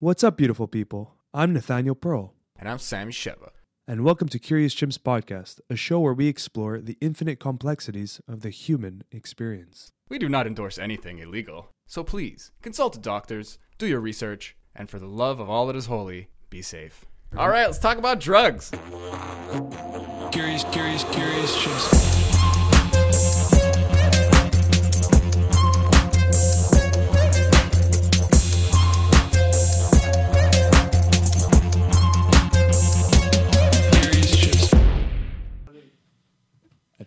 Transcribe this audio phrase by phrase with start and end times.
[0.00, 1.14] What's up, beautiful people?
[1.34, 3.50] I'm Nathaniel Pearl, And I'm Sam Sheva.
[3.86, 8.40] and welcome to Curious Chimps Podcast, a show where we explore the infinite complexities of
[8.42, 9.90] the human experience.
[10.08, 14.88] We do not endorse anything illegal, so please consult the doctors, do your research, and
[14.88, 17.04] for the love of all that is holy, be safe.
[17.36, 18.70] All right, let's talk about drugs.
[20.30, 22.17] Curious, curious, curious chimps.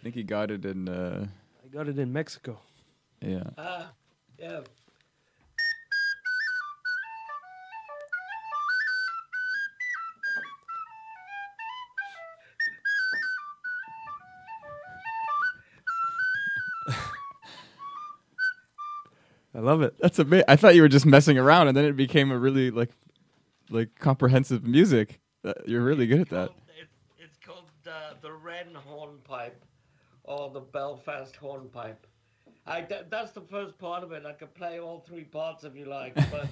[0.01, 0.87] Think he got it in.
[0.89, 1.27] Uh,
[1.63, 2.59] I got it in Mexico.
[3.21, 3.43] yeah.
[3.57, 3.91] Ah,
[4.39, 4.61] yeah.
[19.53, 19.95] I love it.
[19.99, 20.45] That's a bit.
[20.47, 22.91] I thought you were just messing around, and then it became a really like,
[23.69, 25.19] like comprehensive music.
[25.43, 26.47] Uh, You're really good at that.
[26.49, 29.61] Called- It's, it's called the the Wren Hornpipe
[30.31, 32.07] or the Belfast Hornpipe.
[32.65, 34.25] I, that, that's the first part of it.
[34.25, 36.47] I could play all three parts if you like, but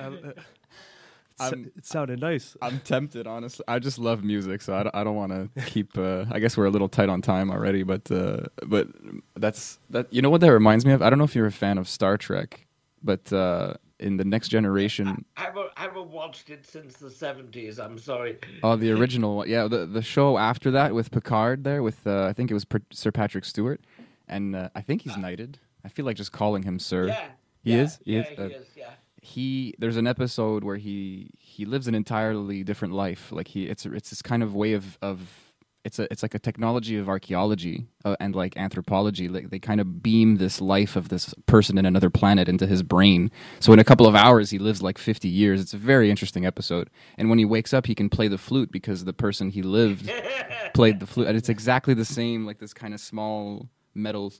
[0.00, 0.32] Um,
[1.40, 2.54] I'm- it sounded nice.
[2.60, 3.64] I'm tempted, honestly.
[3.66, 5.96] I just love music, so I don't, I don't want to keep.
[5.96, 8.88] Uh, I guess we're a little tight on time already, but uh, but
[9.36, 10.12] that's that.
[10.12, 11.00] You know what that reminds me of?
[11.00, 12.66] I don't know if you're a fan of Star Trek,
[13.02, 17.78] but uh, in the Next Generation, I haven't, I haven't watched it since the 70s.
[17.78, 18.38] I'm sorry.
[18.62, 22.24] oh, the original, one, yeah, the the show after that with Picard there, with uh,
[22.24, 23.80] I think it was per- Sir Patrick Stewart,
[24.26, 25.58] and uh, I think he's knighted.
[25.84, 27.06] I feel like just calling him Sir.
[27.08, 27.28] Yeah.
[27.62, 27.98] He yeah, is?
[28.04, 28.28] He yeah, is?
[28.28, 28.90] he Uh, is, yeah.
[29.22, 33.84] he there's an episode where he he lives an entirely different life like he it's
[33.86, 35.49] it's this kind of way of of
[35.84, 39.28] it's a it's like a technology of archaeology uh, and like anthropology.
[39.28, 42.82] Like they kind of beam this life of this person in another planet into his
[42.82, 43.30] brain.
[43.60, 45.60] So in a couple of hours he lives like 50 years.
[45.60, 46.90] It's a very interesting episode.
[47.16, 50.10] And when he wakes up he can play the flute because the person he lived
[50.74, 51.28] played the flute.
[51.28, 54.32] And it's exactly the same like this kind of small metal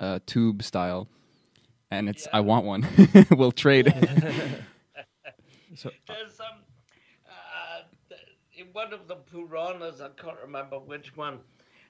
[0.00, 1.08] uh, tube style.
[1.90, 2.86] And it's i want one.
[3.30, 3.86] We'll trade
[5.76, 6.67] So, There's um, uh, th-
[8.72, 11.40] one of the Puranas, I can't remember which one,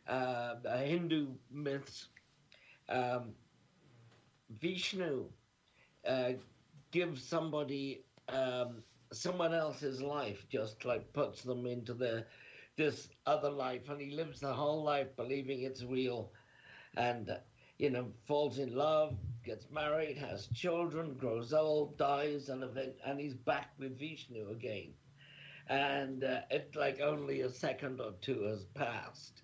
[0.07, 2.09] uh, Hindu myths,
[2.89, 3.35] um,
[4.51, 5.31] Vishnu
[6.07, 6.33] uh,
[6.91, 12.27] gives somebody um, someone else's life, just like puts them into the
[12.77, 16.33] this other life, and he lives the whole life believing it's real,
[16.97, 17.39] and uh,
[17.79, 23.21] you know falls in love, gets married, has children, grows old, dies, and event, and
[23.21, 24.95] he's back with Vishnu again,
[25.69, 29.43] and uh, it's like only a second or two has passed,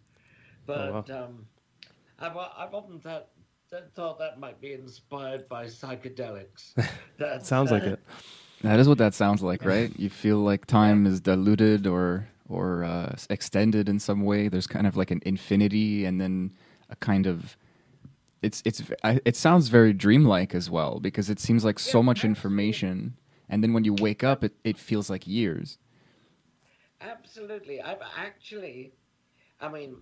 [0.66, 1.46] but um,
[2.18, 3.28] I've I've often thought.
[3.70, 6.74] that- Thought that might be inspired by psychedelics.
[7.18, 7.98] That sounds like it.
[8.62, 9.90] That is what that sounds like, right?
[9.98, 14.46] You feel like time is diluted or or uh, extended in some way.
[14.48, 16.52] There's kind of like an infinity, and then
[16.88, 17.56] a kind of
[18.42, 21.98] it's it's v- I, it sounds very dreamlike as well because it seems like so
[21.98, 22.30] Yeah, much absolutely.
[22.38, 23.16] information,
[23.48, 25.78] and then when you wake up, it, it feels like years.
[27.04, 27.80] Absolutely.
[27.80, 28.94] I've actually,
[29.60, 29.96] I mean,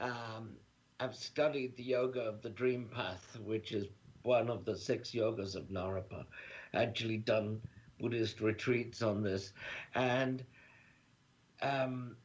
[0.00, 0.58] um,
[1.00, 3.88] I've studied the yoga of the dream path, which is
[4.22, 6.26] one of the six yogas of Naropa.
[6.74, 7.62] Actually, done
[7.98, 9.52] Buddhist retreats on this,
[9.94, 10.44] and
[11.62, 12.16] um,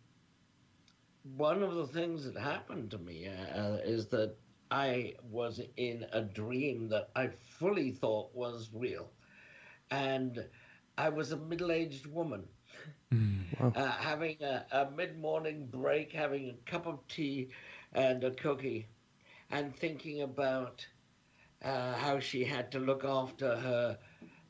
[1.37, 4.35] one of the things that happened to me uh, is that
[4.71, 9.11] I was in a dream that I fully thought was real,
[9.91, 10.47] and
[10.97, 12.47] I was a middle-aged woman
[13.75, 17.49] uh, having a, a mid-morning break, having a cup of tea
[17.93, 18.87] and a cookie,
[19.49, 20.87] and thinking about
[21.63, 23.97] uh, how she had to look after her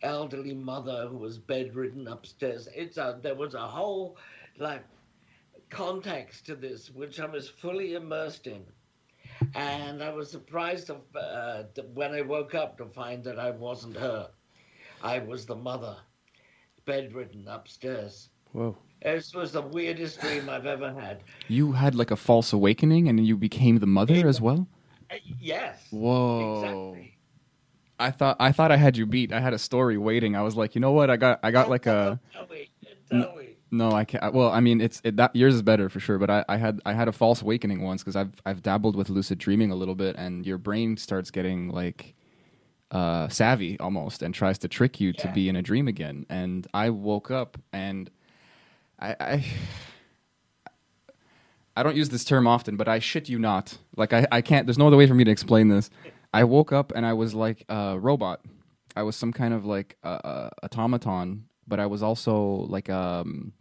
[0.02, 2.68] elderly mother who was bedridden upstairs.
[2.76, 4.18] It's a there was a whole
[4.58, 4.86] like
[5.70, 8.66] context to this which I was fully immersed in,
[9.56, 11.64] and I was surprised of, uh,
[11.94, 14.32] when I woke up to find that I wasn't her.
[15.02, 15.98] I was the mother,
[16.90, 18.30] bedridden upstairs.
[18.52, 18.76] Whoa.
[19.04, 21.22] This was the weirdest dream I've ever had.
[21.48, 24.68] You had like a false awakening, and you became the mother as well.
[25.12, 25.78] Uh, yes.
[25.92, 26.56] Whoa.
[26.56, 27.18] Exactly.
[28.00, 29.32] I thought I thought I had you beat.
[29.32, 30.36] I had a story waiting.
[30.36, 31.10] I was like, you know what?
[31.10, 32.20] I got I got like a.
[32.34, 32.70] Tell me.
[33.10, 33.50] Tell me.
[33.72, 34.34] No, I can't.
[34.34, 36.18] Well, I mean, it's it, that yours is better for sure.
[36.18, 39.10] But I, I had I had a false awakening once because I've I've dabbled with
[39.10, 42.16] lucid dreaming a little bit, and your brain starts getting like
[42.92, 46.26] uh, savvy almost, and tries to trick you to be in a dream again.
[46.30, 48.10] And I woke up, and
[49.00, 49.46] I, I
[51.80, 53.78] I don't use this term often, but I shit you not.
[53.96, 54.68] Like I, I can't.
[54.68, 55.90] There's no other way for me to explain this.
[56.34, 58.42] I woke up and I was like a robot.
[58.96, 63.54] I was some kind of like uh, uh, automaton, but I was also like um,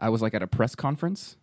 [0.00, 1.36] I was like at a press conference,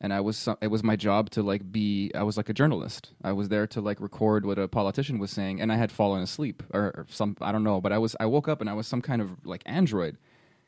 [0.00, 3.10] and I was it was my job to like be I was like a journalist.
[3.22, 6.22] I was there to like record what a politician was saying, and I had fallen
[6.22, 8.74] asleep or, or some I don't know, but I was I woke up and I
[8.74, 10.16] was some kind of like android.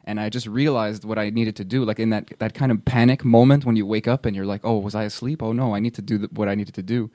[0.05, 2.84] And I just realized what I needed to do, like in that, that kind of
[2.84, 5.40] panic moment when you wake up and you're like, "Oh, was I asleep?
[5.40, 7.08] Oh no, I need to do the, what I needed to do."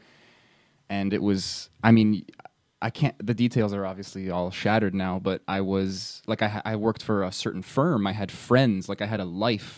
[0.89, 2.25] and it was i mean
[2.81, 6.75] i can't the details are obviously all shattered now but i was like i, I
[6.75, 8.05] worked for a certain firm.
[8.05, 8.87] I had friends.
[8.87, 9.75] Like i had a life.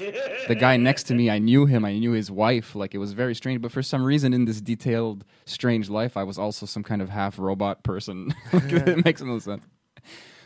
[0.48, 1.86] The guy next to me i knew him.
[1.86, 2.75] I knew his wife.
[2.75, 3.62] Like it was very strange.
[3.62, 7.10] But for some reason in this detailed strange life i was also some kind of
[7.10, 8.34] half robot person.
[8.54, 9.63] It makes no sense.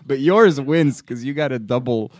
[0.05, 2.11] But yours wins because you got a double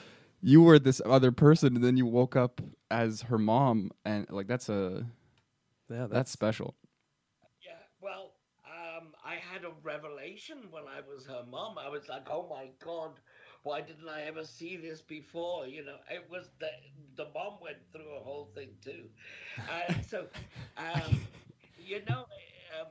[0.41, 2.59] you were this other person and then you woke up
[2.89, 5.05] as her mom and like that's a
[5.89, 6.73] Yeah, that's special.
[6.73, 6.82] well, um,
[9.33, 11.77] I had a revelation when I was her mom.
[11.77, 13.19] I was like, oh my God,
[13.63, 15.67] why didn't I ever see this before?
[15.67, 16.69] You know, it was the,
[17.15, 19.09] the mom went through a whole thing too.
[19.69, 20.27] Uh, so,
[20.77, 21.27] um,
[21.77, 22.25] you know,
[22.79, 22.87] um,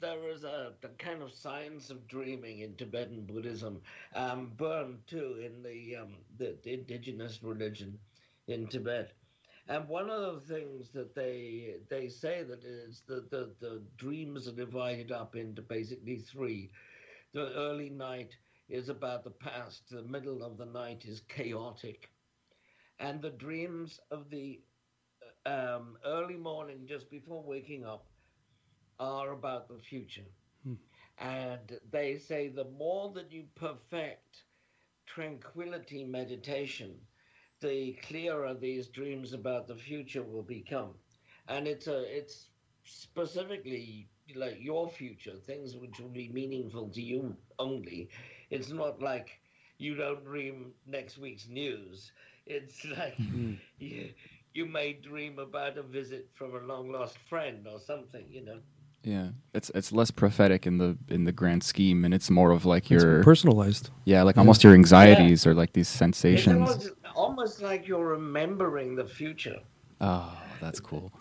[0.00, 3.82] there is a the kind of science of dreaming in Tibetan Buddhism,
[4.14, 7.98] um, Bön too in the, um, the, the indigenous religion
[8.46, 9.12] in Tibet.
[9.68, 14.46] And one of the things that they they say that is that the, the dreams
[14.48, 16.70] are divided up into basically three.
[17.32, 18.36] The early night
[18.68, 22.10] is about the past, the middle of the night is chaotic.
[22.98, 24.62] And the dreams of the
[25.46, 28.06] um, early morning, just before waking up,
[28.98, 30.26] are about the future.
[31.18, 34.44] And they say the more that you perfect
[35.06, 37.06] tranquility meditation,
[37.62, 40.94] the clearer these dreams about the future will become.
[41.48, 42.50] And it's a it's
[42.84, 48.10] specifically like your future, things which will be meaningful to you only.
[48.50, 49.40] It's not like
[49.78, 52.12] you don't dream next week's news.
[52.46, 53.54] It's like mm-hmm.
[53.78, 54.14] you,
[54.54, 58.60] you may dream about a visit from a long lost friend or something, you know.
[59.04, 62.64] Yeah, it's it's less prophetic in the in the grand scheme, and it's more of
[62.64, 63.90] like It's your personalized.
[64.04, 66.68] yeah, like almost your anxieties or like these It's sensations.
[66.68, 69.58] almost, almost like you're remembering the future.
[70.00, 71.12] Oh, that's cool.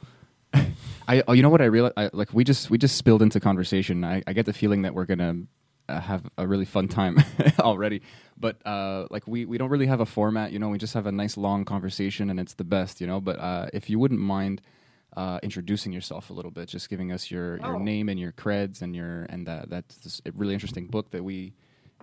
[1.07, 1.93] I oh, you know what I realized?
[1.97, 4.03] I, like we just we just spilled into conversation.
[4.03, 5.35] I, I get the feeling that we're gonna
[5.89, 7.17] uh, have a really fun time
[7.59, 8.01] already.
[8.37, 10.51] But uh, like we we don't really have a format.
[10.51, 13.01] You know, we just have a nice long conversation, and it's the best.
[13.01, 14.61] You know, but uh, if you wouldn't mind.
[15.17, 17.79] Uh, introducing yourself a little bit, just giving us your, your Oh.
[17.79, 21.51] name and your creds and your and that that's this really interesting book that we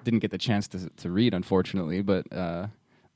[0.04, 2.02] didn't get the chance to to read, unfortunately.
[2.02, 2.66] But uh,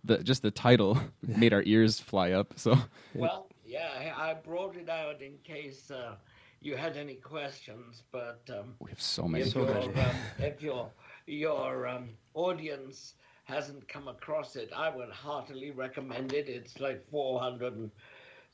[0.02, 2.54] the just the title made our ears fly up.
[2.56, 2.78] So
[3.12, 6.14] Well, yeah, I I brought it out in case uh,
[6.62, 9.44] you had any questions, but um, we have so many.
[9.44, 10.90] if, your, um, if your
[11.26, 16.48] your um, audience hasn't come across it, I would heartily recommend it.
[16.48, 17.90] It's like 400 and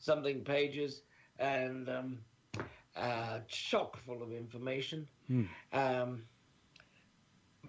[0.00, 1.02] something pages
[1.38, 2.18] and um,
[2.96, 5.06] uh, chock full of information.
[5.72, 6.22] Um,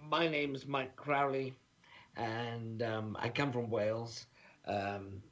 [0.08, 1.54] my is Mike Crowley,
[2.16, 4.26] and um, I come from Wales.
[4.66, 5.22] Um,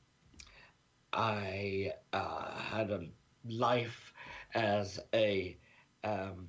[1.12, 3.00] I uh, had a
[3.48, 4.12] life
[4.54, 5.56] as a
[6.04, 6.48] um,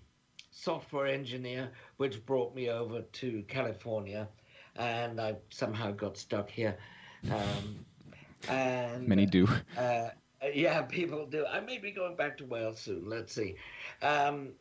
[0.51, 4.27] software engineer, which brought me over to California,
[4.75, 6.77] and I somehow got stuck here.
[7.31, 7.85] Um,
[8.47, 9.47] and Many do.
[9.77, 10.09] uh,
[10.53, 11.45] yeah, people do.
[11.45, 13.09] I may be going back to Wales soon.
[13.09, 13.55] Let's see.
[14.01, 14.53] Um,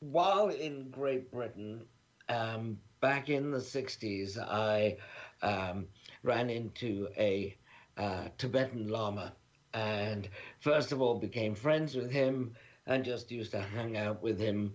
[0.00, 1.82] while in Great Britain,
[2.28, 4.96] um, back in the 60s, I
[5.42, 5.86] um,
[6.22, 7.56] ran into a
[7.96, 9.34] uh, Tibetan Lama
[9.72, 10.28] and
[10.60, 12.54] first of all became friends with him
[12.86, 14.74] and just used to hang out with him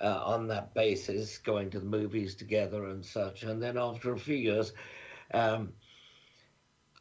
[0.00, 3.42] uh, on that basis, going to the movies together and such.
[3.42, 4.72] And then after a few years,
[5.32, 5.72] um,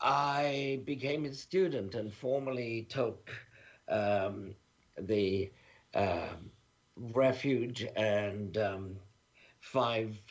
[0.03, 3.31] I became his student and formally took
[3.88, 4.55] um,
[4.98, 5.51] the
[5.95, 6.51] um
[6.98, 9.00] refuge and um,
[9.62, 10.22] five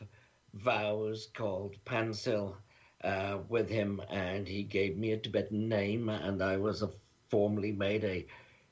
[0.54, 2.56] vows called Pansil
[3.02, 6.90] uh, with him, and he gave me a Tibetan name, and I was a,
[7.28, 8.26] formally made a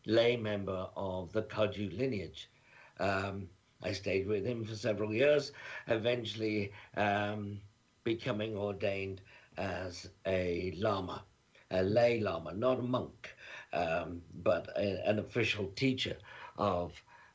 [0.06, 2.48] lay member of the Kagyu lineage.
[2.98, 3.48] Um,
[3.82, 5.52] I stayed with him for several years,
[5.88, 7.60] eventually um,
[8.04, 9.20] becoming ordained
[9.56, 11.24] as a lama,
[11.70, 13.34] a lay lama, not a monk,
[13.72, 16.16] um, but a, an official teacher
[16.56, 16.92] of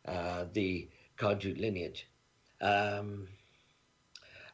[0.07, 2.07] uh, the Kagyu lineage.
[2.61, 3.27] Um,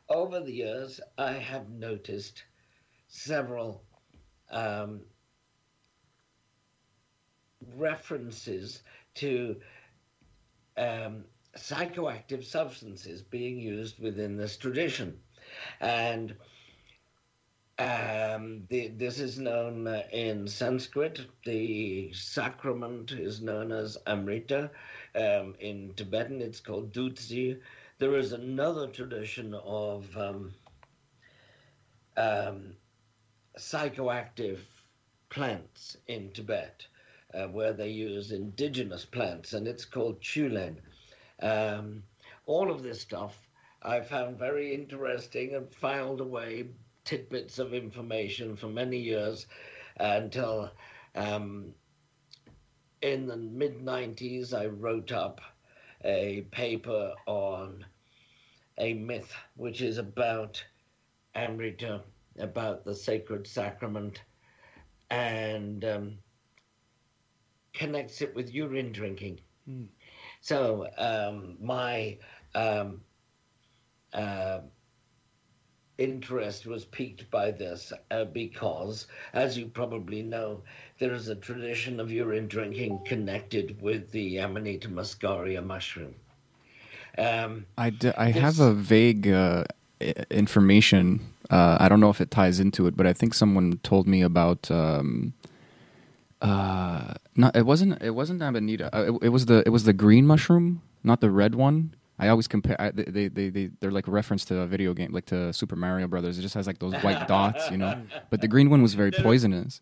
[0.09, 2.43] over the years, I have noticed
[3.07, 3.83] several
[4.51, 5.01] um,
[7.75, 8.83] references
[9.15, 9.55] to
[10.77, 11.25] um,
[11.57, 15.19] psychoactive substances being used within this tradition.
[15.79, 16.35] And
[17.81, 21.21] Um, the, this is known uh, in Sanskrit.
[21.45, 24.69] The sacrament is known as Amrita.
[25.15, 27.59] Um, in Tibetan, it's called Dutsi.
[27.97, 30.53] There is another tradition of um,
[32.17, 32.75] um,
[33.57, 34.59] psychoactive
[35.29, 36.85] plants in Tibet,
[37.33, 40.75] uh, where they use indigenous plants, and it's called chulen.
[41.41, 42.03] Um,
[42.45, 43.47] all of this stuff
[43.81, 46.67] I found very interesting and filed away
[47.03, 49.47] tidbits of information for many years
[49.97, 50.71] until
[51.15, 51.73] um,
[53.01, 55.41] in the mid 90s I wrote up
[56.03, 57.85] a paper on
[58.77, 60.63] a myth which is about
[61.35, 62.01] Amrita,
[62.39, 64.21] about the sacred sacrament,
[65.09, 66.17] and um,
[67.73, 69.39] connects it with urine drinking.
[70.41, 72.17] So um, my
[72.55, 73.01] um,
[74.13, 74.61] uh,
[76.01, 80.61] interest was piqued by this uh, because, as you probably know,
[80.99, 86.15] there is a tradition of urine drinking connected with the Amanita muscaria mushroom.
[87.17, 89.65] Um, I, d- I have a vague uh,
[90.29, 91.19] information.
[91.49, 94.21] Uh, I don't know if it ties into it, but I think someone told me
[94.21, 94.71] about.
[94.71, 95.33] Um,
[96.41, 98.89] uh, not it wasn't it wasn't amanita.
[98.95, 101.93] Uh, it, it was the it was the green mushroom, not the red one.
[102.21, 102.79] I always compare.
[102.79, 105.51] I, they, they they they they're like a reference to a video game, like to
[105.51, 106.37] Super Mario Brothers.
[106.37, 107.99] It just has like those white dots, you know.
[108.29, 109.81] But the green one was very poisonous,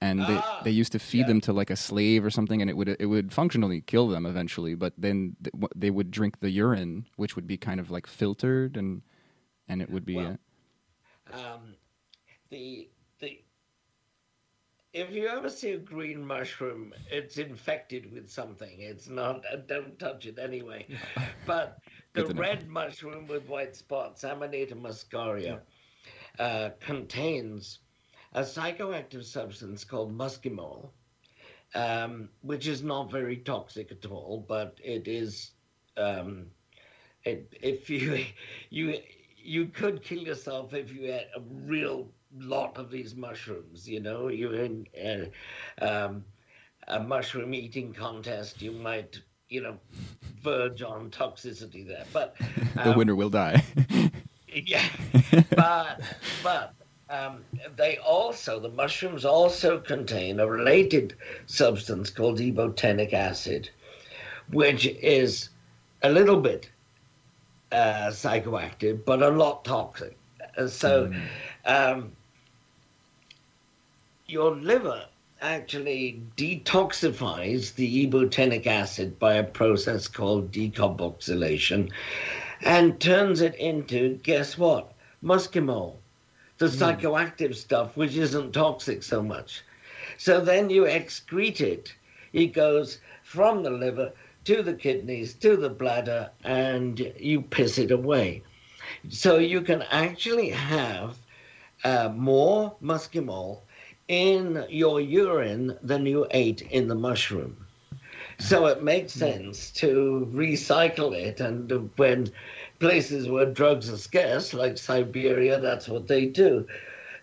[0.00, 1.26] and they Ah, they used to feed yeah.
[1.26, 4.26] them to like a slave or something, and it would it would functionally kill them
[4.26, 4.74] eventually.
[4.76, 5.36] But then
[5.74, 9.02] they would drink the urine, which would be kind of like filtered, and
[9.68, 10.16] and it would be.
[10.16, 10.38] Well,
[11.32, 11.74] um,
[12.50, 12.88] the
[14.96, 18.80] if you ever see a green mushroom, it's infected with something.
[18.80, 19.44] It's not.
[19.52, 20.88] uh, Don't touch it anyway.
[21.44, 21.80] But
[22.14, 25.62] the red mushroom with white spots, Amanita muscaria,
[26.38, 27.80] uh, contains
[28.32, 30.92] a psychoactive substance called muscimol,
[31.74, 35.52] um, which is not very toxic at all, but it is.
[35.96, 36.52] Um,
[37.24, 38.24] it, if you
[38.70, 39.00] you
[39.36, 43.88] you could kill yourself if you had a real lot of these mushrooms.
[43.88, 44.86] You know, you're in
[45.80, 46.24] uh, um,
[46.88, 49.76] a mushroom eating contest, you might you know
[50.42, 52.04] verge on toxicity there.
[52.12, 52.36] But
[52.74, 53.64] the um, winner will die.
[54.48, 54.88] yeah,
[55.56, 56.00] but
[56.42, 56.74] but
[57.10, 57.44] um,
[57.76, 61.14] they also the mushrooms also contain a related
[61.46, 63.70] substance called ibotenic acid,
[64.50, 65.50] which is
[66.02, 66.70] a little bit
[67.72, 70.16] uh, psychoactive, but a lot toxic.
[70.56, 71.12] Uh, So,
[71.64, 72.15] um,
[74.28, 75.06] your liver
[75.40, 81.90] actually detoxifies the ibotenic acid by a process called decarboxylation
[82.62, 84.92] and turns it into, guess what?
[85.22, 85.94] Muscimol,
[86.58, 89.62] the psychoactive stuff, which isn't toxic so much.
[90.18, 91.94] So then you excrete it.
[92.32, 94.12] It goes from the liver
[94.46, 98.42] to the kidneys to the bladder and you piss it away.
[99.08, 101.16] So you can actually have
[101.84, 103.60] uh, more muscimol
[104.08, 107.56] in your urine than you ate in the mushroom.
[108.38, 111.40] So it makes sense to recycle it.
[111.40, 112.30] And when
[112.78, 116.66] places where drugs are scarce, like Siberia, that's what they do.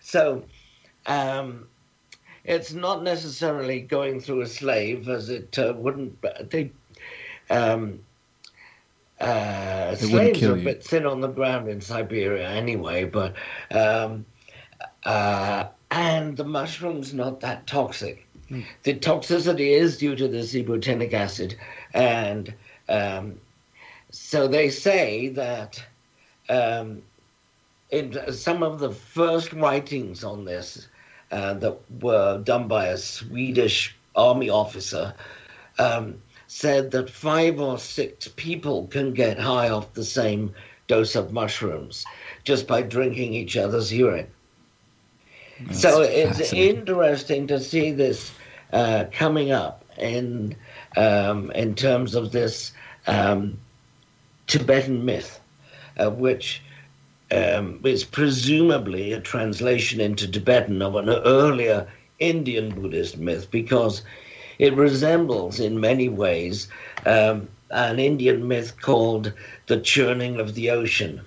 [0.00, 0.42] So
[1.06, 1.68] um,
[2.44, 6.20] it's not necessarily going through a slave, as it uh, wouldn't.
[6.50, 6.72] They
[7.48, 8.00] um,
[9.20, 10.64] uh, slaves are a you.
[10.64, 13.34] bit thin on the ground in Siberia anyway, but
[13.70, 14.26] um,
[15.04, 15.64] uh,
[15.94, 18.26] and the mushroom's not that toxic.
[18.82, 21.56] The toxicity is due to the ibotenic acid,
[21.94, 22.52] and
[22.88, 23.40] um,
[24.10, 25.82] so they say that
[26.48, 27.02] um,
[27.90, 30.88] in some of the first writings on this
[31.30, 35.14] uh, that were done by a Swedish army officer
[35.78, 40.52] um, said that five or six people can get high off the same
[40.88, 42.04] dose of mushrooms
[42.42, 44.28] just by drinking each other's urine.
[45.72, 48.32] So it's interesting to see this
[48.72, 50.56] uh, coming up in
[50.96, 52.72] um, in terms of this
[53.06, 53.58] um,
[54.46, 55.40] Tibetan myth,
[55.98, 56.62] uh, which
[57.30, 61.86] um, is presumably a translation into Tibetan of an earlier
[62.18, 64.02] Indian Buddhist myth because
[64.58, 66.68] it resembles in many ways
[67.06, 69.32] um, an Indian myth called
[69.66, 71.20] the churning of the ocean,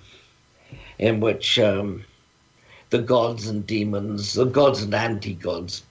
[0.98, 2.04] in which um,
[2.90, 5.82] the gods and demons, the gods and anti gods,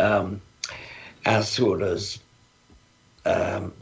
[0.00, 0.40] um,
[1.24, 2.18] asuras,
[3.24, 3.72] um,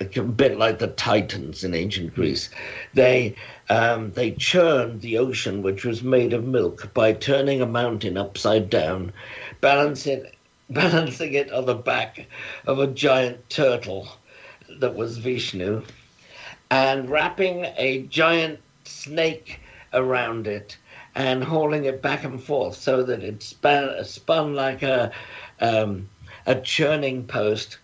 [0.00, 2.48] a bit like the Titans in ancient Greece.
[2.94, 3.34] They
[3.68, 8.70] um, they churned the ocean, which was made of milk, by turning a mountain upside
[8.70, 9.12] down,
[9.60, 10.24] balancing
[10.70, 12.26] balancing it on the back
[12.66, 14.08] of a giant turtle
[14.78, 15.82] that was Vishnu,
[16.70, 19.60] and wrapping a giant snake
[19.92, 20.76] around it
[21.14, 25.12] and hauling it back and forth so that it spun, spun like a
[25.60, 26.08] um,
[26.46, 27.78] a churning post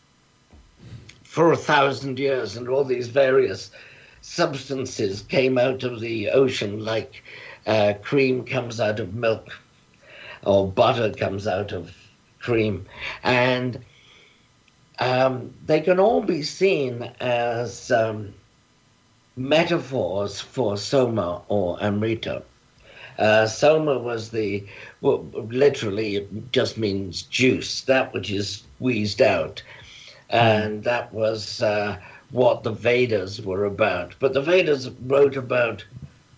[1.23, 3.71] for a thousand years, and all these various
[4.23, 7.23] substances came out of the ocean, like
[7.67, 9.49] uh, cream comes out of milk,
[10.45, 11.95] or butter comes out of
[12.39, 12.87] cream,
[13.23, 13.85] and
[14.99, 18.33] um, they can all be seen as um,
[19.37, 22.43] metaphors for Soma or Amrita.
[23.19, 24.65] Uh, Soma was the,
[25.01, 29.63] well, literally, it just means juice, that which is squeezed out.
[30.29, 31.99] And that was uh,
[32.31, 34.15] what the Vedas were about.
[34.19, 35.85] But the Vedas wrote about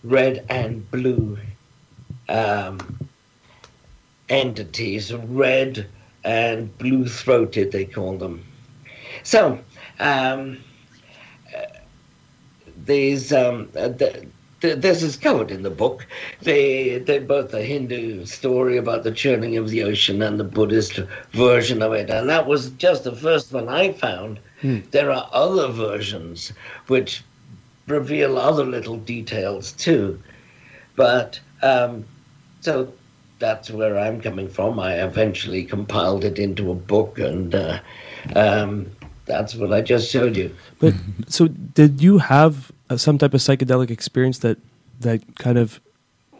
[0.03, 1.37] red and blue
[2.29, 2.79] um,
[4.29, 5.87] entities, red
[6.23, 8.43] and blue throated, they call them.
[9.23, 9.59] So,
[9.99, 10.59] um,
[11.55, 11.65] uh,
[12.85, 14.25] these, um, uh, the,
[14.61, 16.05] this is covered in the book.
[16.41, 20.99] They, they both the Hindu story about the churning of the ocean and the Buddhist
[21.31, 24.39] version of it, and that was just the first one I found.
[24.91, 26.51] There are other versions
[26.87, 27.23] which
[27.87, 30.21] reveal other little details too,
[30.95, 32.05] but um,
[32.59, 32.91] so
[33.39, 34.79] that's where I'm coming from.
[34.79, 37.79] I eventually compiled it into a book, and uh,
[38.35, 38.91] um,
[39.25, 40.53] that's what I just showed you.
[40.79, 40.93] But
[41.27, 44.57] so, did you have uh, some type of psychedelic experience that
[44.99, 45.79] that kind of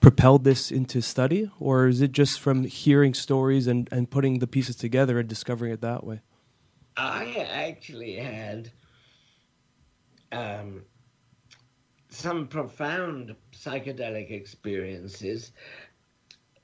[0.01, 4.47] propelled this into study, or is it just from hearing stories and and putting the
[4.47, 6.21] pieces together and discovering it that way?
[6.97, 8.71] I actually had
[10.31, 10.81] um,
[12.09, 15.51] some profound psychedelic experiences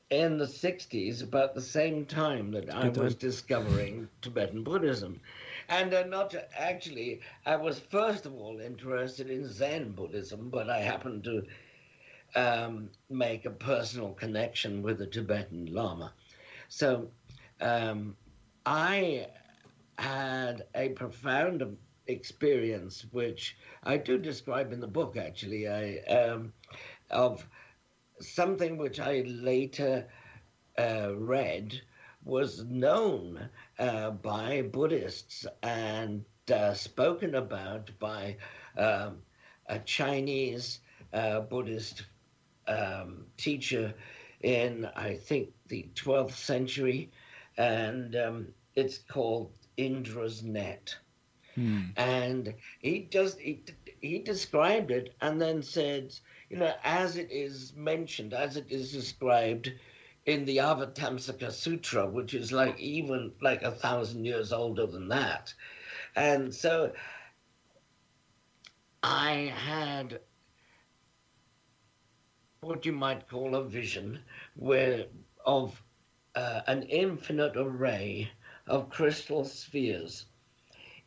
[0.10, 5.20] in the 60s, about the same time that I was discovering Tibetan Buddhism.
[5.70, 10.80] And uh, not actually, I was first of all interested in Zen Buddhism, but I
[10.80, 11.44] happened to
[12.36, 16.14] um, make a personal connection with the Tibetan Lama.
[16.70, 17.10] So
[17.62, 18.16] um,
[18.66, 19.28] I
[19.98, 25.18] had a profound experience, which I do describe in the book.
[25.18, 26.54] Actually, I um,
[27.10, 27.48] of
[28.20, 30.08] something which I later
[30.78, 31.82] uh, read
[32.26, 38.38] was known uh, by Buddhists and uh, spoken about by
[38.78, 39.24] um,
[39.68, 40.80] a Chinese
[41.14, 42.06] uh, Buddhist
[42.68, 43.96] um, teacher
[44.42, 47.12] in, I think, the 12th century,
[47.58, 50.98] and um, it's called Indra's Net.
[51.98, 53.64] And he just he,
[54.02, 56.14] he described it and then said,
[56.50, 59.72] you know, as it is mentioned, as it is described
[60.26, 65.54] in the Avatamsaka Sutra, which is like even like a thousand years older than that.
[66.16, 66.92] And so
[69.04, 70.20] I had
[72.62, 74.20] what you might call a vision
[74.56, 75.06] where
[75.46, 75.84] of
[76.34, 78.32] uh, an infinite array
[78.66, 80.26] of crystal spheres.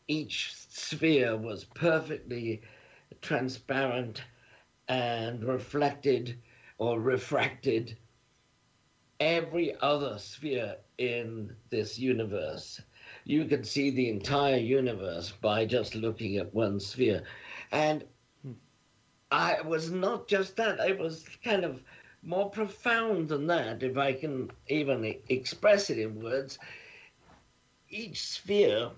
[0.06, 2.62] Each sphere was perfectly
[3.20, 4.22] transparent
[4.86, 6.38] and reflected
[6.78, 7.96] or refracted
[9.20, 12.80] every other sphere in this universe.
[13.24, 17.22] You can see the entire universe by just looking at one sphere.
[17.72, 18.04] And
[18.42, 18.52] hmm.
[19.30, 21.82] I was not just that, it was kind of
[22.22, 26.58] more profound than that, if I can even express it in words.
[27.88, 28.90] Each sphere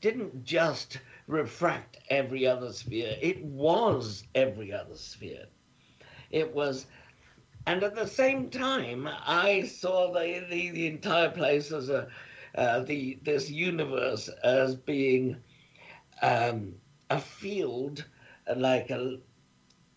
[0.00, 5.46] didn't just refract every other sphere, it was every other sphere.
[6.30, 6.86] It was,
[7.66, 12.08] and at the same time, I saw the, the, the entire place as a,
[12.56, 15.36] uh, the, this universe as being
[16.22, 16.74] um,
[17.10, 18.04] a field
[18.56, 19.18] like a,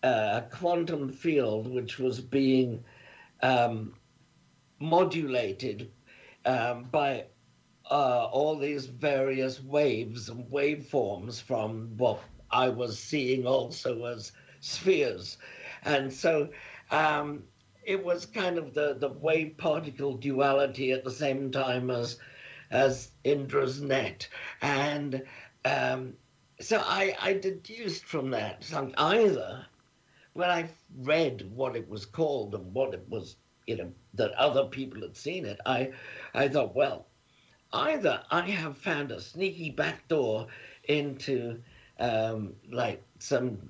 [0.04, 2.84] a quantum field which was being
[3.41, 3.93] um,
[4.80, 5.91] modulated
[6.45, 7.25] um, by
[7.89, 12.19] uh, all these various waves and waveforms from what
[12.51, 15.38] I was seeing also as spheres.
[15.84, 16.49] And so
[16.91, 17.43] um,
[17.86, 22.19] it was kind of the, the wave particle duality at the same time as
[22.71, 24.28] as Indra's net.
[24.62, 25.24] And
[25.63, 26.13] um,
[26.60, 28.65] so I, I deduced from that
[28.98, 29.65] either
[30.34, 34.65] when I read what it was called and what it was, you know, that other
[34.65, 35.91] people had seen it, I,
[36.34, 37.06] I thought, well,
[37.71, 40.48] either I have found a sneaky back door
[40.86, 41.62] into
[42.00, 43.69] um, like some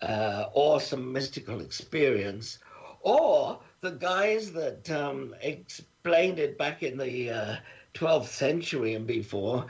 [0.00, 2.58] uh, awesome mystical experience,
[3.06, 7.56] or the guys that um, explained it back in the uh,
[7.94, 9.64] 12th century and before,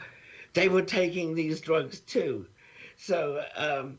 [0.55, 2.46] they were taking these drugs too.
[2.96, 3.99] So um,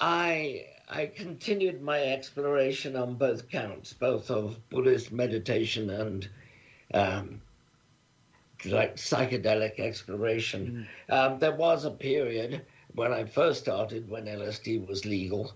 [0.00, 6.28] I I continued my exploration on both counts, both of Buddhist meditation and
[6.92, 7.40] um,
[8.64, 10.88] like psychedelic exploration.
[11.08, 12.62] Um, there was a period
[12.96, 15.52] when I first started when LSD was legal,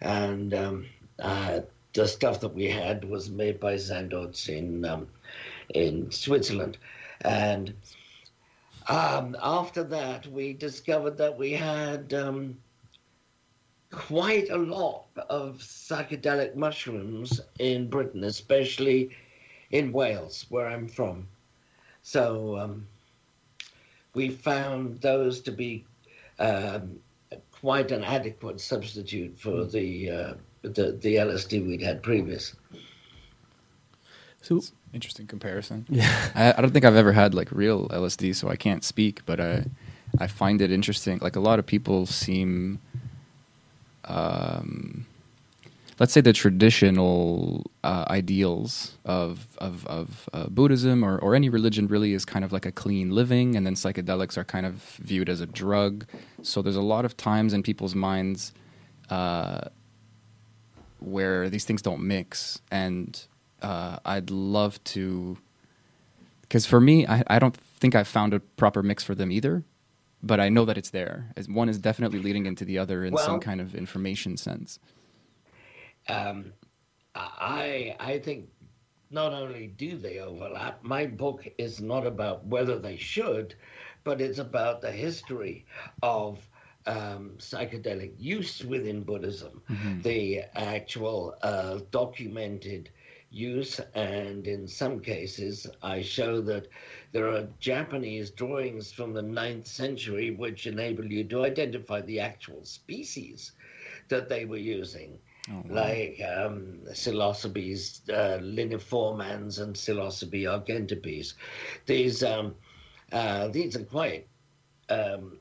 [0.00, 0.86] and um,
[1.18, 1.60] uh,
[1.96, 5.08] the stuff that we had was made by Sandoz in um,
[5.74, 6.78] in Switzerland,
[7.22, 7.74] and
[8.88, 12.56] um, after that we discovered that we had um,
[13.90, 19.10] quite a lot of psychedelic mushrooms in Britain, especially
[19.70, 21.26] in Wales, where I'm from.
[22.02, 22.86] So um,
[24.14, 25.84] we found those to be
[26.38, 27.00] um,
[27.50, 30.34] quite an adequate substitute for the, uh,
[30.68, 32.54] the the LSD we'd had previous.
[34.42, 34.60] So
[34.96, 35.84] Interesting comparison.
[35.90, 39.20] yeah, I, I don't think I've ever had like real LSD, so I can't speak.
[39.26, 39.64] But I,
[40.18, 41.18] I find it interesting.
[41.20, 42.78] Like a lot of people seem,
[44.04, 45.04] um,
[45.98, 51.88] let's say the traditional uh, ideals of of, of uh, Buddhism or or any religion
[51.88, 55.28] really is kind of like a clean living, and then psychedelics are kind of viewed
[55.28, 56.06] as a drug.
[56.42, 58.52] So there's a lot of times in people's minds.
[59.10, 59.68] Uh,
[60.98, 62.60] where these things don't mix.
[62.70, 63.26] And
[63.62, 65.38] uh, i'd love to
[66.42, 69.64] because for me I, I don't think i've found a proper mix for them either
[70.22, 71.30] but i know that it's there.
[71.36, 74.78] As one is definitely leading into the other in some kind of information sense.
[76.08, 76.52] Um,
[77.14, 78.48] I I think
[79.10, 83.54] not only do they overlap, my book is not about whether they should,
[84.04, 85.64] but it's about the history
[86.02, 86.48] of
[86.86, 89.62] um, psychedelic use within Buddhism,
[90.02, 92.90] the actual uh, documented
[93.30, 96.68] use, and in some cases, I show that
[97.12, 102.64] there are Japanese drawings from the 9th century which enable you to identify the actual
[102.64, 103.52] species
[104.08, 105.18] that they were using.
[105.68, 111.34] Like um, Psilocybes uh, liniformans and Psilocybe argentipes.
[111.86, 112.54] These um,
[113.12, 114.26] uh, these are quite
[114.88, 115.38] um,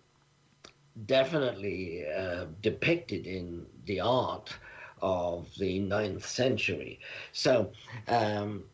[1.06, 4.56] definitely uh, depicted in the art
[5.02, 7.00] of the ninth century.
[7.32, 7.72] So.
[8.08, 8.66] Um,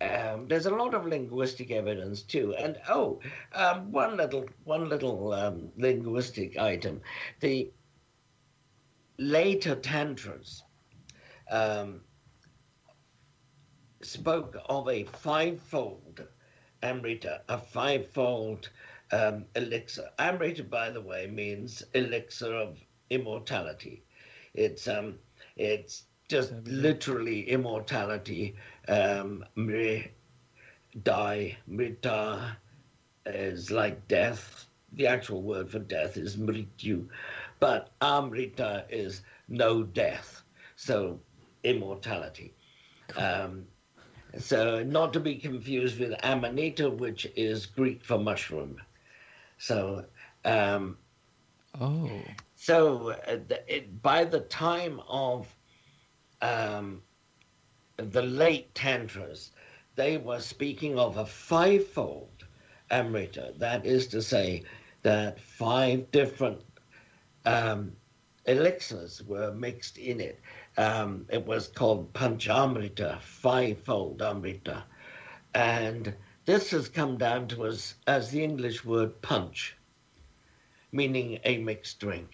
[0.00, 3.20] um, there's a lot of linguistic evidence too, and oh,
[3.54, 7.00] um, one little one little um, linguistic item:
[7.38, 7.70] the
[9.18, 10.64] later tantras
[11.50, 12.00] um,
[14.02, 16.26] spoke of a fivefold
[16.82, 18.70] amrita, a fivefold
[19.12, 20.08] um, elixir.
[20.18, 22.78] Amrita, by the way, means elixir of
[23.10, 24.02] immortality.
[24.54, 25.18] It's um,
[25.56, 28.56] it's just literally immortality.
[28.88, 30.08] Um, mri,
[31.02, 32.56] die, mrita
[33.26, 34.66] is like death.
[34.94, 37.06] The actual word for death is mrityu,
[37.60, 40.42] but amrita is no death,
[40.76, 41.20] so
[41.64, 42.54] immortality.
[43.16, 43.66] Um,
[44.38, 48.80] so not to be confused with amanita, which is Greek for mushroom.
[49.62, 50.06] So,
[50.44, 50.98] um,
[51.80, 52.10] oh
[52.56, 55.54] so uh, the, it, by the time of
[56.40, 57.00] um,
[57.96, 59.52] the late tantras,
[59.94, 62.44] they were speaking of a fivefold
[62.90, 63.54] amrita.
[63.58, 64.64] That is to say,
[65.02, 66.60] that five different
[67.46, 67.92] um,
[68.46, 70.40] elixirs were mixed in it.
[70.76, 74.82] Um, it was called panchamrita, fivefold amrita.
[75.54, 79.76] And this has come down to us as the English word punch,
[80.90, 82.30] meaning a mixed drink.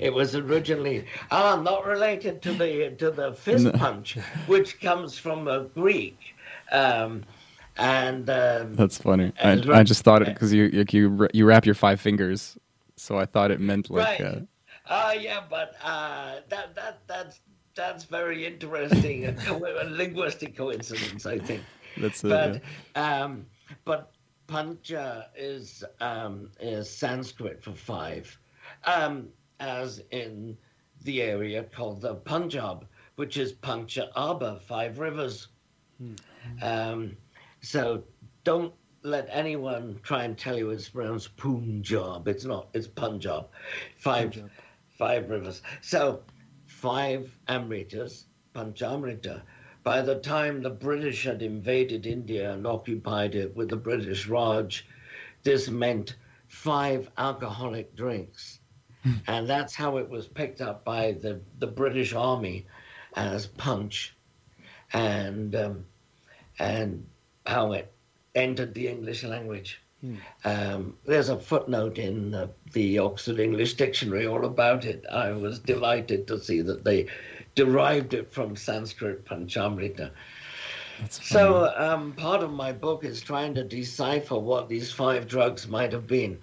[0.00, 5.46] It was originally ah not related to the to the fist punch, which comes from
[5.46, 6.18] the Greek,
[6.70, 7.24] um,
[7.78, 11.76] and um, that's funny I, just thought it because you, you you you wrap your
[11.76, 12.58] five fingers
[12.96, 14.20] so i thought it meant like right.
[14.20, 14.40] uh,
[14.90, 17.40] Ah, yeah, but uh, that that that's
[17.74, 21.62] that's very interesting, a, co- a linguistic coincidence, I think.
[22.00, 22.58] That's uh,
[22.94, 23.46] But um,
[23.84, 24.12] but
[24.46, 28.38] pancha is um, is Sanskrit for five,
[28.84, 29.28] um,
[29.60, 30.56] as in
[31.04, 35.48] the area called the Punjab, which is Pancha Abba, five rivers.
[36.62, 37.16] Um,
[37.60, 38.04] so
[38.44, 42.26] don't let anyone try and tell you it's pronounced Punjab.
[42.28, 42.68] It's not.
[42.74, 43.48] It's Punjab.
[43.96, 44.42] Five,
[44.88, 45.62] five rivers.
[45.80, 46.22] So
[46.66, 49.42] five Amritas, Panchamrita.
[49.82, 54.86] By the time the British had invaded India and occupied it with the British Raj,
[55.42, 58.60] this meant five alcoholic drinks.
[59.26, 62.66] and that's how it was picked up by the, the British Army
[63.14, 64.14] as punch
[64.92, 65.84] and um,
[66.58, 67.06] and
[67.46, 67.92] how it
[68.34, 69.80] entered the English language.
[70.44, 75.04] Um, there's a footnote in the, the Oxford English Dictionary all about it.
[75.10, 77.06] I was delighted to see that they
[77.58, 80.12] derived it from Sanskrit Panchamrita.
[81.10, 85.92] So um, part of my book is trying to decipher what these five drugs might
[85.92, 86.38] have been.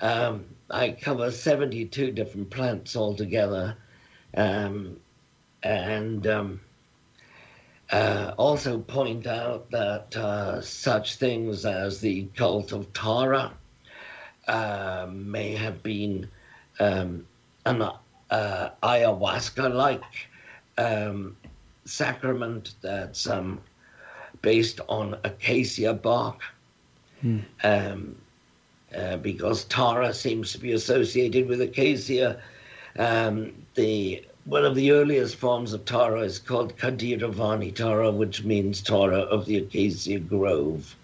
[0.00, 3.76] Um, I cover 72 different plants altogether,
[4.36, 5.00] um,
[5.64, 6.60] and um,
[7.90, 13.52] uh, also point out that uh, such things as the cult of Tara
[14.46, 16.28] uh, may have been
[16.78, 17.26] um,
[17.66, 17.82] an
[18.30, 20.28] uh, ayahuasca-like
[20.78, 21.36] um,
[21.84, 23.60] sacrament that's um,
[24.42, 26.40] based on acacia bark.
[27.62, 28.16] Um,
[28.96, 32.40] uh, because Tara seems to be associated with acacia.
[32.96, 38.82] Um, the one of the earliest forms of Tara is called Khadiravani Tara, which means
[38.82, 40.94] Tara of the acacia grove,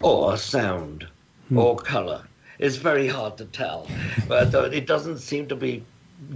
[0.00, 1.06] or sound,
[1.54, 2.22] or color.
[2.58, 3.86] It's very hard to tell,
[4.28, 5.84] but it doesn't seem to be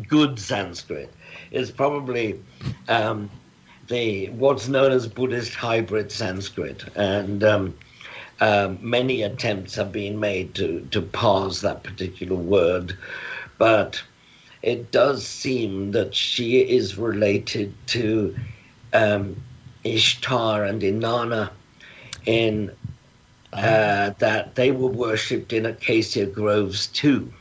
[0.08, 1.12] good Sanskrit.
[1.50, 2.40] It's probably
[2.88, 3.30] um,
[3.88, 7.74] the what's known as Buddhist hybrid Sanskrit, and um,
[8.40, 12.96] um, many attempts have been made to, to parse that particular word,
[13.58, 14.02] but
[14.62, 18.36] it does seem that she is related to
[18.92, 19.36] um,
[19.84, 21.50] Ishtar and Inanna
[22.26, 22.72] in
[23.52, 27.32] uh, that they were worshipped in acacia groves too.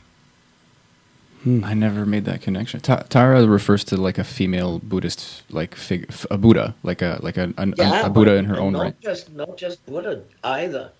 [1.46, 2.80] I never made that connection.
[2.80, 7.20] Ta- Tara refers to like a female Buddhist, like fig- f- a Buddha, like a
[7.22, 9.00] like a, an, a, a Buddha in her own not right.
[9.00, 10.90] Just not just Buddha either.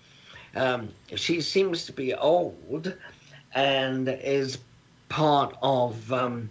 [0.55, 2.95] Um, she seems to be old,
[3.55, 4.59] and is
[5.09, 6.49] part of um,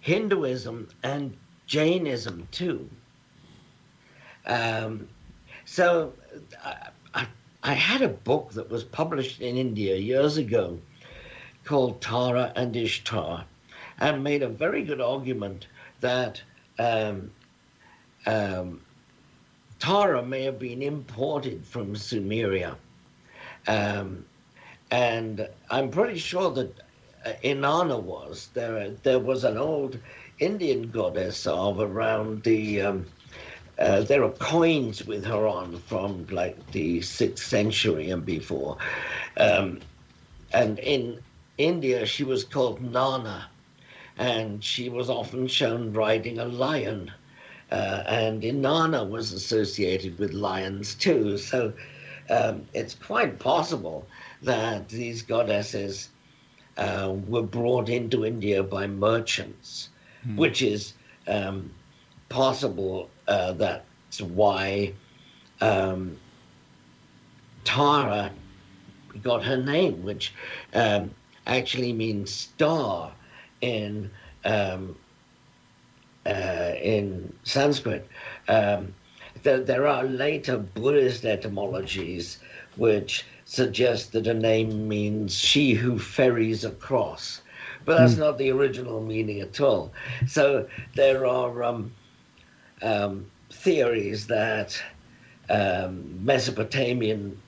[0.00, 2.88] Hinduism and Jainism too.
[4.46, 5.08] Um,
[5.64, 6.12] so
[6.64, 7.26] I, I,
[7.64, 10.78] I had a book that was published in India years ago
[11.64, 13.44] called Tara and Ishtar,
[13.98, 15.66] and made a very good argument
[16.00, 16.42] that
[16.78, 17.30] um,
[18.26, 18.80] um,
[19.78, 22.76] Tara may have been imported from Sumeria.
[23.66, 24.24] Um,
[24.90, 26.80] and I'm pretty sure that
[27.24, 28.48] uh, Inanna was.
[28.54, 29.98] There, there was an old
[30.38, 32.82] Indian goddess of around the.
[32.82, 33.06] Um,
[33.78, 38.76] uh, there are coins with her on from like the sixth century and before.
[39.38, 39.80] Um,
[40.52, 41.18] and in
[41.58, 43.48] India, she was called Nana,
[44.16, 47.12] and she was often shown riding a lion.
[47.70, 51.38] Uh, and Inanna was associated with lions too.
[51.38, 51.72] So
[52.28, 54.06] um, it's quite possible
[54.42, 56.10] that these goddesses
[56.76, 59.88] uh, were brought into India by merchants,
[60.36, 60.94] which is
[61.28, 61.70] um,
[62.28, 63.10] possible.
[63.28, 64.92] Uh, that's why
[65.60, 66.18] um,
[67.64, 68.32] Tara
[69.22, 70.34] got her name, which
[70.74, 71.10] um,
[71.46, 73.12] actually means star
[73.60, 74.10] in
[74.44, 74.96] um,
[76.26, 78.06] uh, in Sanskrit.
[78.48, 78.94] Um,
[79.42, 82.38] there, there are later Buddhist etymologies
[82.76, 87.42] which suggest that a name means she who ferries across,
[87.84, 89.92] but that's not the original meaning at all.
[90.26, 91.92] So there are um,
[92.82, 94.82] um, theories that
[95.50, 97.38] um, Mesopotamian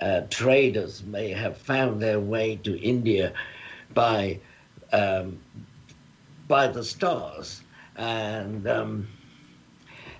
[0.00, 3.32] uh, traders may have found their way to India
[3.94, 4.40] by
[4.92, 5.38] um,
[6.46, 7.62] by the stars,
[7.96, 9.08] and um,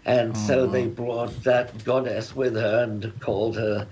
[0.04, 3.86] and so they brought that goddess with her and called her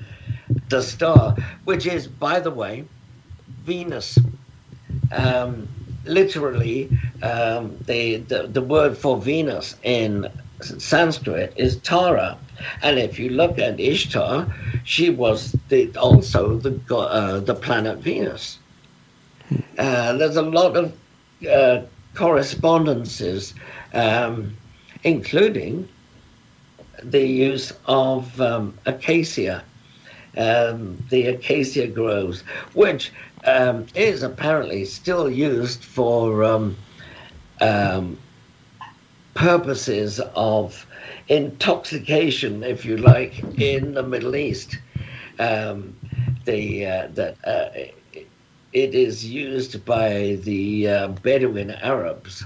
[0.68, 2.84] the star, which is, by the way,
[3.64, 4.18] Venus.
[5.10, 5.68] Um,
[6.04, 6.90] literally,
[7.22, 10.28] um, the, the the word for Venus in
[10.60, 12.38] Sanskrit is Tara,
[12.82, 14.46] and if you look at Ishtar,
[14.84, 18.58] she was the, also the uh, the planet Venus.
[19.78, 20.96] Uh, there's a lot of
[21.50, 21.82] uh,
[22.14, 23.54] correspondences,
[23.92, 24.56] um,
[25.04, 25.88] including
[27.02, 29.62] the use of um, acacia,
[30.36, 32.42] um, the acacia groves,
[32.72, 33.12] which
[33.44, 36.76] um, is apparently still used for um,
[37.60, 38.18] um,
[39.36, 40.86] purposes of
[41.28, 44.78] intoxication, if you like, in the Middle East.
[45.38, 45.94] Um,
[46.44, 47.68] the uh, that uh,
[48.72, 52.44] it is used by the uh, Bedouin Arabs.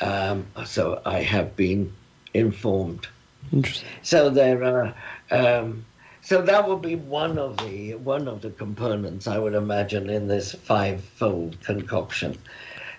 [0.00, 1.92] Um, so I have been
[2.32, 3.06] informed.
[3.52, 3.88] Interesting.
[4.02, 4.94] So there are
[5.30, 5.84] um,
[6.22, 10.26] so that would be one of the one of the components I would imagine in
[10.28, 12.38] this five-fold concoction.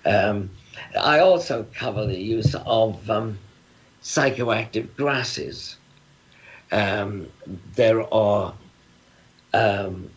[0.05, 0.51] Um,
[0.99, 3.38] I also cover the use of um,
[4.01, 5.77] psychoactive grasses.
[6.71, 7.27] Um,
[7.75, 8.53] there are
[9.53, 10.09] um,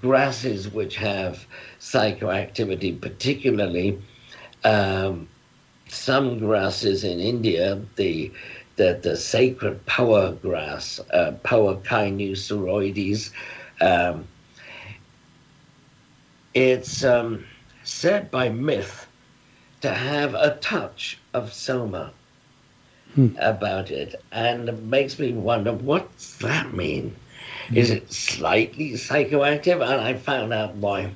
[0.00, 1.46] grasses which have
[1.80, 3.98] psychoactivity, particularly
[4.64, 5.28] um,
[5.88, 8.30] some grasses in India, the
[8.76, 13.32] the, the sacred power grass, uh, Poa cynosuroides.
[13.80, 14.24] Um,
[16.54, 17.44] it's um,
[17.82, 19.07] said by myth
[19.80, 22.12] to have a touch of soma
[23.38, 27.14] about it, and it makes me wonder what's that mean?
[27.74, 29.82] Is it slightly psychoactive?
[29.82, 31.14] And I found out why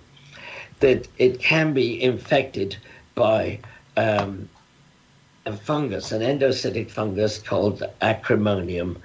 [0.81, 2.77] that it can be infected
[3.15, 3.61] by
[3.97, 4.49] um,
[5.47, 8.97] a fungus, an endophytic fungus called Acremonium,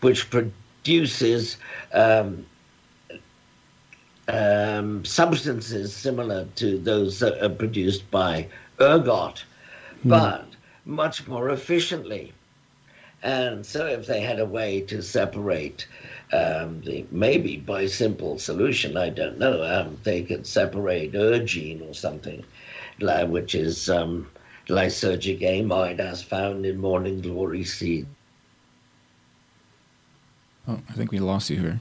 [0.00, 1.56] which produces
[1.92, 2.46] um,
[4.28, 8.46] um, substances similar to those that are produced by
[8.80, 9.44] ergot,
[10.04, 10.46] but
[10.84, 12.32] much more efficiently.
[13.22, 15.86] And so, if they had a way to separate,
[16.32, 21.94] um, the, maybe by simple solution, I don't know, um, they could separate ergine or
[21.94, 22.44] something,
[23.00, 24.28] which is um,
[24.68, 28.06] lysergic amide as found in morning glory seed.
[30.68, 31.80] Oh, I think we lost you here.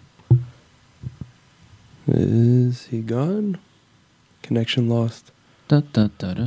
[2.07, 3.59] Is he gone?
[4.41, 5.32] Connection lost.
[5.67, 6.43] Da, da, da, da.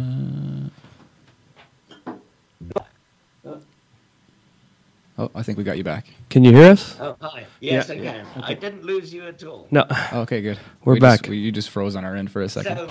[5.19, 6.05] Oh, I think we got you back.
[6.29, 6.95] Can you hear us?
[7.01, 7.47] Oh, hi.
[7.61, 7.95] Yes, Yeah.
[7.95, 8.27] I can.
[8.45, 9.67] I didn't lose you at all.
[9.71, 9.87] No.
[10.13, 10.59] Oh, okay, good.
[10.85, 11.31] We're We just- back.
[11.31, 12.77] we, you just froze on our end for a second.
[12.77, 12.91] So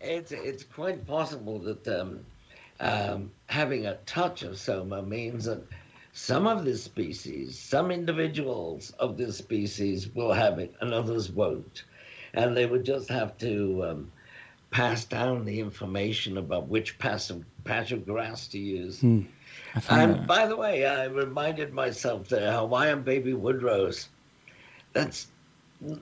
[0.00, 2.20] it's it's quite possible that um,
[2.80, 5.62] um, having a touch of soma means that
[6.12, 11.84] some of this species, some individuals of this species will have it and others won't,
[12.34, 14.12] and they would just have to um,
[14.70, 19.00] pass down the information about which patch of, patch of grass to use.
[19.00, 19.26] Find
[19.90, 24.08] And that- by the way, I reminded myself the Hawaiian baby wood rose.
[24.92, 25.28] That's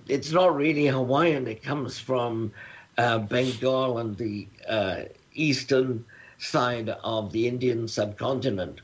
[0.08, 1.46] it's not really Hawaiian.
[1.46, 2.52] It comes from
[2.96, 5.02] uh, Bengal and the uh,
[5.34, 6.04] eastern
[6.38, 8.80] side of the Indian subcontinent.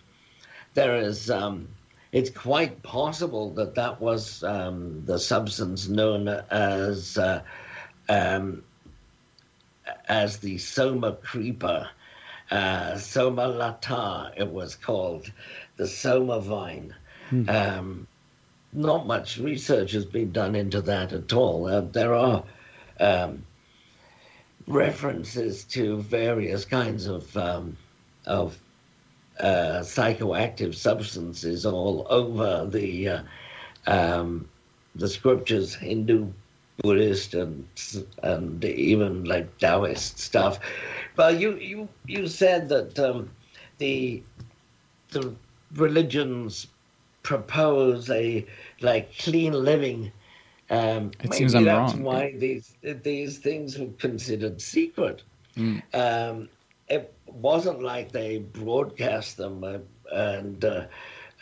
[0.75, 1.31] There is.
[1.31, 1.69] Um,
[2.13, 7.43] it's quite possible that that was um, the substance known as uh,
[8.09, 8.63] um,
[10.09, 11.89] as the Soma creeper,
[12.51, 15.31] uh, Soma lata, it was called,
[15.77, 16.95] the Soma vine.
[17.49, 18.07] Um,
[18.73, 21.67] not much research has been done into that at all.
[21.67, 22.45] Uh, there are
[23.01, 23.45] um,
[24.67, 27.77] references to various kinds of um,
[28.27, 28.59] of
[29.39, 33.23] uh, psychoactive substances all over the uh,
[33.87, 34.49] um,
[34.95, 36.29] the scriptures, Hindu,
[36.83, 37.69] Buddhist, and
[38.23, 40.59] and even like Taoist stuff.
[41.17, 43.31] Well, you you you said that um,
[43.79, 44.25] the
[45.11, 45.37] the
[45.75, 46.69] religions
[47.23, 48.47] propose a
[48.81, 50.13] like clean living.
[50.71, 51.97] Um, It seems I'm that's wrong.
[51.97, 55.23] why these these things were considered secret.
[55.93, 56.49] Um,
[56.89, 59.79] it wasn't like they broadcast them uh,
[60.13, 60.87] and uh,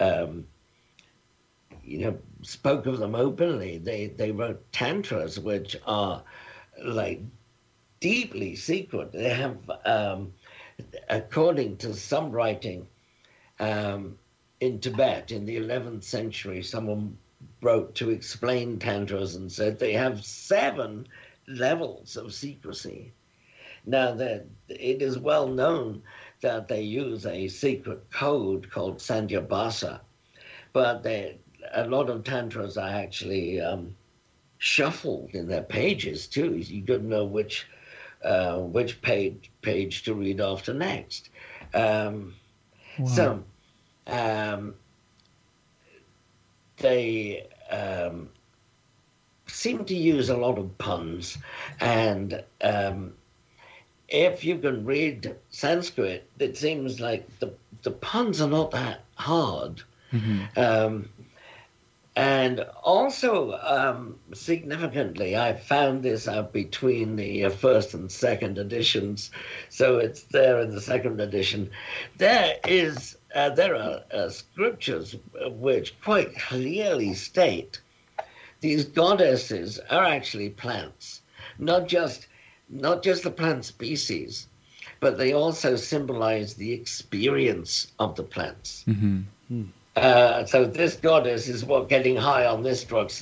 [0.00, 0.46] um,
[1.82, 3.78] you know spoke of them openly.
[3.78, 6.22] They they wrote tantras, which are
[6.85, 7.20] like
[8.00, 9.12] deeply secret.
[9.12, 10.33] They have, um,
[11.09, 12.87] according to some writing,
[13.61, 14.18] um,
[14.61, 17.16] in Tibet in the 11th century, someone
[17.61, 21.07] wrote to explain tantras and said they have seven
[21.48, 23.12] levels of secrecy.
[23.85, 26.02] Now that it is well known
[26.40, 30.00] that they use a secret code called Sandhyabhasa,
[30.72, 31.38] but they,
[31.72, 33.96] a lot of tantras are actually um,
[34.59, 36.57] shuffled in their pages too.
[36.57, 37.66] You don't know which
[38.22, 41.31] uh, which page page to read after next.
[41.75, 42.35] Um,
[43.05, 43.44] So
[44.07, 44.75] um,
[46.79, 48.31] they um,
[49.46, 51.38] seem to use a lot of puns,
[51.81, 53.14] and um,
[54.09, 59.83] if you can read Sanskrit, it seems like the the puns are not that hard.
[60.56, 61.12] Um,
[62.15, 69.31] and also, um, significantly, I found this out between the uh, first and second editions,
[69.71, 71.71] so it's there in the second edition.
[72.19, 75.17] There is uh, there are uh, scriptures
[75.52, 77.81] which quite clearly state
[78.60, 81.23] these goddesses are actually plants,
[81.58, 82.27] not just
[82.69, 84.48] not just the plant species,
[85.00, 88.85] but they also symbolize the experience of the plants.
[89.96, 93.12] Uh, so this goddess is what getting high on this drug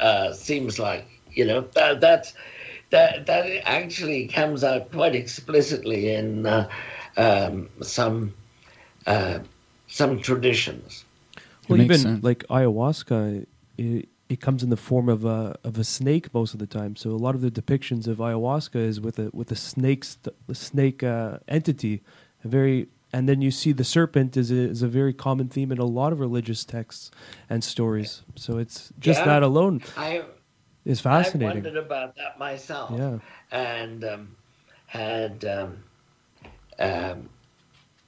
[0.00, 1.06] uh, seems like.
[1.32, 2.34] You know that that's
[2.90, 6.68] that that actually comes out quite explicitly in uh,
[7.16, 8.34] um, some
[9.06, 9.40] uh,
[9.88, 11.04] some traditions.
[11.68, 12.24] Well, even sense.
[12.24, 13.46] like ayahuasca,
[13.78, 16.96] it, it comes in the form of a of a snake most of the time.
[16.96, 20.34] So a lot of the depictions of ayahuasca is with a with a snake st-
[20.48, 22.02] a snake uh, entity,
[22.44, 25.70] a very and then you see the serpent is a, is a very common theme
[25.70, 27.10] in a lot of religious texts
[27.50, 28.22] and stories.
[28.36, 29.26] So it's just Yeah.
[29.26, 30.22] that alone I
[30.84, 31.50] is fascinating.
[31.50, 32.90] I wondered about that myself.
[32.98, 33.18] Yeah.
[33.50, 34.36] and um,
[34.86, 35.82] had um,
[36.78, 37.28] um,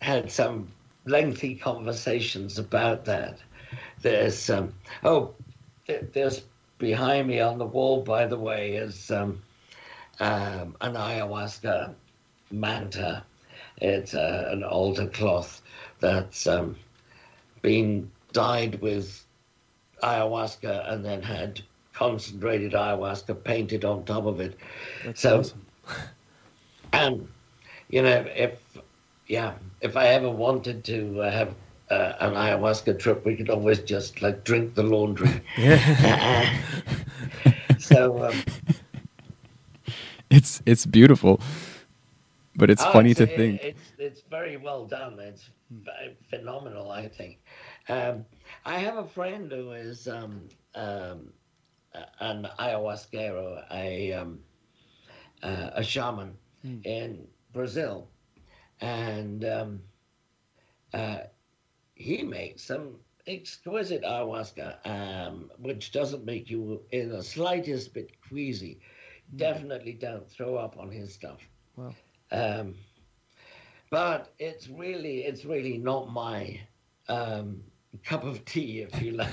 [0.00, 0.68] had some
[1.06, 3.38] lengthy conversations about that.
[4.02, 5.34] There's um, oh,
[5.86, 6.42] there's
[6.78, 9.40] behind me on the wall, by the way, is um,
[10.20, 11.94] um, an ayahuasca
[12.50, 13.22] manta.
[13.84, 15.60] It's uh, an altar cloth
[16.00, 16.76] that's um,
[17.60, 19.24] been dyed with
[20.02, 21.60] ayahuasca and then had
[21.92, 24.56] concentrated ayahuasca painted on top of it.
[25.04, 25.66] That's so, awesome.
[26.92, 27.28] and
[27.90, 28.58] you know, if
[29.26, 31.54] yeah, if I ever wanted to have
[31.90, 35.42] uh, an ayahuasca trip, we could always just like drink the laundry.
[35.58, 36.58] Yeah.
[37.78, 38.42] so um,
[40.30, 41.40] It's it's beautiful,
[42.56, 43.62] but it's oh, funny to it- think.
[43.62, 45.18] it's it's very well done.
[45.18, 45.50] It's
[46.30, 47.40] phenomenal, I think.
[47.88, 48.24] Um,
[48.64, 51.32] I have a friend who is um, um,
[51.94, 54.40] a- an ayahuasquero, a um,
[55.42, 56.36] uh, a shaman
[56.84, 58.08] in Brazil,
[58.80, 59.80] and um,
[60.92, 61.18] uh,
[61.94, 68.80] he makes some exquisite ayahuasca, um, which doesn't make you in the slightest bit queasy.
[69.36, 71.40] Definitely don't throw up on his stuff.
[71.76, 71.94] Wow.
[72.30, 72.74] Um,
[73.90, 76.58] but it's really, it's really not my
[77.08, 77.62] um,
[78.04, 79.30] cup of tea, if you like.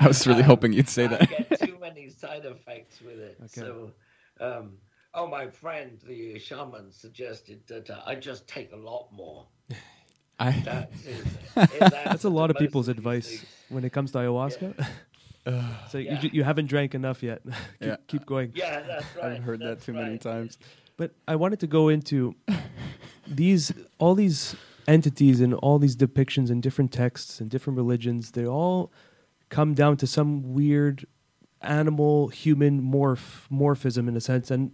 [0.00, 1.28] I was really Um, hoping you'd say I that.
[1.28, 3.36] get too many side effects with it.
[3.40, 3.48] Okay.
[3.60, 3.92] So,
[4.40, 4.72] um,
[5.14, 9.46] oh, my friend, the shaman, suggested that uh, I just take a lot more.
[10.40, 11.06] I, That's.
[11.78, 14.86] That's a lot of people's advice these- when it comes to ayahuasca.
[15.90, 16.18] so you, Yeah.
[16.18, 17.42] ju- you haven't drank enough yet.
[17.44, 17.96] keep, Yeah.
[18.08, 18.52] keep going.
[18.54, 19.32] Yeah, that's right.
[19.32, 20.20] I've heard that that's too many right.
[20.20, 20.58] times.
[20.96, 22.34] But I wanted to go into
[23.26, 28.32] these all these entities and all these depictions in different texts and different religions.
[28.32, 28.92] They all
[29.48, 31.06] come down to some weird
[31.60, 34.72] animal human morph morphism in a sense, and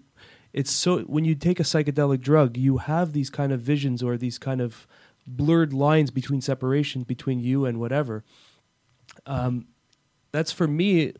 [0.52, 4.16] it's so when you take a psychedelic drug, you have these kind of visions or
[4.16, 4.86] these kind of
[5.26, 8.24] blurred lines between separation between you and whatever.
[9.26, 9.66] Um,
[10.32, 11.12] that's for me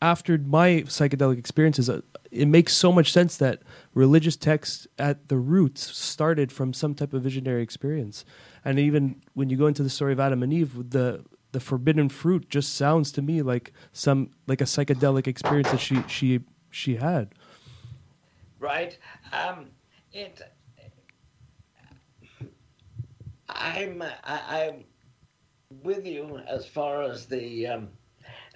[0.00, 3.62] after my psychedelic experiences, uh, it makes so much sense that
[3.94, 8.24] religious texts at the roots started from some type of visionary experience.
[8.64, 12.10] And even when you go into the story of Adam and Eve, the the forbidden
[12.10, 16.40] fruit just sounds to me like some like a psychedelic experience that she she
[16.70, 17.34] she had.
[18.58, 18.98] right?
[19.32, 19.70] Um,
[20.12, 20.42] it.
[23.48, 24.84] I'm I, I'm
[25.82, 27.88] with you as far as the um,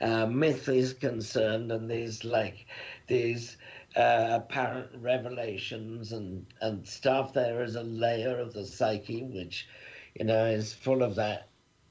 [0.03, 2.67] uh, myth is concerned, and these like
[3.09, 3.57] these
[3.97, 7.33] uh, apparent revelations and and stuff.
[7.33, 9.69] There is a layer of the psyche which,
[10.15, 11.49] you know, is full of that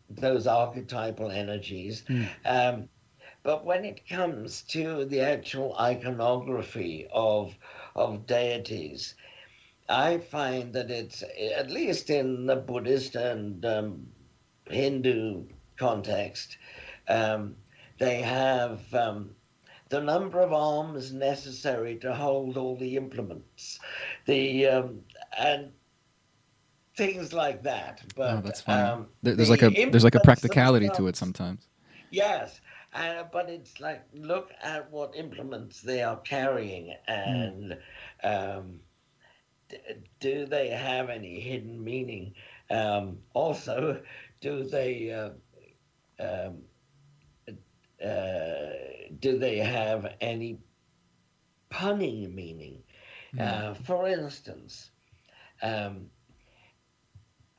[0.10, 2.04] those archetypal energies.
[2.46, 2.90] Um,
[3.44, 7.56] but when it comes to the actual iconography of
[7.96, 9.16] of deities,
[9.90, 11.24] I find that it's
[11.56, 14.12] at least in the Buddhist and um,
[14.68, 15.46] Hindu
[15.78, 16.58] context,
[17.08, 17.56] um,
[18.02, 19.36] they have um,
[19.90, 23.80] the number of arms necessary to hold all the implements,
[24.26, 25.04] the um,
[25.38, 25.74] and
[26.98, 28.04] things like that.
[28.16, 28.84] But oh, that's funny.
[28.84, 31.68] um, There- there's the like a there's like a practicality to it sometimes.
[32.12, 32.62] Yes,
[32.94, 37.78] uh, but it's like look at what implements they are carrying, and
[38.24, 38.82] um,
[39.70, 39.78] d-
[40.20, 42.36] do they have any hidden meaning?
[42.70, 44.02] Um, also,
[44.42, 45.32] do they uh,
[46.20, 46.64] um,
[48.04, 50.60] uh, do they have any
[51.70, 52.84] punning meaning?
[53.40, 54.92] Uh, for instance,
[55.62, 56.10] um,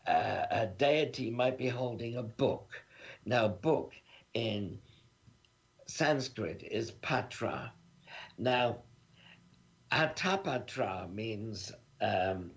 [0.07, 2.71] a, a deity might be holding a book.
[3.25, 3.93] Now, book
[4.35, 4.79] in
[5.87, 7.73] Sanskrit is patra.
[8.39, 8.79] Now,
[9.91, 12.51] atapatra means um,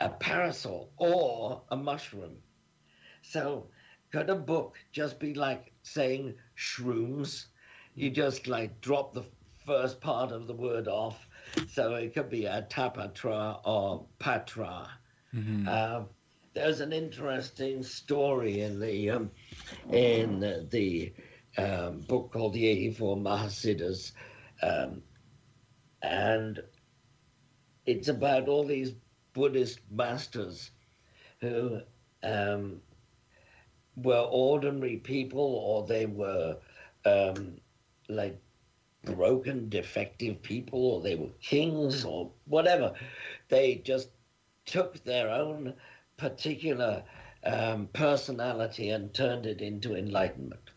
[0.00, 2.36] a parasol or a mushroom.
[3.22, 3.68] So,
[4.14, 7.46] could a book just be like saying shrooms?
[7.96, 9.24] You just like drop the
[9.66, 11.28] first part of the word off.
[11.70, 14.88] So it could be a tapatra or patra.
[15.68, 16.06] Um,
[16.52, 19.32] there's an interesting story in the um,
[19.90, 21.12] in the
[21.58, 24.12] um, book called the 84 Mahasiddhas,
[24.62, 25.02] um,
[26.02, 26.62] and
[27.84, 28.92] it's about all these
[29.32, 30.70] Buddhist masters
[31.40, 31.80] who
[32.22, 32.80] um,
[33.96, 36.56] were ordinary people or they were
[37.04, 37.60] um,
[38.08, 38.40] like
[39.04, 42.94] broken, defective people or they were kings or whatever.
[43.48, 44.08] They just
[44.66, 45.74] took their own
[46.16, 47.04] particular
[47.44, 50.70] um, personality and turned it into enlightenment.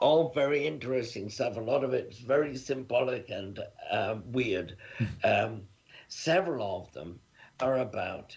[0.00, 1.56] All very interesting stuff.
[1.56, 3.58] A lot of it's very symbolic and
[3.90, 4.76] uh, weird.
[5.24, 5.62] Um,
[6.08, 7.20] several of them
[7.60, 8.36] are about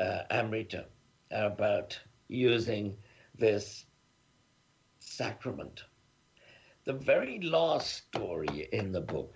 [0.00, 0.86] uh, Amrita,
[1.32, 2.96] are about using
[3.38, 3.86] this
[4.98, 5.82] sacrament.
[6.84, 9.34] The very last story in the book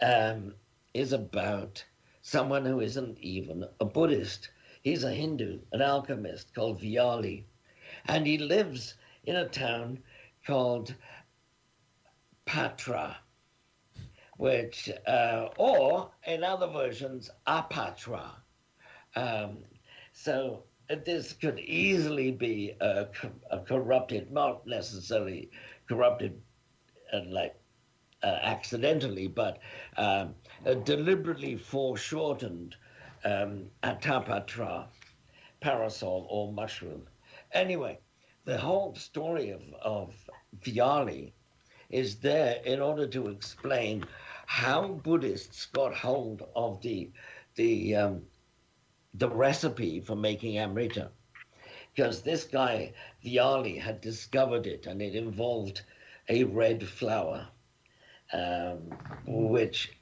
[0.00, 0.54] um,
[0.92, 1.84] is about
[2.22, 4.50] someone who isn't even a Buddhist.
[4.82, 7.44] He's a Hindu, an alchemist called Vyali,
[8.06, 8.94] and he lives
[9.24, 10.02] in a town
[10.46, 10.94] called
[12.44, 13.16] Patra,
[14.36, 18.30] which, uh, or in other versions, Apatra.
[19.16, 19.58] Um,
[20.12, 23.08] so this could easily be a,
[23.50, 25.50] a corrupted, not necessarily
[25.88, 26.40] corrupted
[27.12, 27.56] uh, like
[28.22, 29.58] uh, accidentally, but
[29.96, 30.34] um,
[30.84, 32.76] deliberately foreshortened
[33.24, 34.86] um, atapatra,
[35.60, 37.06] parasol or mushroom.
[37.52, 37.98] Anyway,
[38.44, 40.14] the whole story of, of
[40.60, 41.32] Vyali
[41.90, 44.04] is there in order to explain
[44.46, 47.10] how Buddhists got hold of the
[47.56, 48.22] the um,
[49.14, 51.10] the recipe for making amrita,
[51.94, 52.92] because this guy
[53.24, 55.82] Vyali had discovered it, and it involved
[56.28, 57.46] a red flower,
[58.32, 58.90] um,
[59.26, 59.92] which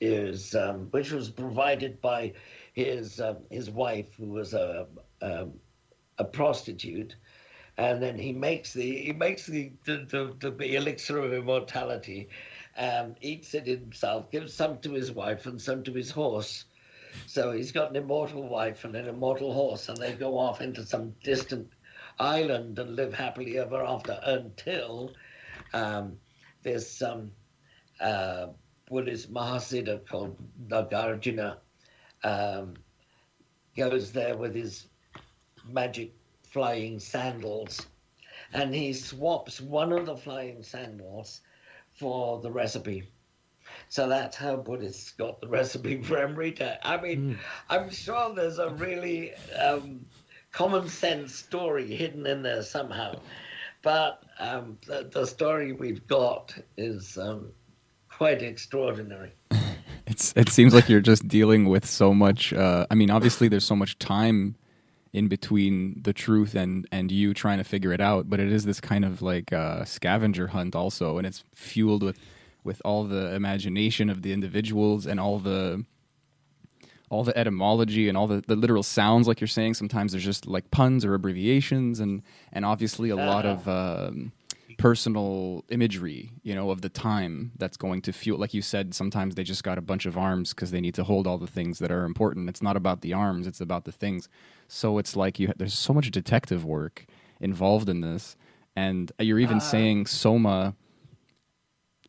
[0.00, 2.32] is um, which was provided by
[2.72, 4.86] his um, his wife, who was a,
[5.20, 5.46] a
[6.18, 7.16] a prostitute,
[7.76, 12.28] and then he makes the he makes the the, the, the elixir of immortality,
[12.78, 16.64] um, eats it himself, gives some to his wife and some to his horse.
[17.26, 20.84] So he's got an immortal wife and an immortal horse, and they go off into
[20.84, 21.68] some distant
[22.18, 25.12] island and live happily ever after until
[25.72, 26.18] um,
[26.62, 27.32] this um,
[28.00, 28.48] uh,
[28.88, 30.36] Buddhist Mahasiddha called
[30.68, 31.58] Nagarjuna
[32.22, 32.74] um,
[33.76, 34.86] goes there with his
[35.68, 36.14] magic
[36.44, 37.86] flying sandals,
[38.52, 41.42] and he swaps one of the flying sandals
[41.92, 43.08] for the recipe.
[43.88, 46.78] So that's how Buddhists got the recipe for Amrita.
[46.86, 47.38] I mean,
[47.70, 50.04] I'm sure there's a really um,
[50.52, 53.20] common sense story hidden in there somehow,
[53.82, 57.52] but um, the, the story we've got is um,
[58.08, 59.32] quite extraordinary.
[60.08, 62.52] It's it seems like you're just dealing with so much.
[62.52, 64.54] Uh, I mean, obviously, there's so much time
[65.12, 68.30] in between the truth and and you trying to figure it out.
[68.30, 72.20] But it is this kind of like uh, scavenger hunt also, and it's fueled with
[72.66, 75.84] with all the imagination of the individuals and all the
[77.08, 79.74] all the etymology and all the, the literal sounds like you're saying.
[79.74, 84.32] Sometimes there's just like puns or abbreviations and and obviously a lot of um,
[84.78, 89.34] personal imagery you know of the time that's going to fuel like you said sometimes
[89.34, 91.78] they just got a bunch of arms because they need to hold all the things
[91.78, 92.48] that are important.
[92.48, 94.28] It's not about the arms it's about the things.
[94.68, 97.06] So it's like you there's so much detective work
[97.40, 98.36] involved in this
[98.74, 100.74] and you're even saying soma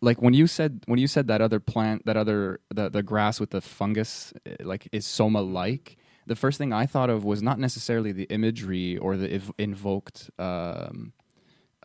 [0.01, 3.39] like when you said when you said that other plant that other the the grass
[3.39, 7.41] with the fungus eh, like is soma like the first thing i thought of was
[7.41, 11.13] not necessarily the imagery or the ev- invoked um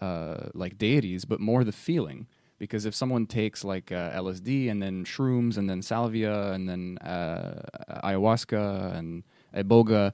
[0.00, 2.26] uh like deities but more the feeling.
[2.58, 6.96] Because if someone takes like uh, lsd and then shrooms and then salvia and then
[6.98, 7.60] uh,
[8.04, 10.12] ayahuasca and iboga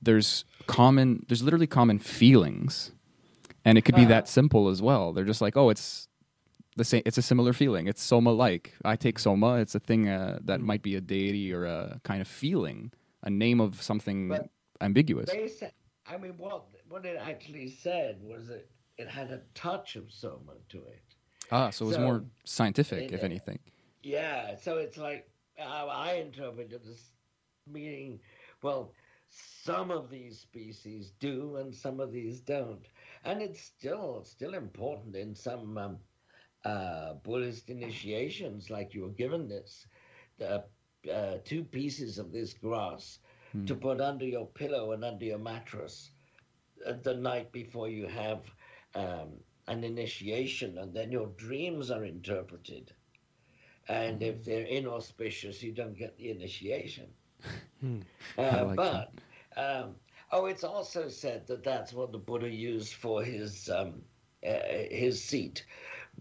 [0.00, 2.92] there's common there's literally common feelings.
[3.64, 5.12] And it could be that simple as well.
[5.12, 6.08] They're just like oh it's
[6.76, 7.86] the same it's a similar feeling.
[7.86, 10.64] It's soma like i take soma it's a thing uh, that Mm.
[10.64, 12.92] might be a deity or a kind of feeling
[13.22, 14.48] a name of something But
[14.80, 15.30] ambiguous.
[15.30, 15.72] They said,
[16.06, 18.68] I mean, what what it actually said was that
[18.98, 21.02] it had a touch of soma to it.
[21.50, 23.58] ah so it was more scientific it- if anything.
[24.02, 27.12] Yeah, so it's like how I interpret this
[27.68, 28.18] meaning,
[28.62, 28.92] well,
[29.64, 32.84] some of these species do and some of these don't,
[33.24, 35.98] and it's still still important in some um,
[36.64, 39.86] uh, Buddhist initiations, like you were given this,
[40.38, 40.64] the
[41.12, 43.18] uh, two pieces of this grass
[43.66, 46.10] to put under your pillow and under your mattress
[46.86, 48.54] uh, the night before you have
[48.94, 52.92] um, an initiation, and then your dreams are interpreted.
[53.88, 57.14] And if they're inauspicious, you don't get the initiation.
[58.50, 59.14] I Uh, like but
[59.56, 59.96] Um,
[60.30, 64.04] oh, it's also said that that's what the Buddha used for his um,
[64.46, 64.60] uh,
[64.90, 65.64] his seat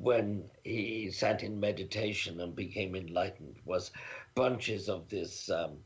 [0.02, 3.92] when he sat in meditation and became enlightened was
[4.36, 5.78] bunches of this um,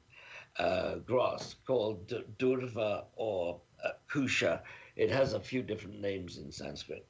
[0.60, 4.62] uh, grass called durva or uh, kusha.
[4.96, 7.06] It has a few different names in Sanskrit.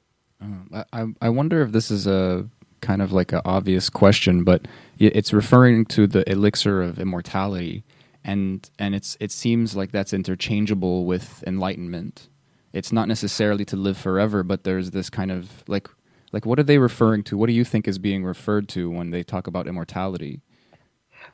[0.72, 2.48] I, I- I wonder if this is a
[2.80, 4.66] kind of like an obvious question, but
[4.98, 7.84] it's referring to the elixir of immortality,
[8.24, 12.28] and and it's it seems like that's interchangeable with enlightenment.
[12.72, 15.88] It's not necessarily to live forever, but there's this kind of like
[16.36, 17.38] like what are they referring to?
[17.38, 20.42] What do you think is being referred to when they talk about immortality?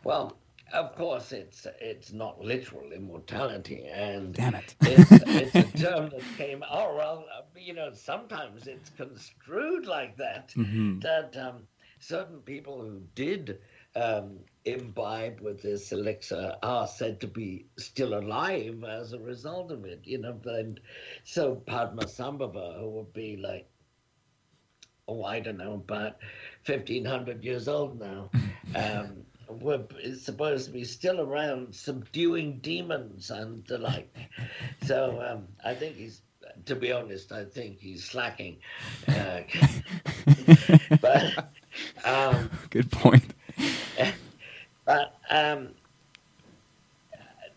[0.05, 0.37] Well,
[0.73, 4.77] of course, it's it's not literal immortality, and Damn it.
[4.81, 6.63] it's, it's a term that came.
[6.71, 10.51] Oh well, uh, you know, sometimes it's construed like that.
[10.51, 11.01] Mm-hmm.
[11.01, 11.67] That um,
[11.99, 13.59] certain people who did
[13.97, 19.85] um, imbibe with this elixir are said to be still alive as a result of
[19.85, 20.03] it.
[20.05, 20.79] You know, and
[21.25, 23.69] so Padmasambhava, who would be like
[25.09, 26.17] oh, I don't know, about
[26.67, 28.31] 1500 years old now,
[28.75, 29.85] um, were,
[30.17, 34.15] supposed to be still around subduing demons and the like.
[34.85, 36.23] So um, I think he's,
[36.67, 38.57] to be honest, I think he's slacking.
[39.09, 39.41] Uh,
[41.01, 41.51] but,
[42.05, 43.35] um, Good point.
[44.85, 45.71] but um,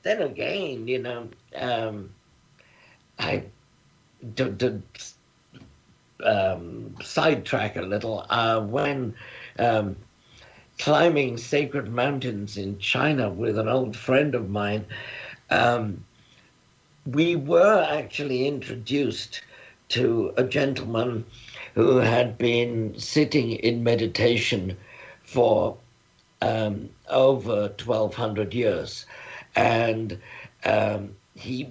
[0.03, 2.13] then again, you know, um,
[3.19, 3.43] I
[4.35, 4.81] to, to
[6.23, 8.25] um, sidetrack a little.
[8.29, 9.15] Uh, when
[9.59, 9.95] um,
[10.77, 14.85] climbing sacred mountains in China with an old friend of mine,
[15.49, 16.03] um,
[17.05, 19.41] we were actually introduced
[19.89, 21.25] to a gentleman
[21.75, 24.75] who had been sitting in meditation
[25.23, 25.77] for
[26.41, 29.05] um, over 1200 years.
[29.55, 30.19] And
[30.63, 31.69] um, he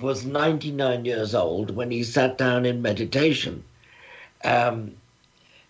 [0.00, 3.64] was 99 years old when he sat down in meditation.
[4.44, 4.94] Um,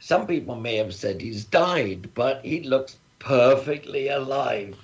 [0.01, 4.77] some people may have said he's died, but he looks perfectly alive.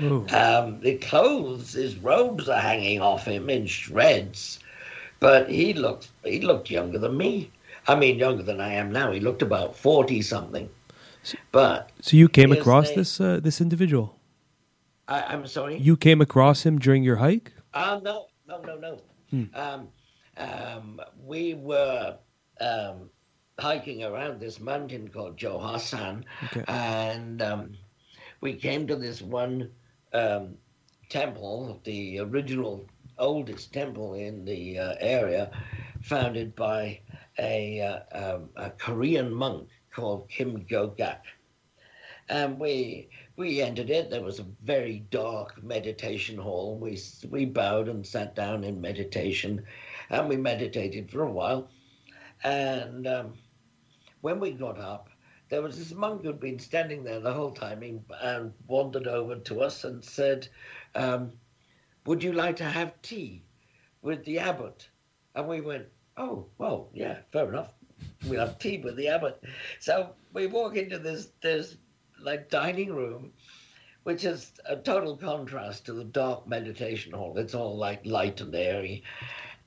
[0.00, 4.60] Um, the clothes, his robes are hanging off him in shreds,
[5.18, 7.50] but he looked he looked younger than me.
[7.88, 9.10] I mean, younger than I am now.
[9.10, 10.68] He looked about forty something.
[11.50, 14.14] But So you came across name- this uh, this individual.
[15.08, 15.78] I, I'm sorry.
[15.78, 17.52] You came across him during your hike.
[17.74, 19.00] Uh, no, no, no, no.
[19.54, 19.88] Um,
[20.36, 22.16] um, we were
[22.60, 23.10] um,
[23.58, 26.64] hiking around this mountain called Jiuhuashan, Okay.
[26.66, 27.76] and um,
[28.40, 29.70] we came to this one
[30.12, 30.56] um,
[31.08, 32.86] temple, the original
[33.18, 35.50] oldest temple in the uh, area,
[36.00, 37.00] founded by
[37.38, 41.22] a, uh, um, a Korean monk called Kim Gogak.
[42.28, 44.10] And we we entered it.
[44.10, 46.78] There was a very dark meditation hall.
[46.78, 46.98] We
[47.30, 49.64] we bowed and sat down in meditation,
[50.10, 51.70] and we meditated for a while.
[52.44, 53.34] And um,
[54.20, 55.08] when we got up,
[55.48, 57.82] there was this monk who'd been standing there the whole time
[58.20, 60.48] and wandered over to us and said,
[60.94, 61.32] um,
[62.04, 63.42] "Would you like to have tea
[64.02, 64.88] with the abbot?"
[65.34, 67.72] And we went, "Oh, well, yeah, fair enough.
[68.26, 69.42] We'll have tea with the abbot."
[69.80, 71.76] So we walk into this this
[72.20, 73.32] like dining room,
[74.02, 77.38] which is a total contrast to the dark meditation hall.
[77.38, 79.04] It's all like light and airy.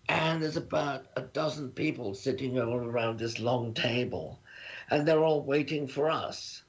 [0.10, 4.42] And there's about a dozen people sitting all around this long table,
[4.90, 6.64] and they're all waiting for us.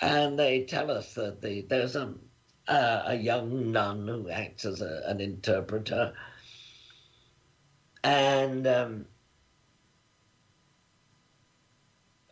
[0.00, 2.14] And they tell us that the, there's a,
[2.68, 6.12] uh, a young nun who acts as a, an interpreter.
[8.04, 9.06] And um,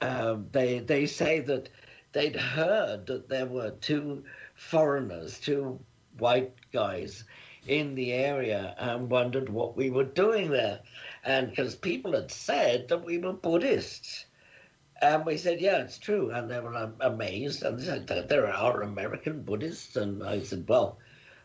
[0.01, 1.69] um, they they say that
[2.13, 5.79] they'd heard that there were two foreigners, two
[6.19, 7.25] white guys
[7.67, 10.81] in the area and wondered what we were doing there.
[11.25, 14.27] And because people had said that we were Buddhists.
[15.03, 16.31] And we said, yeah, it's true.
[16.31, 17.63] And they were um, amazed.
[17.63, 19.97] And they said, "There- there are American Buddhists.
[19.97, 20.99] And I said, well,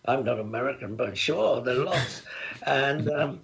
[0.05, 2.21] I'm not American, but sure, there are lots.
[2.65, 3.41] and um,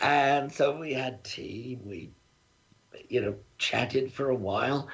[0.00, 1.78] and so we had tea.
[1.84, 2.10] We,
[3.08, 4.88] you know, chatted for a while.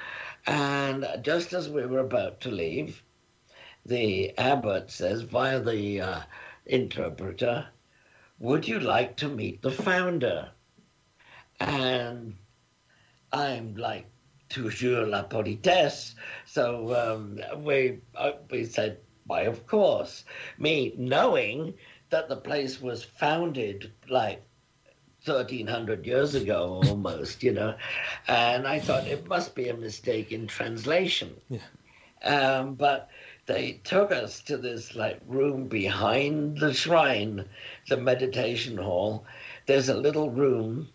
[0.47, 3.03] And just as we were about to leave,
[3.87, 6.21] the abbot says via the uh,
[6.69, 7.69] interpreter,
[8.39, 10.51] Would you like to meet the founder?
[11.61, 12.37] And
[13.33, 14.07] I'm like,
[14.49, 16.15] Toujours la politesse.
[16.47, 20.25] So um, we, uh, we said, Why, of course.
[20.59, 21.75] Me knowing
[22.11, 24.43] that the place was founded like
[25.25, 27.75] 1300 years ago almost, you know.
[28.27, 31.35] And I thought it must be a mistake in translation.
[31.49, 31.61] Yeah.
[32.23, 33.11] Um, but
[33.49, 37.47] they took us to this like room behind the shrine,
[37.89, 39.25] the meditation hall.
[39.65, 40.91] There's a little room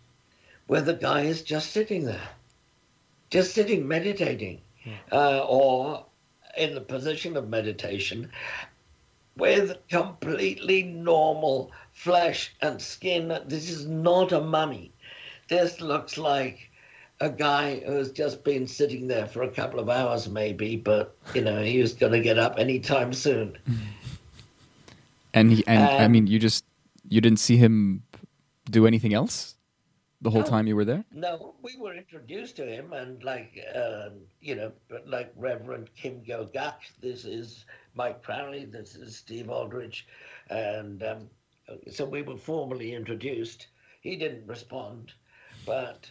[0.68, 2.28] where the guy is just sitting there,
[3.28, 4.60] just sitting meditating,
[5.10, 6.06] uh, or
[6.56, 8.30] in the position of meditation,
[9.36, 13.36] with completely normal flesh and skin.
[13.46, 14.92] This is not a mummy.
[15.48, 16.70] This looks like
[17.20, 21.42] a guy who's just been sitting there for a couple of hours, maybe, but you
[21.42, 23.58] know he was going to get up anytime soon.
[25.36, 26.64] And he and I mean, you just
[27.08, 28.04] you didn't see him
[28.70, 29.56] do anything else
[30.22, 30.46] the whole No.
[30.46, 31.04] time you were there.
[31.12, 34.10] No, we were introduced to him, and like uh,
[34.40, 34.72] you know,
[35.06, 36.48] like Reverend Kim Go
[37.00, 40.06] this is Mike Crowley, this is Steve Aldrich,
[40.50, 41.28] and um,
[41.90, 43.66] so we were formally introduced.
[44.00, 45.12] He didn't respond,
[45.66, 46.10] but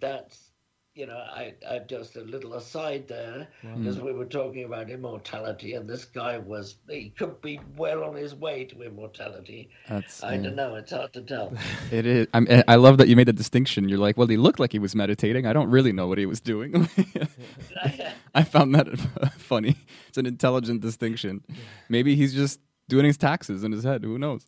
[0.00, 0.50] that's
[0.96, 4.02] you know, I I just a little aside there because mm.
[4.02, 8.34] we were talking about immortality, and this guy was he could be well on his
[8.34, 9.68] way to immortality.
[9.90, 11.52] That's I don't know; it's hard to tell.
[11.92, 12.26] It is.
[12.32, 13.90] I'm, I love that you made the distinction.
[13.90, 15.46] You're like, well, he looked like he was meditating.
[15.46, 16.88] I don't really know what he was doing.
[18.34, 18.98] I found that
[19.38, 19.76] funny.
[20.08, 21.44] It's an intelligent distinction.
[21.90, 24.02] Maybe he's just doing his taxes in his head.
[24.02, 24.46] Who knows?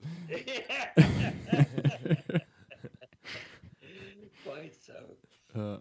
[4.44, 4.94] Quite so.
[5.58, 5.80] Uh,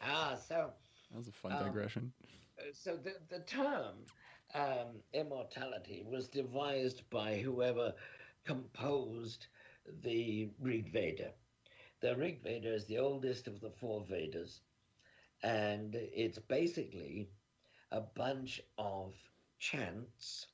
[0.00, 0.74] Ah, so
[1.10, 2.12] that was a fun Um, digression.
[2.72, 4.06] so the the term
[4.54, 7.94] um, immortality was devised by whoever
[8.44, 9.46] composed
[9.86, 11.34] the Rig Veda.
[12.00, 14.62] The Rig Veda is the oldest of the four Vedas,
[15.42, 17.30] and it's basically
[17.90, 19.14] a bunch of
[19.58, 20.48] chants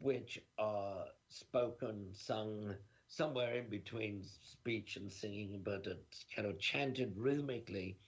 [0.00, 2.76] which are spoken, sung
[3.10, 7.98] somewhere in between speech and singing, but it's kind of chanted rhythmically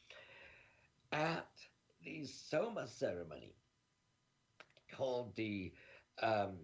[1.10, 1.48] at
[2.04, 3.52] the Soma ceremony
[4.96, 5.72] called the
[6.22, 6.56] um,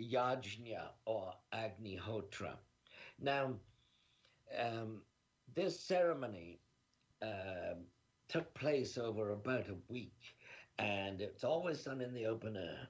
[0.00, 2.54] Yajna or Agnihotra.
[3.20, 3.54] Now,
[4.58, 5.02] um,
[5.54, 6.58] this ceremony
[7.22, 7.86] um,
[8.28, 10.34] took place over about a week,
[10.78, 12.88] and it's always done in the open air.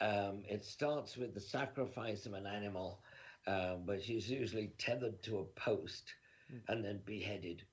[0.00, 3.02] Um, it starts with the sacrifice of an animal,
[3.46, 6.14] um, which is usually tethered to a post
[6.68, 7.64] and then beheaded.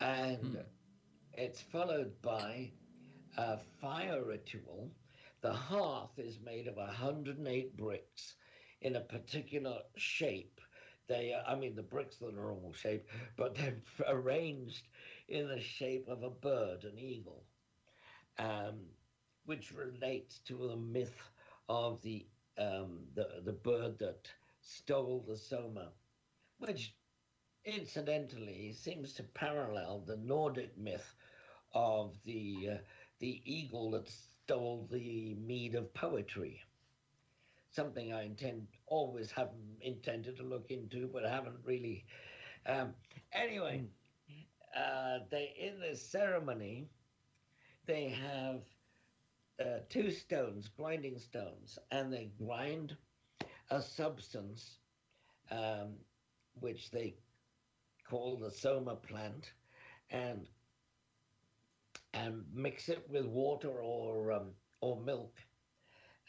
[0.00, 0.64] And
[1.34, 2.72] it's followed by
[3.36, 4.92] a fire ritual.
[5.40, 8.36] The hearth is made of 108 bricks
[8.80, 10.60] in a particular shape.
[11.08, 14.88] They, I mean, the bricks are the normal shape, but they're arranged
[15.28, 17.44] in the shape of a bird, an eagle,
[18.38, 18.86] um,
[19.44, 21.30] which relates to the myth
[21.68, 22.26] of the
[22.58, 24.28] um, the the bird that
[24.60, 25.92] stole the soma,
[26.58, 26.94] which
[27.64, 31.14] incidentally seems to parallel the Nordic myth
[31.72, 32.78] of the uh,
[33.20, 36.60] the eagle that stole the mead of poetry.
[37.70, 39.50] Something I intend always have
[39.80, 42.04] intended to look into, but haven't really.
[42.66, 42.94] Um,
[43.32, 43.84] anyway,
[44.76, 46.88] uh, they in this ceremony,
[47.86, 48.62] they have
[49.60, 52.96] uh, two stones, grinding stones, and they grind
[53.70, 54.78] a substance
[55.50, 55.94] um,
[56.54, 57.16] which they
[58.08, 59.52] call the soma plant,
[60.10, 60.48] and
[62.14, 65.38] and mix it with water or um, or milk,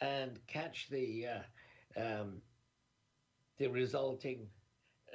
[0.02, 2.42] and catch the uh, um,
[3.58, 4.48] the resulting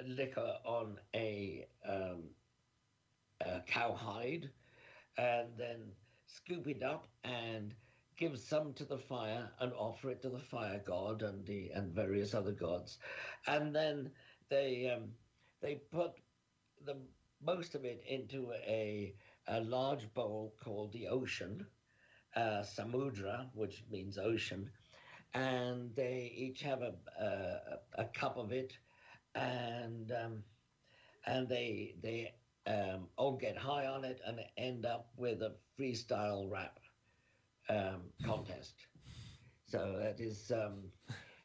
[0.06, 2.30] liquor on a, um,
[3.40, 4.50] a cowhide,
[5.16, 5.92] and then
[6.26, 7.74] scoop it up and
[8.16, 11.92] give some to the fire and offer it to the fire god and the and
[11.92, 12.98] various other gods,
[13.46, 14.12] and then
[14.48, 15.12] they um,
[15.60, 16.12] they put
[16.84, 16.96] the
[17.40, 19.14] most of it into a
[19.46, 21.66] a large bowl called the ocean,
[22.36, 24.70] uh, samudra, which means ocean,
[25.34, 28.78] and they each have a a, a cup of it,
[29.34, 30.44] and um,
[31.26, 32.34] and they they
[32.66, 36.78] um, all get high on it and end up with a freestyle rap
[37.68, 38.86] um, contest.
[39.64, 40.90] So that is um,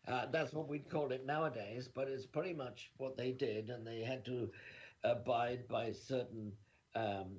[0.08, 3.86] uh, that's what we'd call it nowadays, but it's pretty much what they did, and
[3.86, 4.50] they had to
[5.04, 6.54] abide by certain
[6.96, 7.38] um,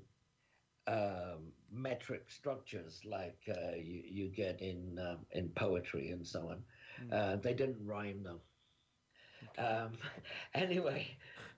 [0.86, 6.64] um, metric structures like uh, you, you get in um, in poetry and so on.
[7.10, 8.40] Uh, they didn't rhyme though.
[9.58, 9.98] Um,
[10.54, 11.06] anyway,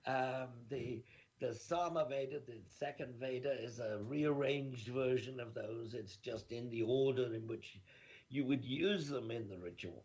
[0.06, 1.02] um, the
[1.42, 5.92] the Sama Veda, the second Veda, is a rearranged version of those.
[5.92, 7.80] It's just in the order in which
[8.28, 10.04] you would use them in the ritual.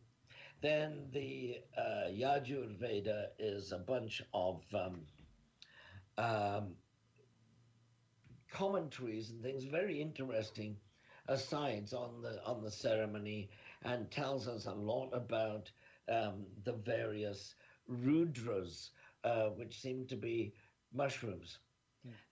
[0.62, 5.02] Then the uh, Yajur Veda is a bunch of um,
[6.18, 6.74] um,
[8.52, 10.76] commentaries and things very interesting
[11.28, 13.50] asides on the on the ceremony
[13.84, 15.70] and tells us a lot about
[16.10, 17.54] um, the various
[17.88, 18.90] rudras,
[19.24, 20.54] uh, which seem to be
[20.98, 21.60] mushrooms.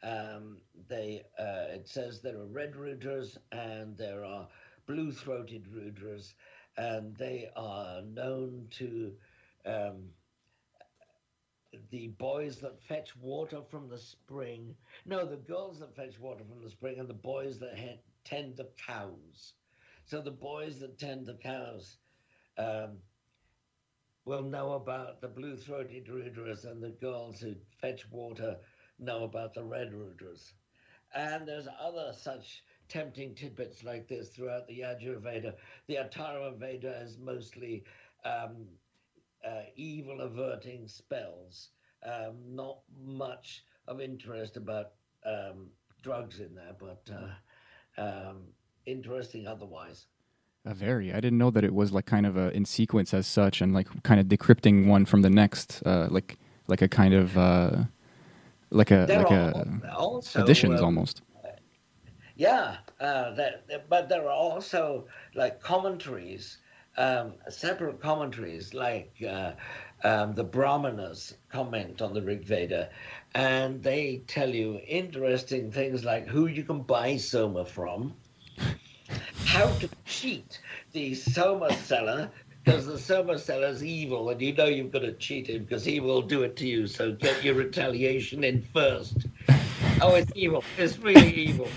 [0.03, 4.47] Um, they uh, it says there are red rudras and there are
[4.87, 6.35] blue-throated rudras,
[6.77, 9.17] and they are known to
[9.65, 10.11] um,
[11.91, 14.75] the boys that fetch water from the spring.
[15.05, 18.57] No, the girls that fetch water from the spring, and the boys that he- tend
[18.57, 19.53] the cows.
[20.05, 21.97] So the boys that tend the cows
[22.57, 23.01] um,
[24.25, 28.57] will know about the blue-throated rudras, and the girls who fetch water
[28.99, 30.53] know about the red rudras.
[31.13, 35.53] And there's other such tempting tidbits like this throughout the Yajurveda.
[35.87, 37.83] The Atharva Veda is mostly
[38.23, 38.65] um,
[39.47, 41.69] uh, evil averting spells.
[42.03, 44.91] Um, not much of interest about
[45.25, 45.67] um,
[46.01, 48.41] drugs in there, but uh, um,
[48.85, 50.07] interesting otherwise.
[50.65, 51.11] Uh, very.
[51.13, 53.73] I didn't know that it was like kind of a in sequence as such, and
[53.73, 56.37] like kind of decrypting one from the next, uh, like
[56.67, 57.83] like a kind of uh,
[58.71, 61.21] like a There like a also additions um, almost.
[62.35, 65.05] Yeah, uh, that, but there are also
[65.35, 66.57] like commentaries,
[66.97, 69.53] um, separate commentaries, like uh,
[70.03, 72.89] um, the Brahmanas comment on the Rig Veda,
[73.35, 78.13] and they tell you interesting things like who you can buy soma from,
[79.45, 80.59] how to cheat
[80.93, 82.29] the soma seller.
[82.63, 85.99] Because the soma seller's evil, and you know you've got to cheat him because he
[85.99, 86.87] will do it to you.
[86.87, 89.27] So get your retaliation in first
[90.01, 90.63] oh, it's evil.
[90.77, 91.67] It's really evil.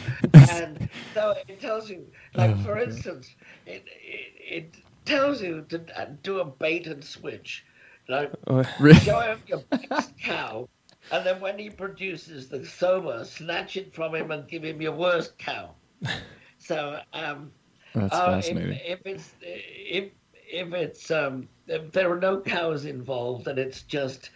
[0.50, 3.34] And so it tells you, like for instance,
[3.66, 4.74] it it, it
[5.04, 7.64] tells you to uh, do a bait and switch.
[8.08, 8.62] Like Uh,
[8.94, 10.68] show him your best cow,
[11.12, 14.92] and then when he produces the soma, snatch it from him and give him your
[14.92, 15.70] worst cow.
[16.68, 17.50] So um,
[17.94, 18.80] That's uh, if, fascinating.
[18.84, 24.28] if it's if if it's um, if there are no cows involved and it's just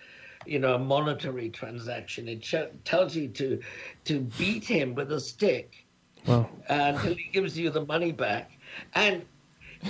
[0.46, 3.60] you know a monetary transaction, it sh- tells you to
[4.06, 5.84] to beat him with a stick
[6.26, 6.48] wow.
[6.70, 8.52] until he gives you the money back,
[8.94, 9.26] and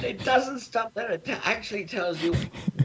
[0.03, 1.13] it doesn't stop there.
[1.13, 2.35] It t- actually tells you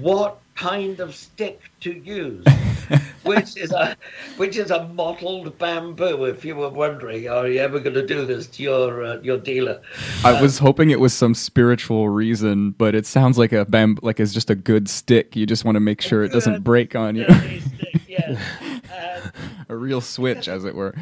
[0.01, 2.45] what kind of stick to use,
[3.27, 3.95] which is a
[4.37, 6.25] which is a mottled bamboo.
[6.25, 9.37] If you were wondering, are you ever going to do this to your uh, your
[9.37, 9.81] dealer?
[10.23, 14.19] I was hoping it was some spiritual reason, but it sounds like a bam- like
[14.19, 15.35] it's just a good stick.
[15.35, 17.25] You just want to make sure it doesn't break on you.
[17.25, 18.19] stick.
[18.19, 18.39] And
[19.69, 20.95] a real switch, as it were.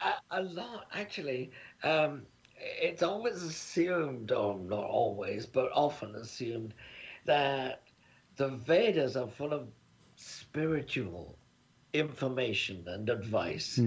[0.00, 1.50] a, a lot actually
[1.82, 2.22] um,
[2.58, 6.74] it's always assumed or not always but often assumed
[7.24, 7.82] that
[8.36, 9.68] the vedas are full of
[10.16, 11.36] spiritual
[11.98, 13.78] information and advice.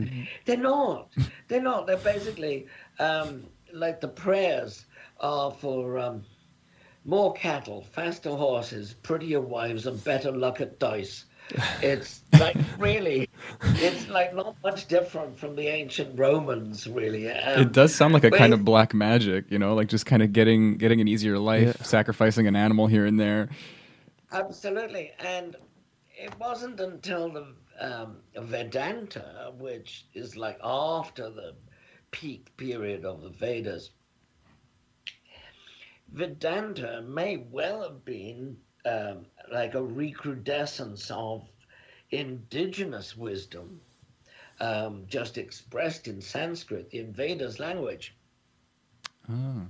[0.45, 1.09] They're not.
[1.47, 1.87] They're not.
[1.87, 2.67] They're basically
[2.99, 4.85] um, like the prayers
[5.19, 6.23] are for um,
[7.05, 11.25] more cattle faster horses prettier wives and better luck at dice.
[11.81, 13.27] It's like really
[13.63, 17.27] it's like not much different from the ancient romans really.
[17.31, 20.21] Um, It does sound like a kind of black magic, you know, like just kind
[20.21, 21.83] of getting getting an easier life, Yeah.
[21.85, 23.49] sacrificing an animal here and there.
[24.31, 25.55] Absolutely, and
[26.15, 27.47] it wasn't until the
[27.79, 31.55] um, Vedanta, which is like after the
[32.11, 33.91] peak period of the Vedas,
[36.11, 41.47] Vedanta may well have been um, like a recrudescence of
[42.11, 43.81] indigenous wisdom,
[44.59, 48.15] um, just expressed in Sanskrit, in Vedas language.
[49.29, 49.67] Oh.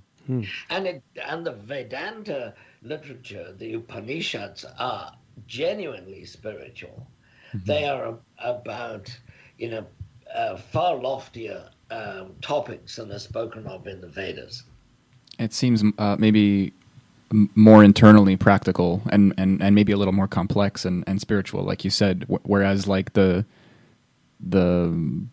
[0.70, 2.54] And it and the Vedanta
[2.84, 7.08] literature, the Upanishads, are genuinely spiritual.
[7.54, 9.16] They are about
[9.58, 9.86] you know
[10.34, 14.64] uh, far loftier um, topics than are spoken of in the Vedas.
[15.40, 16.74] It seems uh, maybe
[17.56, 21.86] more internally practical and, and, and maybe a little more complex and, and spiritual, like
[21.86, 22.26] you said.
[22.28, 23.46] Wh- whereas like the
[24.40, 25.26] the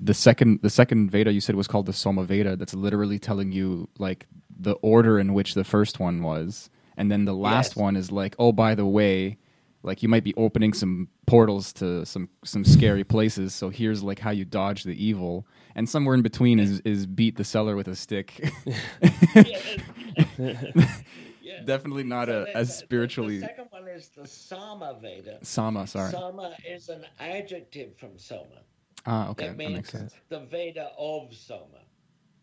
[0.00, 2.56] the second the second Veda you said was called the Soma Veda.
[2.56, 4.26] That's literally telling you like
[4.58, 7.76] the order in which the first one was, and then the last Yes.
[7.76, 9.38] one is like, oh, by the way,
[9.82, 13.54] like you might be opening some portals to some some scary places.
[13.54, 17.36] So here's like how you dodge the evil, and somewhere in between is is beat
[17.36, 18.50] the seller with a stick.
[21.40, 21.62] Yeah.
[21.64, 23.40] Definitely not So a, the- as the- The, spiritually.
[23.40, 25.38] second one is the Sama Veda.
[25.42, 26.10] Sama, sorry.
[26.10, 28.60] Sama is an adjective from Soma.
[29.06, 30.12] Ah, okay, that that makes sense.
[30.28, 31.80] the Veda of Soma.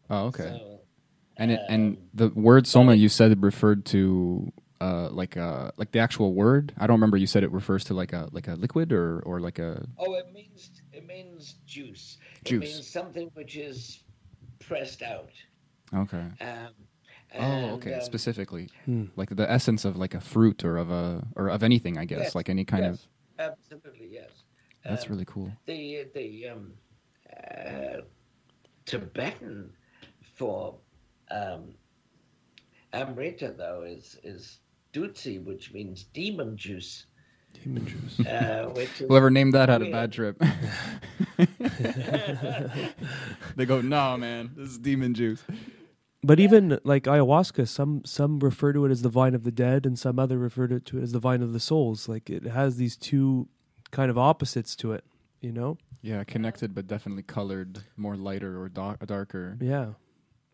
[0.10, 0.44] Oh, okay.
[0.58, 0.80] So,
[1.38, 4.52] and it, and um, the word soma it- you said referred to
[4.82, 6.74] uh like uh like the actual word.
[6.78, 7.18] I don't remember.
[7.18, 10.14] You said it refers to like a like a liquid or or like a Oh,
[10.16, 12.18] it means it means juice.
[12.44, 12.64] Juice.
[12.64, 14.04] It means something which is
[14.60, 15.32] pressed out.
[15.94, 16.24] Okay.
[16.42, 16.70] Um,
[17.38, 17.94] Oh, okay.
[17.96, 19.06] um, Specifically, Hmm.
[19.16, 22.20] like the essence of like a fruit or of a or of anything, I guess.
[22.20, 23.08] Yes, Like any kind yes,
[23.40, 23.50] of.
[23.50, 24.30] absolutely yes.
[24.88, 25.52] That's Um, really cool.
[25.66, 26.74] the the um,
[27.36, 28.02] uh,
[28.86, 29.72] Tibetan
[30.36, 30.76] for
[31.32, 31.74] um,
[32.94, 34.60] Amrita though is is
[34.96, 37.06] dutsi, which means demon juice,
[37.64, 38.20] Demon juice.
[38.28, 40.38] uh, which is Whoever named that had a bad trip.
[43.56, 45.44] they go, nah, man, this is demon juice.
[46.24, 49.86] But even like ayahuasca, some some refer to it as the vine of the dead,
[49.86, 52.10] and some other refer to it as the vine of the souls.
[52.10, 53.48] Like it has these two
[53.92, 55.04] kind of opposites to it.
[55.42, 55.78] You know?
[56.02, 59.58] Yeah, connected, but definitely colored, more lighter or dar- darker.
[59.62, 59.90] Yeah.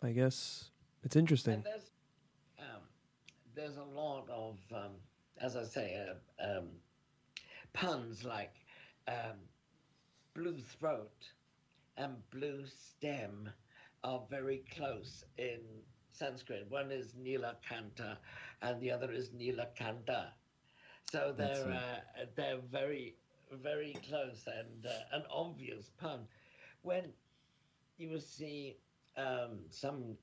[0.03, 0.71] I guess
[1.03, 1.55] it's interesting.
[1.55, 1.90] And there's
[3.55, 4.91] there's a lot of, um,
[5.39, 6.05] as I say,
[6.41, 6.67] uh, um,
[7.73, 8.53] puns like
[9.07, 9.37] um,
[10.33, 11.31] blue throat
[11.97, 13.49] and blue stem
[14.03, 15.59] are very close in
[16.11, 16.65] Sanskrit.
[16.69, 18.17] One is Nilakanta
[18.61, 20.27] and the other is Nilakanta.
[21.11, 23.15] So they're uh, they're very
[23.51, 26.21] very close and uh, an obvious pun.
[26.83, 27.11] When
[27.97, 28.77] you will see
[29.17, 30.15] um, some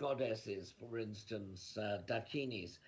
[0.00, 2.78] goddesses, for instance, uh, Dakinis,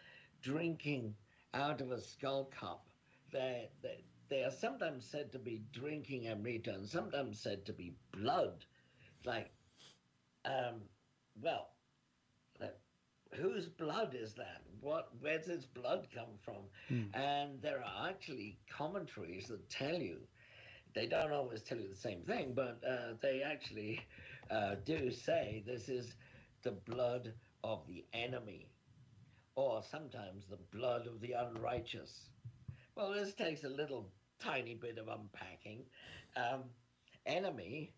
[0.43, 1.17] drinking
[1.55, 2.89] out of a skull cup.
[3.33, 7.97] They, they, they are sometimes said to be drinking Amrita and sometimes said to be
[8.13, 8.67] blood.
[9.25, 9.53] Like,
[10.45, 10.89] um,
[11.41, 11.71] well,
[13.35, 14.63] whose blood is that?
[14.81, 15.11] What?
[15.21, 16.69] Where does its blood come from?
[17.15, 20.29] And there are actually commentaries that tell you.
[20.95, 24.01] They don't always tell you the same thing, but uh, they actually
[24.51, 26.15] uh, do say this is
[26.63, 27.33] the blood
[27.65, 28.71] of the enemy,
[29.55, 32.29] or sometimes the blood of the unrighteous.
[32.95, 34.11] Well, this takes a little
[34.41, 35.85] tiny bit of unpacking.
[36.37, 36.65] Um,
[37.27, 37.93] enemy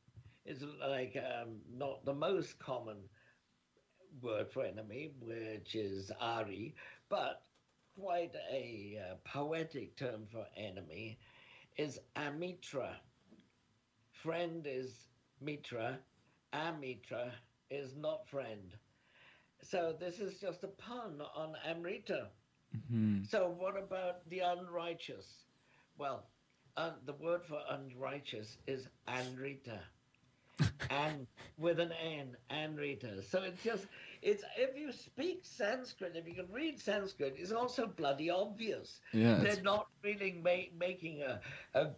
[0.45, 2.97] is like um, not the most common
[4.21, 6.75] word for enemy, which is Ari,
[7.09, 7.43] but
[7.99, 11.19] quite a uh, poetic term for enemy
[11.77, 12.91] is Amitra.
[14.23, 15.09] Friend is
[15.41, 15.99] Mitra,
[16.53, 17.33] Amitra
[17.71, 18.73] is not friend.
[19.63, 22.29] So this is just a pun on Amrita.
[22.89, 23.23] Hmm.
[23.25, 25.27] So what about the unrighteous?
[25.97, 26.27] Well,
[26.77, 29.81] uh, the word for unrighteous is Anrita.
[30.91, 31.27] and
[31.59, 33.23] with an N, Anrita.
[33.29, 33.87] So it's just,
[34.23, 39.01] it's if you speak Sanskrit, if you can read Sanskrit, it's also bloody obvious.
[39.13, 41.41] Yeah, They're not really ma- making a,
[41.75, 41.91] a,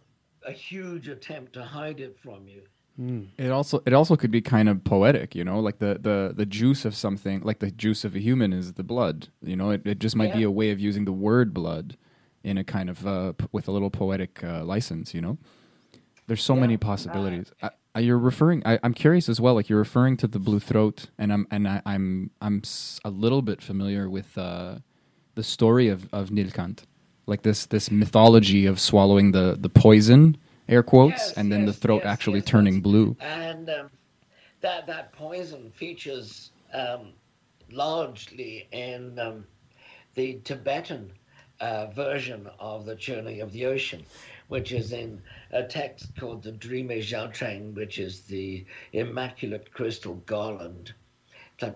[0.45, 2.63] a huge attempt to hide it from you.
[3.37, 6.45] It also it also could be kind of poetic, you know, like the the the
[6.45, 9.29] juice of something, like the juice of a human is the blood.
[9.43, 11.97] You know, it, it just might be a way of using the word blood
[12.43, 15.13] in a kind of uh, p- with a little poetic uh, license.
[15.13, 15.37] You know,
[16.27, 17.51] there's so Yeah, many possibilities.
[17.61, 18.63] I, I, you're referring.
[18.65, 19.55] I, I'm curious as well.
[19.55, 23.09] Like you're referring to the blue throat, and I'm and I, I'm I'm s- a
[23.09, 24.79] little bit familiar with uh,
[25.35, 26.83] the story of of Nilkant,
[27.27, 30.37] like this this mythology of swallowing the the poison,
[30.67, 32.83] air quotes, Yes, and then the throat yes, actually yes, turning yes.
[32.83, 33.17] blue.
[33.19, 33.89] And um,
[34.61, 37.13] that that poison features um,
[37.71, 39.45] largely in um,
[40.15, 41.11] the Tibetan
[41.59, 44.05] uh, version of the churning of the ocean,
[44.47, 50.93] which is in a text called the Dreame Jiaocheng, which is the Immaculate Crystal Garland.
[51.59, 51.75] So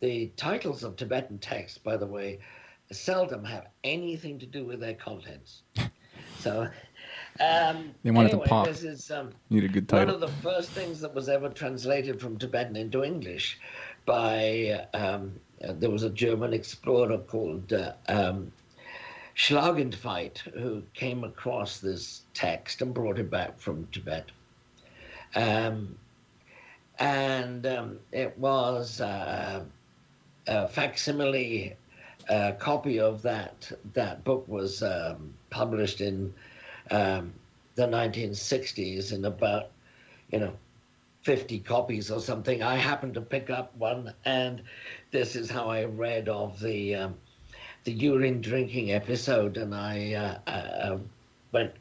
[0.00, 2.40] the titles of Tibetan texts, by the way,
[2.90, 5.62] seldom have anything to do with their contents.
[6.40, 6.68] So.
[7.40, 8.66] Um, They want it to pop.
[8.66, 10.06] This is um, Need a good title.
[10.06, 13.58] one of the first things that was ever translated from Tibetan into English
[14.06, 18.52] by um, uh, there was a German explorer called uh, um,
[19.36, 24.30] who came across this text and brought it back from Tibet.
[25.34, 25.98] Um,
[26.98, 29.64] and um, it was uh,
[30.46, 31.76] a facsimile
[32.28, 36.32] uh, copy of that that book was um, published in
[36.90, 37.32] um,
[37.74, 39.70] the 1960s in about
[40.30, 40.52] you know
[41.22, 42.62] 50 copies or something.
[42.62, 44.62] I happened to pick up one, and
[45.10, 47.14] this is how I read of the um,
[47.84, 50.98] the urine drinking episode, and I uh, uh,
[51.52, 51.72] went,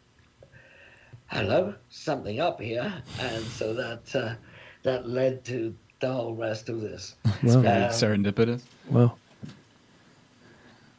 [1.27, 4.35] "Hello, something up here," and so that uh,
[4.83, 7.15] that led to the whole rest of this.
[7.43, 7.61] Wow.
[7.61, 8.61] Very Um, serendipitous.
[8.89, 9.17] Wow.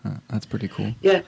[0.05, 0.95] Uh, that's pretty cool.
[1.01, 1.23] Yeah.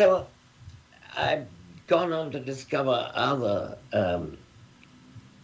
[0.00, 0.26] So
[1.14, 1.46] I've
[1.86, 4.38] gone on to discover other um,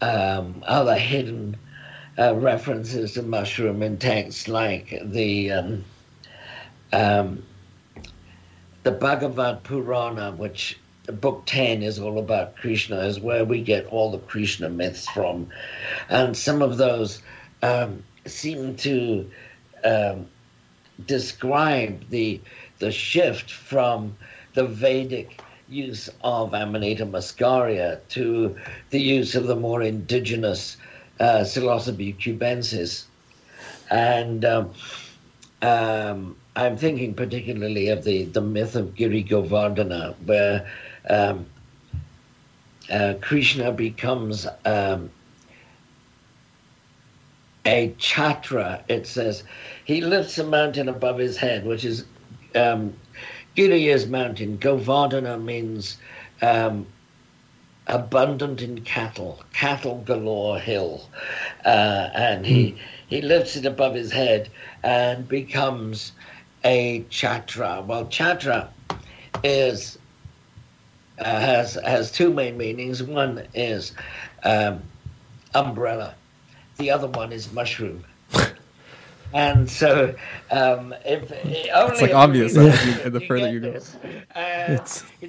[0.01, 1.59] um, other hidden
[2.19, 5.85] uh, references to mushroom in texts, like the um,
[6.91, 7.45] um,
[8.83, 14.11] the Bhagavad Purana, which book 10 is all about Krishna, is where we get all
[14.11, 15.51] the Krishna myths from.
[16.09, 17.21] And some of those
[17.63, 19.31] um, seem to
[19.85, 20.29] um,
[21.05, 22.41] describe the,
[22.79, 24.17] the shift from
[24.57, 28.57] the Vedic use of Amanita muscaria to
[28.91, 30.79] the use of the more indigenous
[31.21, 33.05] uh, Psilocybe cubensis.
[33.91, 34.73] And um,
[35.61, 40.67] um, I'm thinking particularly of the, the myth of Giri Govardhana, where
[41.09, 41.47] um,
[42.91, 45.11] uh, Krishna becomes um,
[47.67, 48.83] a chatra.
[48.89, 49.45] It says
[49.85, 52.07] he lifts a mountain above his head, which is
[52.55, 52.95] um,
[53.57, 54.59] Giri mountain.
[54.59, 55.97] Govardhana means
[56.43, 56.87] um,
[57.87, 61.09] abundant in cattle, cattle galore hill,
[61.65, 62.77] uh, and he
[63.07, 64.51] he lifts it above his head
[64.83, 66.13] and becomes
[66.65, 67.85] a chatra.
[67.85, 68.69] Well, chatra
[69.43, 69.99] is
[71.19, 73.03] uh, has has two main meanings.
[73.03, 73.95] One is
[74.45, 74.83] um,
[75.55, 76.15] umbrella.
[76.77, 78.05] The other one is mushroom.
[79.35, 80.14] And so,
[80.51, 81.31] um, if
[81.74, 83.72] only It's like obvious as you- the further you go.
[83.72, 83.97] this.
[84.35, 84.79] Uh,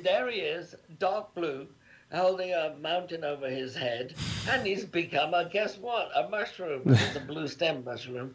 [0.04, 1.68] there he is, dark blue,
[2.14, 4.14] holding a mountain over his head,
[4.50, 6.10] and he's become a guess what?
[6.16, 6.84] A mushroom.
[6.86, 8.34] It's a blue stem mushroom,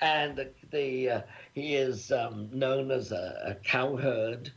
[0.00, 1.20] and the, the uh,
[1.54, 4.50] he is um, known as a, a cowherd,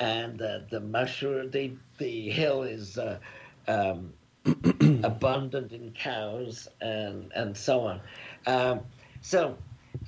[0.00, 2.98] and uh, the mushroom, the the hill is.
[2.98, 3.18] Uh,
[3.66, 4.12] um,
[5.04, 8.00] abundant in cows and and so on.
[8.46, 8.80] Um,
[9.20, 9.56] so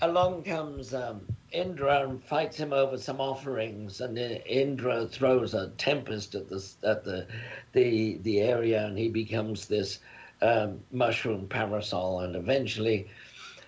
[0.01, 1.20] along comes um,
[1.53, 7.05] Indra and fights him over some offerings, and Indra throws a tempest at the at
[7.05, 7.26] the
[7.72, 9.99] the the area, and he becomes this
[10.43, 13.09] um, mushroom parasol, and eventually.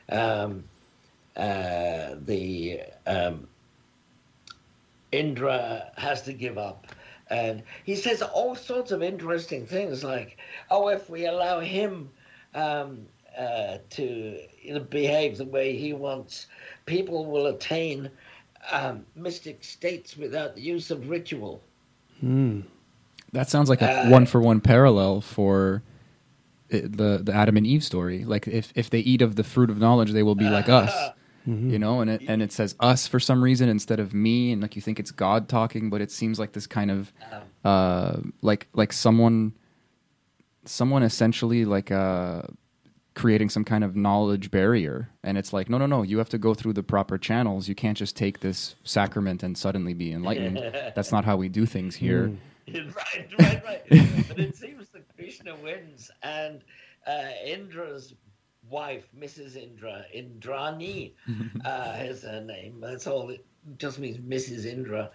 [0.09, 0.65] Um,
[1.37, 3.49] uh, the um,
[5.13, 6.87] Indra has to give up.
[7.29, 10.37] And he says all sorts of interesting things like,
[10.71, 12.11] oh, if we allow him
[12.55, 13.07] um,
[13.39, 16.47] uh, to you know, behave the way he wants,
[16.87, 18.11] people will attain
[18.71, 21.63] um, mystic states without the use of ritual.
[23.33, 25.83] That sounds like a Uh, one for one parallel for
[26.69, 28.25] the the Adam and Eve story.
[28.25, 30.93] Like if if they eat of the fruit of knowledge, they will be like us.
[31.45, 34.63] You know, and it and it says us for some reason instead of me, and
[34.63, 37.13] like you think it's God talking, but it seems like this kind of
[37.65, 39.55] uh like like someone
[40.65, 42.43] someone essentially like uh
[43.15, 46.39] creating some kind of knowledge barrier and it's like no no no you have to
[46.39, 50.57] go through the proper channels you can't just take this sacrament and suddenly be enlightened
[50.95, 52.33] that's not how we do things here
[52.75, 53.83] right, right, right.
[54.29, 56.63] but it seems that Krishna wins, and
[57.07, 58.15] uh, Indra's
[58.71, 59.57] wife, Mrs.
[59.57, 61.13] Indra, Indrani,
[61.65, 62.79] uh, is her name.
[62.81, 63.31] That's all.
[63.31, 63.45] It
[63.79, 64.67] just means Mrs.
[64.67, 65.11] Indra.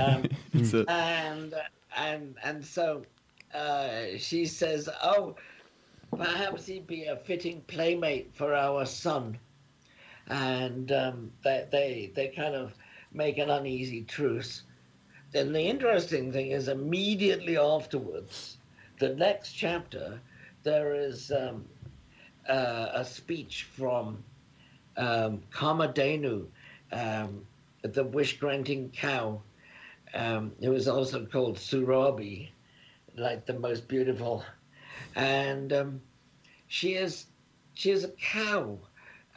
[0.00, 0.24] Um,
[0.54, 1.54] That's and
[1.96, 3.04] and and so
[3.54, 5.36] uh, she says, "Oh,
[6.16, 9.38] perhaps he'd be a fitting playmate for our son."
[10.28, 12.72] And um, they, they they kind of
[13.12, 14.62] make an uneasy truce.
[15.32, 18.58] Then the interesting thing is, immediately afterwards,
[18.98, 20.20] the next chapter,
[20.62, 21.64] there is um,
[22.48, 24.22] uh, a speech from
[24.96, 26.46] um, Kamadhenu,
[26.92, 27.46] um,
[27.82, 29.40] the wish-granting cow,
[30.14, 32.50] um, who is also called Surabhi,
[33.16, 34.44] like the most beautiful,
[35.14, 36.00] and um,
[36.68, 37.26] she is
[37.74, 38.78] she is a cow,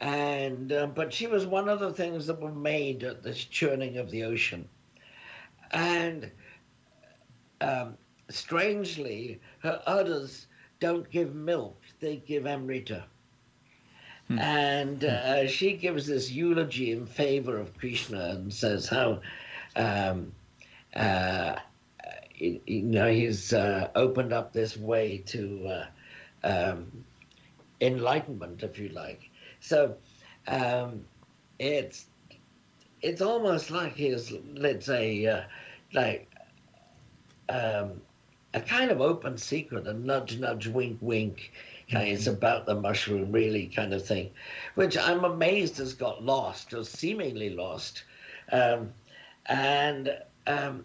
[0.00, 3.98] and uh, but she was one of the things that were made at this churning
[3.98, 4.68] of the ocean,
[5.72, 6.30] and
[7.60, 7.96] um,
[8.28, 10.46] strangely, her udders
[10.80, 13.04] don't give milk; they give amrita.
[14.28, 19.20] And uh, she gives this eulogy in favor of Krishna and says how,
[19.76, 20.32] um,
[20.94, 21.54] uh,
[22.36, 25.86] you know, he's uh, opened up this way to uh,
[26.46, 27.04] um,
[27.80, 29.30] enlightenment, if you like.
[29.60, 29.96] So
[30.46, 31.04] um,
[31.58, 32.06] it's
[33.02, 35.42] it's almost like his, let's say, uh,
[35.92, 36.28] like
[37.48, 38.00] um,
[38.54, 41.52] a kind of open secret, a nudge, nudge, wink, wink.
[41.90, 44.30] Kind of, it's about the mushroom, really, kind of thing,
[44.74, 48.02] which I'm amazed has got lost or seemingly lost.
[48.50, 48.92] Um,
[49.46, 50.18] and
[50.48, 50.84] um,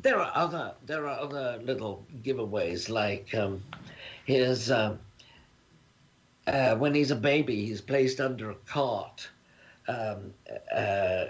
[0.00, 3.62] there are other there are other little giveaways like um,
[4.24, 4.98] his um,
[6.48, 9.28] uh, when he's a baby, he's placed under a cart
[9.86, 10.32] um,
[10.74, 11.26] uh,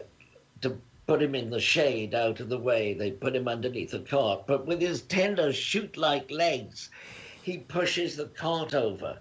[0.61, 2.95] to put him in the shade out of the way.
[2.95, 6.91] They put him underneath the cart, but with his tender shoot-like legs,
[7.43, 9.19] he pushes the cart over.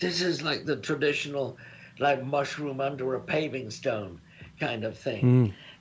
[0.00, 1.56] This is like the traditional,
[1.98, 4.20] like mushroom under a paving stone
[4.58, 5.22] kind of thing.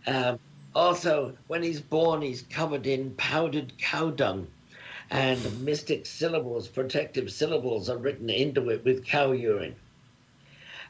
[0.08, 0.40] Um,
[0.76, 4.48] also, when he's born, he's covered in powdered cow dung,
[5.10, 9.76] and mystic syllables, protective syllables are written into it with cow urine.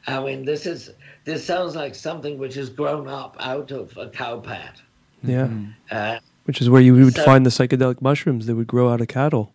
[0.07, 0.91] I mean, this is
[1.23, 4.81] this sounds like something which has grown up out of a cow pat.
[5.23, 5.49] Yeah.
[5.89, 9.01] Uh, Which is where you would So- find the psychedelic mushrooms that would grow out
[9.01, 9.53] of cattle,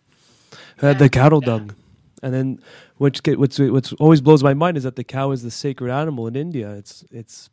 [0.81, 1.73] uh, the cattle dung,
[2.21, 2.59] and then
[2.97, 5.89] which get what's what's always blows my mind is that the cow is the sacred
[5.91, 6.71] animal in India.
[6.71, 7.49] It's it's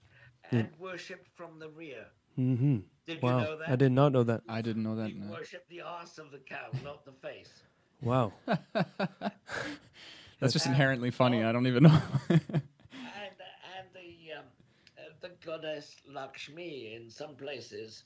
[0.50, 2.06] and worshipped from the rear.
[2.38, 3.40] Hmm Did you wow.
[3.40, 3.68] know that?
[3.68, 4.42] I did not know that.
[4.48, 5.10] I didn't know that.
[5.10, 5.32] You no.
[5.32, 7.50] worship the arse of the cow, not the face.
[8.00, 8.32] Wow.
[10.40, 11.42] That's just inherently funny.
[11.42, 12.00] I don't even know.
[12.30, 14.44] and and the um,
[14.96, 18.04] uh, the goddess Lakshmi in some places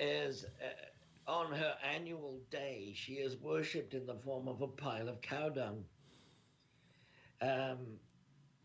[0.00, 5.08] is uh, on her annual day she is worshipped in the form of a pile
[5.08, 5.84] of cow dung.
[7.40, 7.78] Um,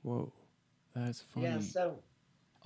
[0.02, 0.34] Whoa.
[0.96, 1.46] That's funny.
[1.46, 2.00] yeah, so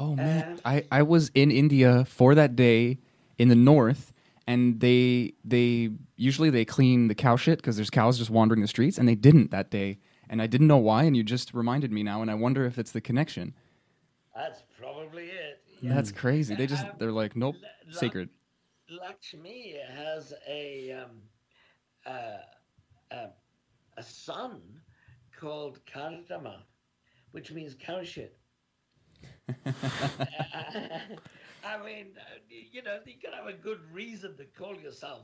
[0.02, 2.98] Oh man, Um, I I was in India for that day
[3.38, 4.14] in the north,
[4.48, 8.68] and they they usually they clean the cow shit because there's cows just wandering the
[8.68, 11.91] streets, and they didn't that day, and I didn't know why, and you just reminded
[11.91, 13.53] me now, and I wonder if it's the connection.
[14.36, 15.64] that's probably it.
[15.84, 16.56] That's crazy.
[16.56, 18.30] They just Um, they're like, nope, la- la- sacred.
[18.90, 21.22] Lakshmi has a um,
[22.07, 22.38] uh,
[23.14, 23.28] uh,
[23.98, 24.61] a son
[25.40, 26.64] called Kardama,
[27.34, 28.38] which means cow shit.
[31.64, 35.22] I mean, uh, you know, you can have a good reason to call yourself,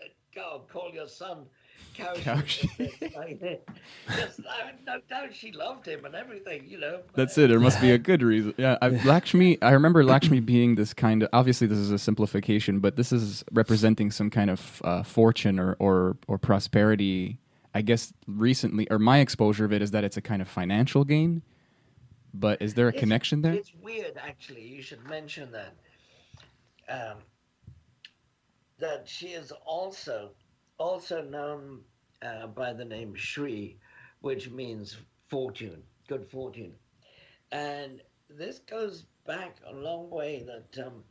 [0.00, 1.46] uh, go call your son
[1.94, 2.70] cow, Cow shit.
[2.88, 7.00] Just, I mean, no doubt she loved him and everything, you know.
[7.14, 7.48] That's it.
[7.48, 8.54] There must be a good reason.
[8.56, 9.60] Yeah, I, Lakshmi.
[9.62, 11.28] I remember Lakshmi being this kind of.
[11.32, 15.76] Obviously, this is a simplification, but this is representing some kind of uh, fortune or,
[15.78, 17.38] or or prosperity.
[17.74, 21.04] I guess recently, or my exposure of it is that it's a kind of financial
[21.04, 21.42] gain.
[22.32, 23.54] But is there a It's- connection there?
[23.54, 24.62] It's weird, actually.
[24.62, 25.74] You should mention that.
[26.88, 27.18] Um,
[28.78, 30.32] that she is also
[30.78, 31.84] also known
[32.22, 33.78] uh, by the name Shri,
[34.20, 34.96] which means
[35.28, 36.74] fortune, good fortune,
[37.52, 40.42] and this goes back a long way.
[40.42, 41.04] That um,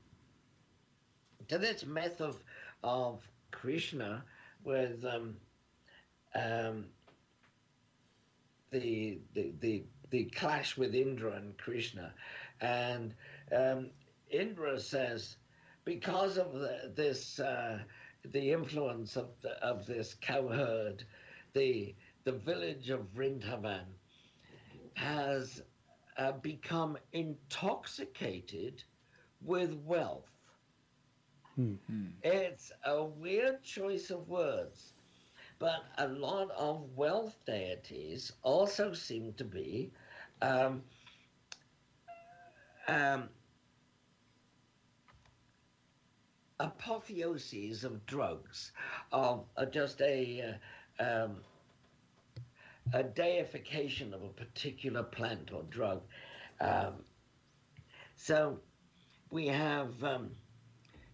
[1.48, 2.44] to this myth of
[2.84, 3.22] of
[3.52, 4.24] Krishna
[4.64, 5.38] with um,
[6.36, 6.86] um,
[8.72, 12.14] the, the the the clash with Indra and Krishna,
[12.62, 13.16] and
[13.56, 13.92] um,
[14.30, 15.38] Indra says
[15.86, 17.80] because of the, this uh,
[18.24, 21.04] the influence of the, of this cowherd,
[21.54, 23.86] the the village of Vrindavan
[24.96, 25.62] has
[26.18, 28.84] uh, become intoxicated
[29.42, 30.32] with wealth.
[32.24, 34.94] It's a weird choice of words,
[35.60, 39.92] but a lot of wealth deities also seem to be
[40.42, 40.84] um,
[42.88, 43.30] um,
[46.60, 48.72] apotheoses of drugs,
[49.12, 50.58] of uh, just a
[51.00, 51.38] uh, um,
[52.94, 56.02] a deification of a particular plant or drug.
[56.60, 57.04] Um,
[58.16, 58.60] so
[59.32, 60.32] we have, um,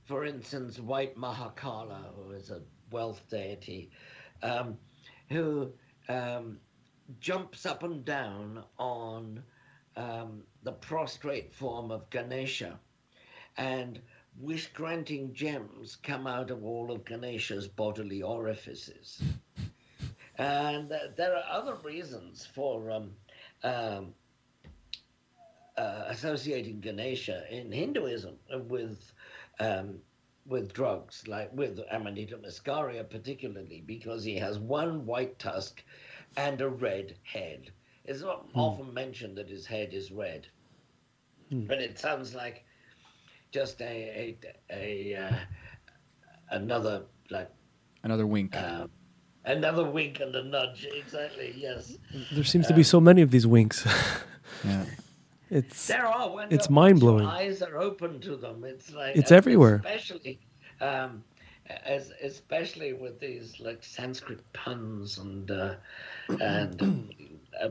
[0.06, 2.62] for instance, White Mahakala, who is a
[2.92, 3.92] wealth deity,
[4.42, 4.78] um,
[5.30, 5.72] who
[6.08, 6.60] um,
[7.20, 9.44] jumps up and down on
[9.96, 12.80] um, the prostrate form of Ganesha,
[13.58, 14.02] and
[14.40, 19.22] wish granting gems come out of all of Ganesha's bodily orifices.
[20.38, 23.12] And uh, there are other reasons for um,
[23.64, 24.14] um,
[25.78, 28.36] uh, associating Ganesha in Hinduism
[28.68, 29.12] with
[29.60, 30.00] um,
[30.46, 35.84] with drugs, like with Amanita muscaria particularly, because he has one white tusk
[36.38, 37.72] and a red head.
[38.06, 40.48] It's not often mentioned that his head is red,
[41.52, 42.64] but it sounds like
[43.52, 44.38] just a
[44.72, 45.36] a, a uh,
[46.52, 47.50] another like
[48.04, 48.56] Another wink.
[48.56, 48.86] uh,
[49.46, 50.86] another wink and a nudge.
[50.94, 51.54] Exactly.
[51.58, 51.98] Yes.
[52.34, 53.84] There seems to be so many of these winks.
[54.64, 54.86] yeah.
[55.50, 56.30] it's There are.
[56.32, 57.24] When It's mind-blowing.
[57.24, 58.64] once Eyes are open to them.
[58.64, 59.78] It's like It's everywhere.
[59.78, 60.40] Especially,
[60.82, 61.24] um,
[61.86, 65.76] as especially with these like Sanskrit puns and uh,
[66.42, 66.82] and
[67.62, 67.70] uh,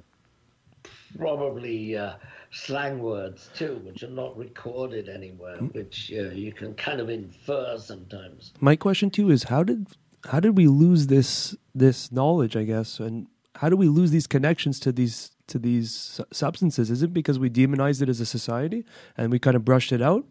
[1.19, 2.15] probably uh,
[2.51, 5.73] slang words too, which are not recorded anywhere, Mm.
[5.75, 8.53] which uh, you can kind of infer sometimes.
[8.61, 9.87] my question too is how did
[10.31, 13.27] how did we lose this this knowledge i guess and
[13.57, 17.49] how do we lose these connections to these to these substances is it because we
[17.51, 18.85] demonized it as a society
[19.19, 20.25] and we kind of brushed it out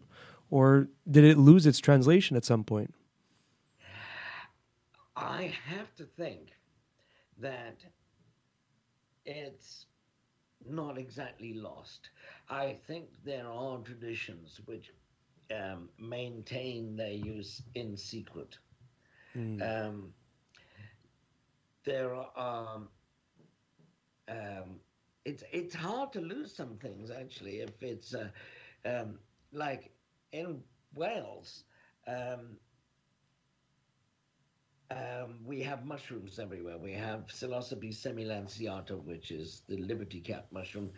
[0.50, 2.92] or did it lose its translation at some point
[5.24, 6.58] I have to think
[7.38, 7.84] that
[9.26, 9.86] it's
[10.66, 12.10] not exactly lost.
[12.48, 14.92] I think there are traditions which
[15.54, 18.58] um, maintain their use in secret.
[19.60, 20.14] Um,
[21.84, 22.76] there are.
[22.76, 22.88] Um,
[24.28, 24.80] um,
[25.24, 28.30] it's it's hard to lose some things actually if it's uh,
[28.84, 29.18] um,
[29.52, 29.92] like
[30.32, 30.62] in
[30.94, 31.64] Wales.
[32.06, 32.58] Um,
[34.90, 36.78] um, we have mushrooms everywhere.
[36.78, 40.90] We have Psilocybe semilanceata, which is the liberty cap mushroom.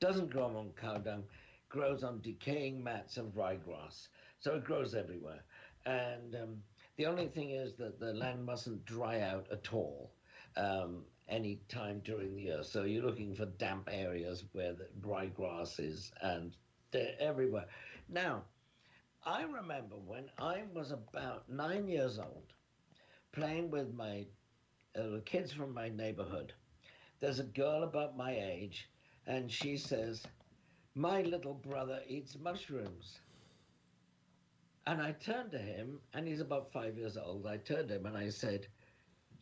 [0.00, 1.24] Doesn't grow on cow dung,
[1.68, 4.08] grows on decaying mats of ryegrass.
[4.40, 5.44] So it grows everywhere.
[5.86, 6.62] And um,
[6.96, 10.12] the only thing is that the land mustn't dry out at all
[10.56, 12.62] um, any time during the year.
[12.62, 16.56] So you're looking for damp areas where the ryegrass is, and
[16.92, 17.66] they're everywhere.
[18.08, 18.44] Now,
[19.24, 22.52] I remember when I was about nine years old,
[23.32, 24.26] playing with my
[24.96, 26.54] uh, kids from my neighborhood.
[27.20, 28.90] There's a girl about my age,
[29.26, 30.26] and she says,
[30.94, 33.20] My little brother eats mushrooms.
[34.86, 37.46] And I turned to him, and he's about five years old.
[37.46, 38.68] I turned to him and I said,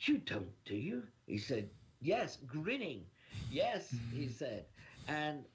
[0.00, 1.08] You don't, do you?
[1.26, 3.06] He said, Yes, grinning.
[3.48, 4.66] Yes, he said.
[5.06, 5.46] And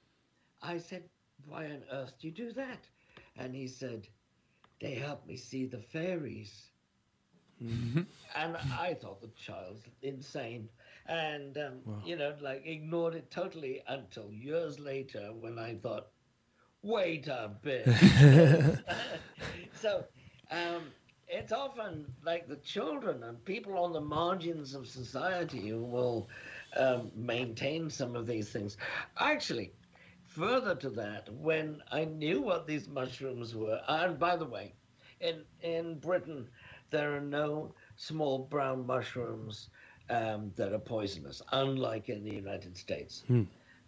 [0.61, 1.09] I said,
[1.45, 2.89] Why on earth do you do that?
[3.35, 4.07] And he said,
[4.79, 6.71] They help me see the fairies.
[8.35, 10.69] And I thought the child's insane.
[11.07, 16.07] And, um, you know, like ignored it totally until years later when I thought,
[16.81, 17.87] wait a bit.
[19.73, 20.05] so
[20.51, 20.93] um,
[21.27, 26.29] it's often like the children and people on the margins of society who will
[26.77, 28.77] um, maintain some of these things.
[29.17, 29.73] Actually,
[30.23, 34.73] further to that, when I knew what these mushrooms were, and by the way,
[35.19, 36.49] in in Britain,
[36.91, 39.69] there are no small brown mushrooms
[40.09, 43.23] um, that are poisonous, unlike in the United States.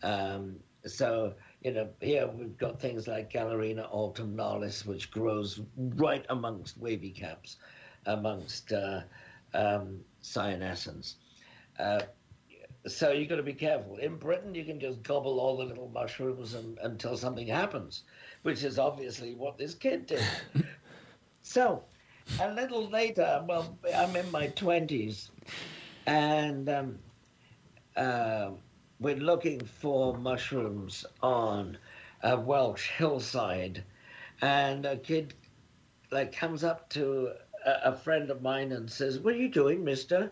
[0.03, 6.77] Um, so, you know, here we've got things like Galerina autumnalis, which grows right amongst
[6.77, 7.57] wavy caps,
[8.05, 9.01] amongst uh,
[9.53, 11.15] um, cyanescens.
[11.79, 12.01] Uh,
[12.85, 13.97] so you've got to be careful.
[13.97, 18.03] In Britain, you can just gobble all the little mushrooms and, until something happens,
[18.43, 20.23] which is obviously what this kid did.
[21.41, 21.83] so
[22.39, 25.29] a little later, well, I'm in my 20s,
[26.05, 26.99] and um,
[27.95, 28.51] uh,
[28.99, 31.77] we're looking for mushrooms on
[32.23, 33.83] a Welsh hillside,
[34.41, 35.33] and a kid
[36.11, 37.31] like comes up to
[37.65, 40.31] a, a friend of mine and says, "What are you doing, Mister?"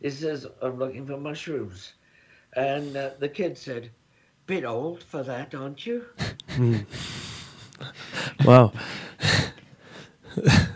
[0.00, 1.92] He says, "I'm looking for mushrooms,"
[2.54, 3.90] and uh, the kid said,
[4.46, 6.04] "Bit old for that, aren't you?"
[8.44, 8.72] Wow.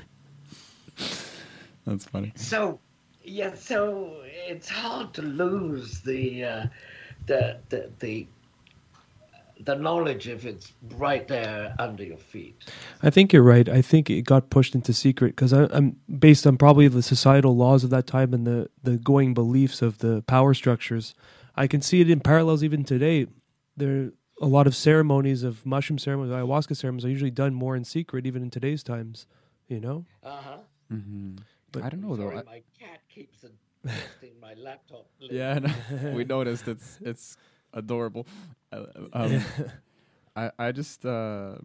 [1.87, 2.33] That's funny.
[2.35, 2.81] So,
[3.23, 6.67] yeah, so it's hard to lose the uh,
[7.27, 8.27] the the the
[9.65, 12.63] the knowledge if it's right there under your feet.
[13.03, 13.69] I think you're right.
[13.69, 17.83] I think it got pushed into secret because I'm based on probably the societal laws
[17.85, 21.15] of that time and the, the going beliefs of the power structures.
[21.57, 23.27] I can see it in parallels even today.
[23.77, 27.75] There are a lot of ceremonies of mushroom ceremonies, ayahuasca ceremonies are usually done more
[27.77, 29.27] in secret, even in today's times.
[29.69, 30.57] You know, Uh huh.
[30.91, 31.37] hmm
[31.81, 32.29] But- I don't know though.
[32.31, 35.07] Sorry, I- my cat keeps adjusting my laptop.
[35.21, 35.33] lid.
[35.33, 37.37] Yeah, no, we noticed it's it's
[37.73, 38.27] adorable.
[38.73, 39.41] Uh, Um,
[40.35, 41.57] I I just uh,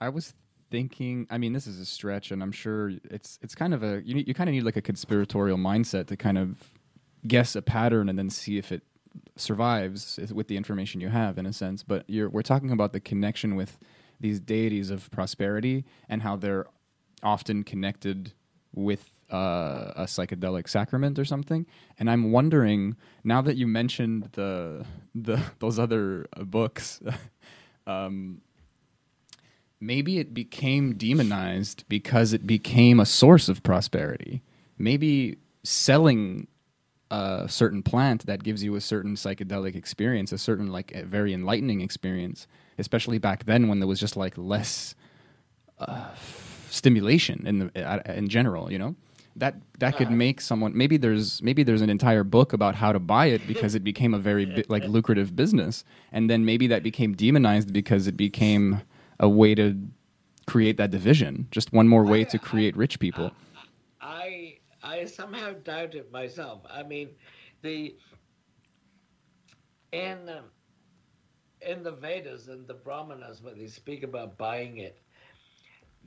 [0.00, 0.34] I was
[0.70, 1.26] thinking.
[1.30, 4.14] I mean, this is a stretch, and I'm sure it's it's kind of a you
[4.14, 6.72] need, you kind of need like a conspiratorial mindset to kind of
[7.26, 8.82] guess a pattern and then see if it
[9.36, 11.82] survives with the information you have, in a sense.
[11.82, 13.78] But you're we're talking about the connection with
[14.20, 16.66] these deities of prosperity and how they're
[17.22, 18.32] often connected
[18.74, 21.66] with uh, a psychedelic sacrament or something.
[21.98, 24.84] And I'm wondering now that you mentioned the
[25.14, 27.00] the those other uh, books,
[27.86, 28.42] um,
[29.80, 34.42] maybe it became demonized because it became a source of prosperity.
[34.78, 36.48] Maybe selling
[37.10, 41.34] a certain plant that gives you a certain psychedelic experience, a certain like a very
[41.34, 42.46] enlightening experience,
[42.78, 44.94] especially back then when there was just like less
[45.78, 46.08] uh,
[46.72, 48.94] stimulation in the uh, in general, you know.
[49.34, 52.98] That that could make someone maybe there's maybe there's an entire book about how to
[52.98, 56.82] buy it because it became a very bi- like lucrative business, and then maybe that
[56.82, 58.82] became demonized because it became
[59.18, 59.78] a way to
[60.46, 63.32] create that division, just one more way to create rich people.
[64.00, 66.62] I I somehow doubt it myself.
[66.70, 67.10] I mean,
[67.62, 67.96] the
[69.92, 70.44] in um,
[71.60, 75.01] in the Vedas and the Brahmanas, when they speak about buying it,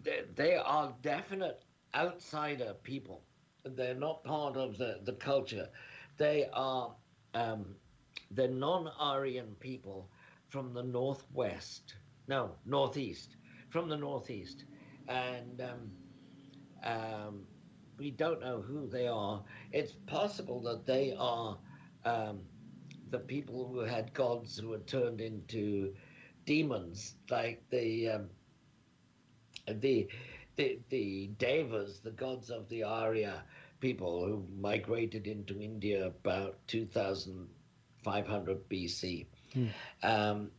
[0.03, 1.63] they, they are definite
[1.93, 3.23] outsider people.
[3.63, 5.69] They're not part of the, the culture.
[6.17, 6.95] They are
[7.33, 7.75] um,
[8.31, 10.09] they're non-Aryan people
[10.47, 11.95] from the northwest,
[12.27, 13.35] no northeast,
[13.69, 14.65] from the northeast,
[15.07, 15.91] and um,
[16.83, 17.47] um,
[17.97, 19.43] we don't know who they are.
[19.71, 21.57] It's possible that they are
[22.05, 22.41] um,
[23.09, 25.93] the people who had gods who were turned into
[26.45, 28.29] demons, like the um,
[29.67, 30.09] the
[30.55, 33.43] the the devas, the gods of the Arya
[33.79, 39.25] people who migrated into India about 2,500 BC.
[40.03, 40.51] Um,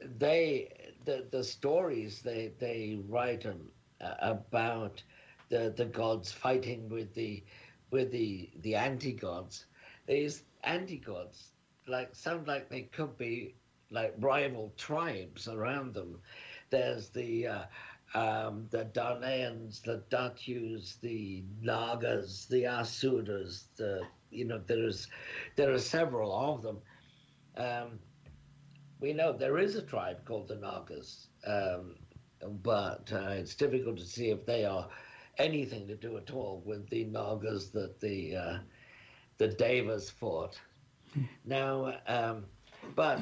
[0.00, 0.68] they
[1.04, 5.02] the the stories they they write um, uh, about
[5.48, 7.44] the the gods fighting with the
[7.90, 9.66] with the the anti gods.
[10.06, 11.52] These anti gods
[11.86, 13.54] like sound like they could be
[13.90, 16.20] like rival tribes around them.
[16.70, 17.62] There's the uh,
[18.14, 23.64] um, the Darnayans, the Datyus, the Nagas, the Asuras.
[23.76, 25.08] The you know there's
[25.56, 26.78] there are several of them.
[27.56, 27.98] Um,
[29.00, 31.94] we know there is a tribe called the Nagas, um,
[32.62, 34.88] but uh, it's difficult to see if they are
[35.38, 38.58] anything to do at all with the Nagas that the uh,
[39.38, 40.58] the Devas fought.
[41.44, 42.44] Now, um,
[42.94, 43.20] but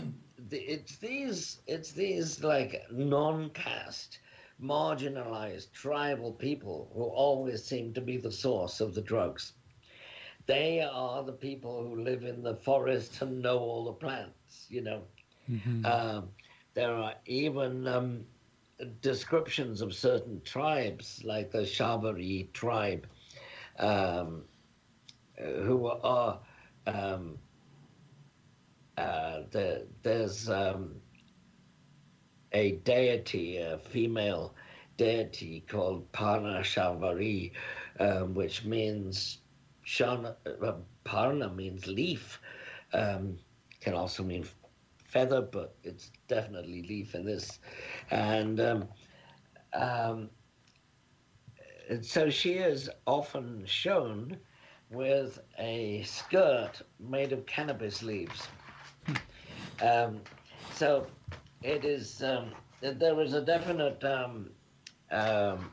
[0.50, 4.20] it's these it's these like non-caste,
[4.60, 9.52] marginalized tribal people who always seem to be the source of the drugs.
[10.46, 14.66] They are the people who live in the forest and know all the plants.
[14.70, 15.02] You know,
[15.84, 16.30] um,
[16.74, 18.26] there are even um,
[19.00, 23.06] descriptions of certain tribes, like the Shavari tribe,
[23.78, 24.44] um,
[25.38, 26.40] who are
[26.86, 27.38] um,
[28.96, 30.96] uh, the, there's um,
[32.52, 34.54] a deity, a female
[34.96, 37.52] deity called Parna Shavari,
[38.00, 39.38] um, which means
[39.86, 40.72] Shana, uh,
[41.04, 42.40] Parna means leaf,
[42.92, 43.38] um,
[43.80, 44.44] can also mean
[45.04, 47.58] feather, but it's definitely leaf in this.
[48.10, 48.88] And um,
[49.72, 50.30] um,
[51.88, 54.36] and so she is often shown
[54.90, 58.48] with a skirt made of cannabis leaves.
[59.82, 60.20] Um,
[60.74, 61.06] so
[61.62, 64.50] it is, um, there is a definite um,
[65.10, 65.70] um,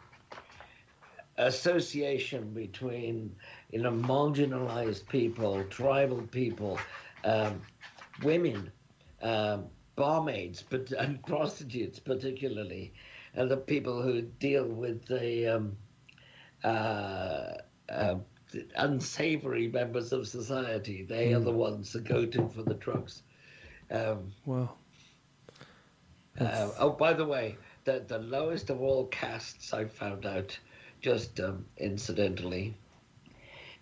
[1.38, 3.36] association between,
[3.72, 6.80] you know, marginalized people, tribal people,
[7.24, 7.62] um,
[8.24, 8.72] women,
[9.22, 9.66] um,
[9.96, 12.94] barmaids, but and prostitutes particularly,
[13.36, 15.78] and the people who deal with the um,
[16.64, 17.54] uh,
[17.90, 18.16] uh,
[18.76, 21.04] unsavory members of society.
[21.04, 23.24] They are the ones that go to for the drugs.
[23.91, 24.69] Um, Wow.
[26.39, 30.57] uh, oh, by the way, the, the lowest of all castes I found out,
[31.01, 32.76] just um, incidentally,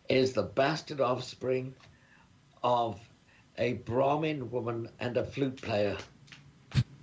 [0.09, 1.73] is the bastard offspring
[2.63, 2.99] of
[3.57, 5.97] a Brahmin woman and a flute player.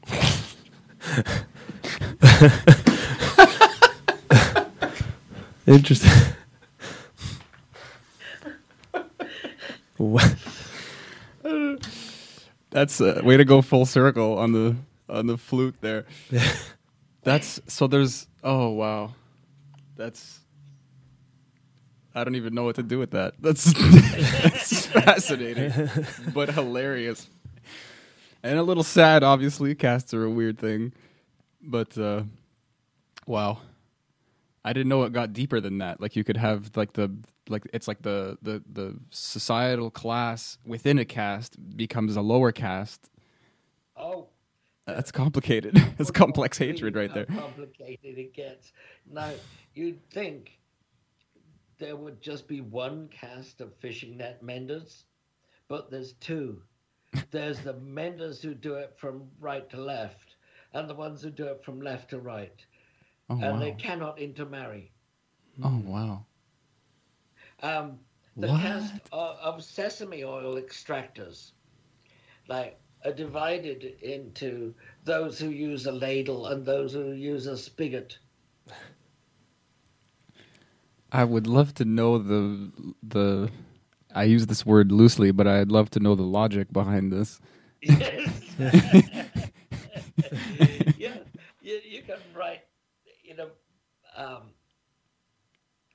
[5.66, 6.10] Interesting.
[9.98, 10.34] What?
[12.78, 14.76] That's a way to go full circle on the
[15.08, 16.06] on the flute there.
[17.24, 19.14] That's so there's oh wow.
[19.96, 20.38] That's
[22.14, 23.34] I don't even know what to do with that.
[23.40, 25.90] That's, that's fascinating,
[26.32, 27.28] but hilarious.
[28.44, 29.74] And a little sad, obviously.
[29.74, 30.92] Castes are a weird thing.
[31.60, 32.22] But uh
[33.26, 33.58] wow.
[34.64, 36.00] I didn't know it got deeper than that.
[36.00, 37.12] Like you could have like the
[37.50, 43.10] like it's like the the the societal class within a caste becomes a lower caste.
[43.96, 44.28] Oh,
[44.86, 45.74] That's complicated.
[45.98, 47.26] That's complex hatred right there.
[47.26, 48.72] Complicated it gets.
[49.10, 49.32] Now,
[49.74, 50.58] you'd think
[51.78, 55.04] there would just be one caste of fishing net menders,
[55.68, 56.62] but there's two.
[57.30, 60.36] There's the menders who do it from right to left,
[60.74, 62.64] and the ones who do it from left to right,
[63.30, 64.92] Oh and they cannot intermarry.
[65.62, 66.24] Oh wow.
[67.62, 68.00] Um,
[68.36, 68.60] the What?
[68.60, 71.52] caste of, of sesame oil extractors,
[72.48, 74.74] like, are divided into
[75.04, 78.18] those who use a ladle and those who use a spigot.
[81.12, 82.72] I would love to know the
[83.02, 83.50] the
[84.14, 87.40] I use this word loosely, but I'd love to know the logic behind this.
[87.82, 88.56] Yes.
[90.96, 91.18] yeah,
[91.60, 92.62] you, you can write,
[93.22, 93.50] you know,
[94.16, 94.52] um,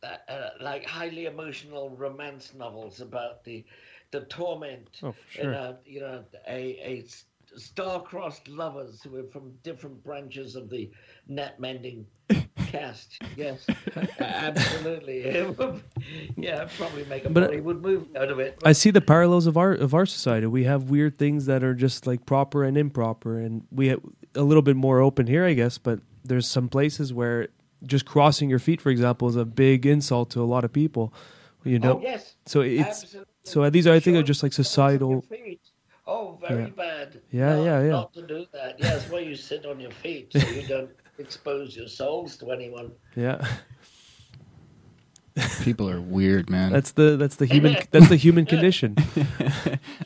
[0.03, 3.65] uh, like highly emotional romance novels about the
[4.11, 4.99] the torment.
[5.01, 5.53] Oh, for in sure.
[5.53, 7.05] a, you know, a, a
[7.55, 10.89] star-crossed lovers who are from different branches of the
[11.27, 12.05] net mending
[12.67, 13.19] caste.
[13.35, 13.65] Yes,
[14.19, 15.23] absolutely.
[15.23, 15.81] It would-
[16.37, 18.59] yeah, probably make a But, uh, Bollywood movie out of it.
[18.63, 20.47] I see the parallels of our of our society.
[20.47, 23.99] We have weird things that are just like proper and improper, and we have
[24.35, 25.77] a little bit more open here, I guess.
[25.77, 27.47] But there's some places where
[27.85, 31.13] just crossing your feet, for example, is a big insult to a lot of people.
[31.63, 33.31] You know, oh yes, so it's absolutely.
[33.43, 35.25] so these are I think are just like the balls of societal.
[36.05, 36.69] Oh, very Yeah.
[36.75, 37.21] bad.
[37.31, 37.89] Yeah, No, yeah, yeah.
[37.91, 38.75] Not to do that.
[38.79, 40.89] Yes, where you sit on your feet so you don't
[41.19, 42.91] expose your soles to anyone.
[43.15, 43.45] Yeah,
[45.63, 46.71] People are weird, man.
[46.71, 48.95] that's the that's the human that's the human condition.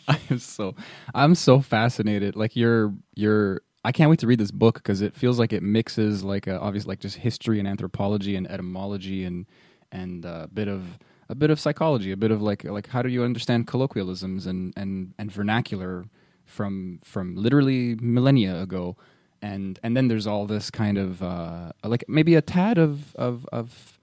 [0.07, 0.75] I am so
[1.13, 2.35] I'm so fascinated.
[2.37, 5.64] Like you're you're I can't wait to read this book because it feels like it
[5.64, 9.45] mixes like a, obviously like just history and anthropology and etymology and
[9.93, 10.99] and a bit of
[11.30, 14.73] a bit of psychology, a bit of like like how do you understand colloquialisms and
[14.76, 16.05] and and vernacular
[16.43, 18.97] from from literally millennia ago.
[19.41, 23.47] And and then there's all this kind of uh, like maybe a tad of of
[23.53, 23.99] of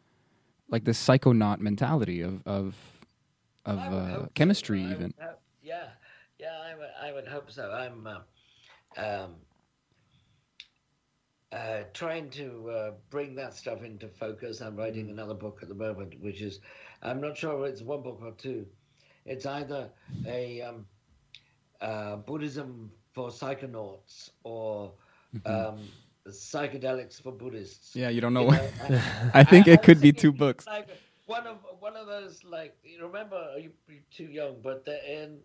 [0.70, 2.74] like this psychonaut mentality of of
[3.66, 4.30] of uh, hope so.
[4.34, 5.12] chemistry even.
[5.20, 5.88] hope- yeah,
[6.38, 7.70] yeah, I would, I would hope so.
[7.70, 8.20] I'm uh,
[8.96, 9.34] um,
[11.54, 14.60] uh, trying to uh, bring that stuff into focus.
[14.60, 16.58] I'm writing another book at the moment, which is,
[17.02, 18.66] I'm not sure if it's one book or two.
[19.24, 19.88] It's either
[20.26, 20.86] a um,
[21.80, 24.92] uh, Buddhism for psychonauts or
[25.46, 25.88] um,
[26.28, 27.94] psychedelics for Buddhists.
[27.94, 28.40] Yeah, you don't know.
[28.42, 29.00] You what know,
[29.34, 30.66] I think it could be two books.
[30.66, 30.88] Like
[31.26, 35.38] one of one of those like you remember you, you're too young, but in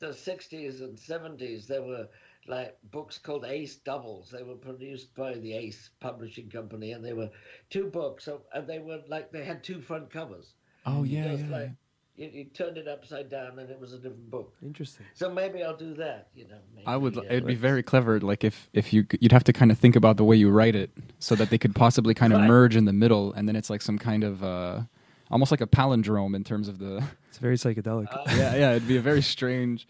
[0.00, 2.08] the '60s and '70s there were
[2.48, 4.30] like books called Ace Doubles.
[4.30, 7.30] They were produced by the Ace Publishing Company, and they were
[7.70, 8.24] two books.
[8.24, 10.54] So and they were like they had two front covers.
[10.86, 11.50] Oh yeah, Just yeah.
[11.56, 11.70] like
[12.16, 14.52] you, you turned it upside down, and it was a different book.
[14.62, 15.06] Interesting.
[15.14, 16.28] So maybe I'll do that.
[16.34, 17.16] You know, maybe, I would.
[17.16, 18.18] uh, It'd be very clever.
[18.20, 20.74] Like if if you you'd have to kind of think about the way you write
[20.74, 20.90] it,
[21.20, 22.48] so that they could possibly kind of Right.
[22.48, 24.80] merge in the middle, and then it's like some kind of uh,
[25.30, 27.02] almost like a palindrome in terms of the.
[27.28, 28.08] It's very psychedelic.
[28.12, 28.70] Uh, yeah, yeah.
[28.72, 29.86] It'd be a very strange.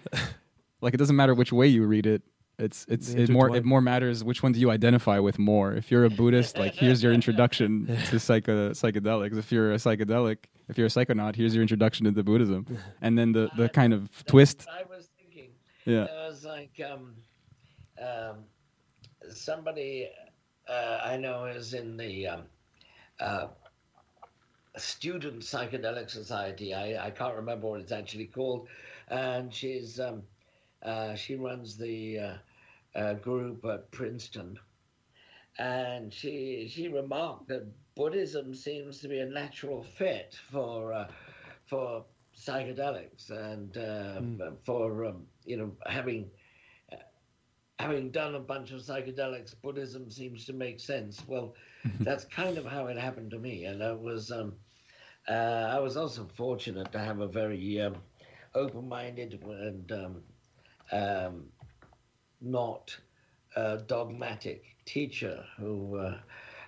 [0.83, 2.23] Like it doesn't matter which way you read it.
[2.59, 5.73] It's it's it more it more matters which one do you identify with more.
[5.73, 9.39] If you're a Buddhist, like here's your introduction to psycho psychedelics.
[9.39, 10.39] If you're a psychedelic,
[10.69, 12.67] if you're a psychonaut, here's your introduction into Buddhism,
[13.01, 14.67] and then the the kind of that's twist.
[14.67, 15.51] what I was thinking.
[15.87, 16.05] Yeah.
[16.05, 17.15] There was like um,
[18.01, 18.45] um,
[19.31, 20.11] somebody
[20.69, 22.43] uh, I know is in the um,
[23.19, 23.47] uh,
[24.77, 26.75] Student Psychedelic Society.
[26.75, 28.69] I, I can't remember what it's actually called,
[29.09, 30.23] and she's um,
[30.83, 32.35] uh, she runs the uh,
[32.95, 34.59] uh, group at Princeton,
[35.59, 41.09] and she she remarked that Buddhism seems to be a natural fit for uh,
[41.67, 42.05] for
[42.37, 44.23] psychedelics and uh,
[44.65, 46.31] for um, you know having
[47.79, 51.27] having done a bunch of psychedelics, Buddhism seems to make sense.
[51.27, 51.55] Well,
[52.05, 54.55] that's kind of how it happened to me, and I was um,
[55.29, 57.97] uh, I was also fortunate to have a very um,
[58.55, 60.23] open-minded and um,
[60.93, 61.47] um,
[62.41, 62.97] not
[63.57, 66.19] uh, dogmatic teacher who uh,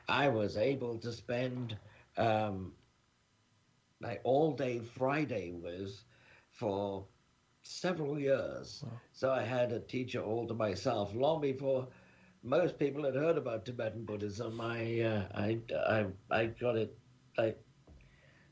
[0.09, 1.77] I was able to spend
[2.17, 2.73] um,
[4.01, 6.03] like all day Friday with
[6.51, 7.07] for
[7.63, 8.85] several years.
[9.13, 11.89] So I had a teacher all to myself long before
[12.43, 14.61] most people had heard about Tibetan Buddhism.
[14.61, 16.97] I uh, I, I I got it
[17.39, 17.59] like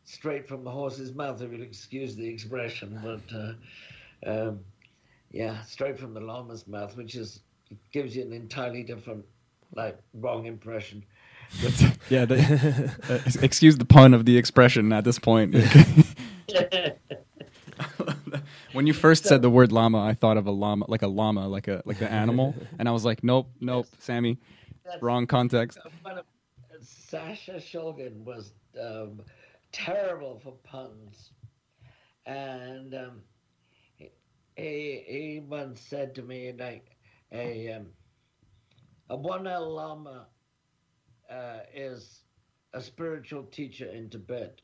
[0.05, 3.37] straight from the horse's mouth, if you'll excuse the expression, but.
[3.37, 3.53] Uh,
[4.25, 4.61] um,
[5.33, 7.41] yeah, straight from the Lama's mouth, which is
[7.91, 9.25] gives you an entirely different,
[9.75, 11.05] like, wrong impression.
[12.11, 12.25] yeah.
[12.25, 15.55] The, uh, excuse the pun of the expression at this point.
[18.73, 21.49] when you first said the word llama, I thought of a llama, like a llama,
[21.49, 24.39] like a like the animal, and I was like, nope, nope, Sammy,
[24.85, 25.79] That's- wrong context.
[26.03, 26.23] But uh,
[26.81, 29.21] Sasha Shulgin was um,
[29.73, 31.31] terrible for puns,
[32.27, 33.23] and um,
[34.63, 36.87] he he once said to me like
[37.33, 37.87] a um,
[39.11, 40.27] a one L Lama
[41.31, 42.21] uh, is
[42.73, 44.61] a spiritual teacher in Tibet.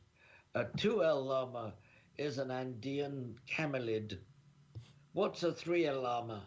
[0.55, 1.75] A two L Llama
[2.17, 4.19] is an Andean camelid.
[5.13, 6.47] What's a three L Lama?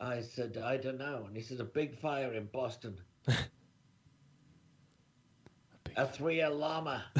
[0.00, 1.24] I said, I don't know.
[1.26, 2.98] And he said, a big fire in Boston.
[5.96, 7.04] a three L Lama.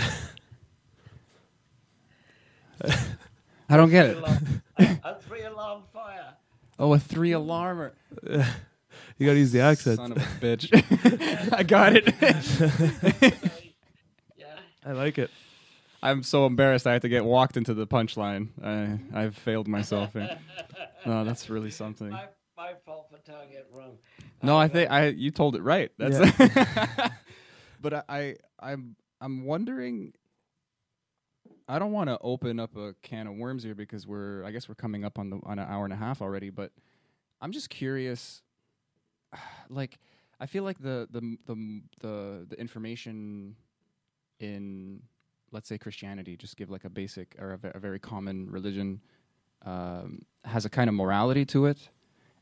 [3.68, 4.24] I don't get it.
[4.78, 6.34] Alarm- a, a three alarm fire.
[6.78, 7.92] Oh, a three alarmer.
[9.18, 9.96] You gotta use the accent.
[9.96, 11.52] Son of a bitch.
[11.52, 12.14] I got it.
[14.36, 14.46] Yeah.
[14.86, 15.30] I like it.
[16.02, 16.86] I'm so embarrassed.
[16.86, 18.48] I had to get walked into the punchline.
[18.62, 20.12] I I've failed myself.
[20.12, 20.38] Here.
[21.04, 22.10] No, that's really something.
[22.10, 22.26] My,
[22.56, 23.96] my fault for telling it wrong.
[24.42, 25.90] No, I Uh, think I you told it right.
[25.98, 26.18] That's
[27.80, 30.12] but I, I I'm I'm wondering
[31.68, 34.68] I don't want to open up a can of worms here because we're I guess
[34.68, 36.72] we're coming up on the on an hour and a half already, but
[37.40, 38.42] I'm just curious
[39.68, 39.98] like
[40.38, 43.56] I feel like the the the the, the information
[44.38, 45.02] in
[45.52, 49.00] let's say Christianity, just give like a basic or a, very common religion,
[49.64, 51.88] um, has a kind of morality to it,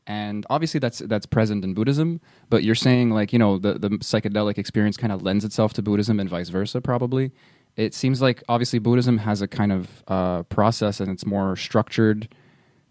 [0.07, 2.19] and obviously that's that's present in Buddhism.
[2.49, 5.81] But you're saying like you know the the psychedelic experience kind of lends itself to
[5.81, 7.31] Buddhism and vice versa, probably.
[7.75, 12.33] It seems like obviously Buddhism has a kind of uh, process and it's more structured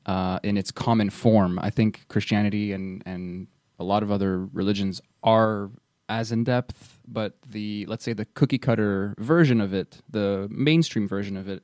[0.07, 1.59] uh, in its common form.
[1.59, 3.47] I think Christianity and and
[3.79, 5.71] a lot of other religions are
[6.09, 11.09] as in depth, but the let's say the cookie cutter version of it, the mainstream
[11.09, 11.63] version of it,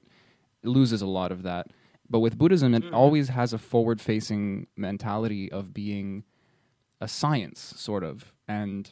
[0.63, 1.69] loses a lot of that.
[2.09, 6.25] But with Buddhism, it always has a forward facing mentality of being
[7.01, 8.91] a science, sort of, and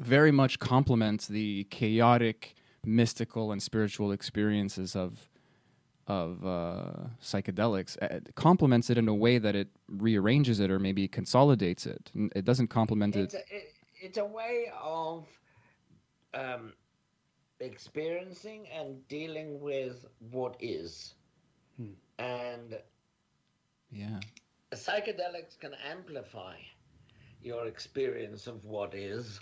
[0.00, 2.56] very much complements the chaotic,
[2.88, 5.28] mystical, and spiritual experiences of
[6.06, 7.96] of uh, psychedelics.
[8.02, 12.10] Uh, It complements it in a way that it rearranges it or maybe consolidates it.
[12.34, 13.44] It doesn't complement It's it.
[13.50, 15.26] a, it, it's a way of
[16.34, 16.72] um,
[17.60, 21.14] experiencing and dealing with what is.
[22.18, 22.78] And
[23.90, 24.20] Yeah.
[24.72, 26.56] psychedelics can amplify
[27.42, 29.40] your experience of what is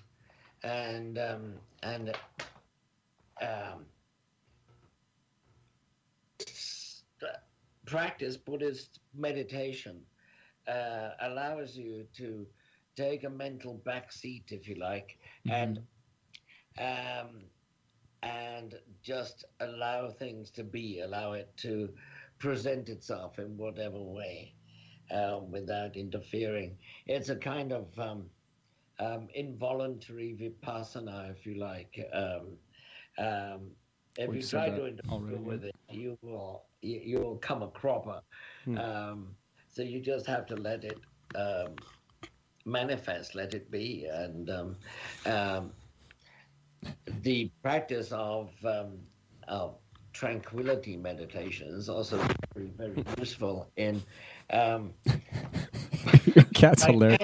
[0.62, 2.12] and um, and
[3.40, 3.86] um,
[7.86, 10.00] practice Buddhist meditation
[10.68, 12.46] uh, allows you to
[12.96, 15.18] take a mental backseat, if you like,
[15.48, 15.80] and
[16.78, 17.42] um,
[18.22, 21.90] and just allow things to be, allow it to
[22.38, 24.52] present itself in whatever way
[25.10, 26.76] um, without interfering.
[27.06, 28.24] It's a kind of um,
[28.98, 31.98] um, involuntary vipassana, if you like.
[32.12, 32.58] Um,
[33.18, 33.70] um,
[34.18, 37.68] if We've you try to interfere with it, you will you, you will come a
[37.68, 38.20] cropper.
[38.64, 38.78] Hmm.
[38.78, 39.28] Um,
[39.68, 40.98] so you just have to let it
[41.34, 41.74] um,
[42.64, 44.76] manifest, let it be, and um,
[45.26, 45.72] um,
[47.22, 48.98] the practice of um,
[49.48, 49.76] of
[50.12, 52.16] tranquility meditation is also
[52.54, 54.02] very very useful in
[54.50, 54.94] um,
[56.34, 57.20] Your cat's hilarious.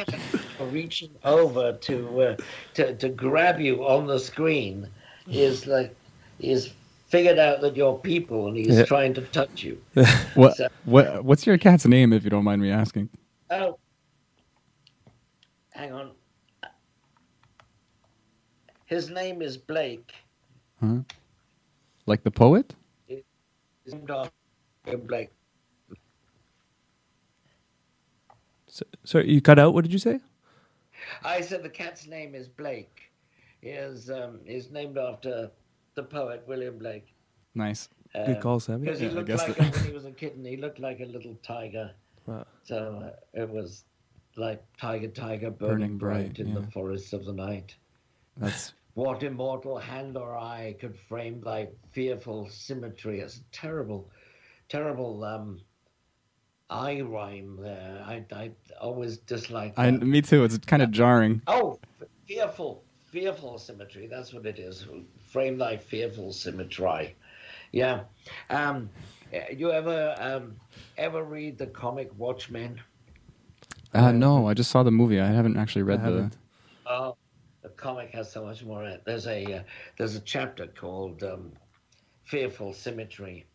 [0.60, 2.36] reaching over to, uh,
[2.74, 4.88] to to grab you on the screen
[5.28, 5.94] is like
[6.38, 6.72] is
[7.08, 8.84] figured out that you're people and he's Yeah.
[8.84, 9.80] trying to touch you.
[10.34, 13.08] What, So- what what's your cat's name, if you don't mind me asking?
[13.50, 13.78] Oh,
[15.72, 16.10] hang on.
[18.86, 20.12] His name is Blake.
[22.06, 22.74] Like the poet?
[23.06, 23.22] He's
[23.86, 25.30] named after Blake.
[28.66, 29.74] So, sorry, you cut out.
[29.74, 30.18] What did you say?
[31.24, 33.11] I said the cat's name is Blake.
[33.62, 35.50] He is um, is named after
[35.94, 37.14] the poet William Blake.
[37.54, 37.88] Nice.
[38.14, 38.84] Good call, Sammy.
[38.84, 40.44] Because he Yeah, looked like that- a, when he was a kitten.
[40.44, 41.92] He looked like a little tiger.
[42.26, 42.44] Wow.
[42.64, 42.76] So
[43.06, 43.84] uh, it was
[44.36, 46.60] like tiger, tiger, Burning burning, bright, bright, in yeah.
[46.60, 47.74] the forests of the night.
[48.36, 53.20] That's What immortal hand or eye could frame thy fearful symmetry?
[53.20, 54.10] It's a terrible,
[54.68, 55.60] terrible um,
[56.68, 58.04] eye rhyme there.
[58.06, 60.44] I, I always dislike I me too.
[60.44, 61.40] It's kind of jarring.
[61.46, 61.78] Oh,
[62.28, 64.06] fearful, fearful symmetry.
[64.06, 64.86] That's what it is.
[65.26, 67.14] Frame thy fearful symmetry.
[67.70, 68.00] Yeah.
[68.50, 68.90] Um,
[69.54, 70.56] you ever um,
[70.98, 72.80] ever read the comic Watchmen?
[73.94, 75.20] Uh, no, I just saw the movie.
[75.20, 76.04] I haven't actually read the.
[76.04, 76.36] haven't.
[76.86, 77.16] Oh,
[77.62, 79.02] the comic has so much more in it.
[79.04, 79.62] There's a uh,
[79.98, 81.52] there's a chapter called um,
[82.24, 83.46] "Fearful Symmetry."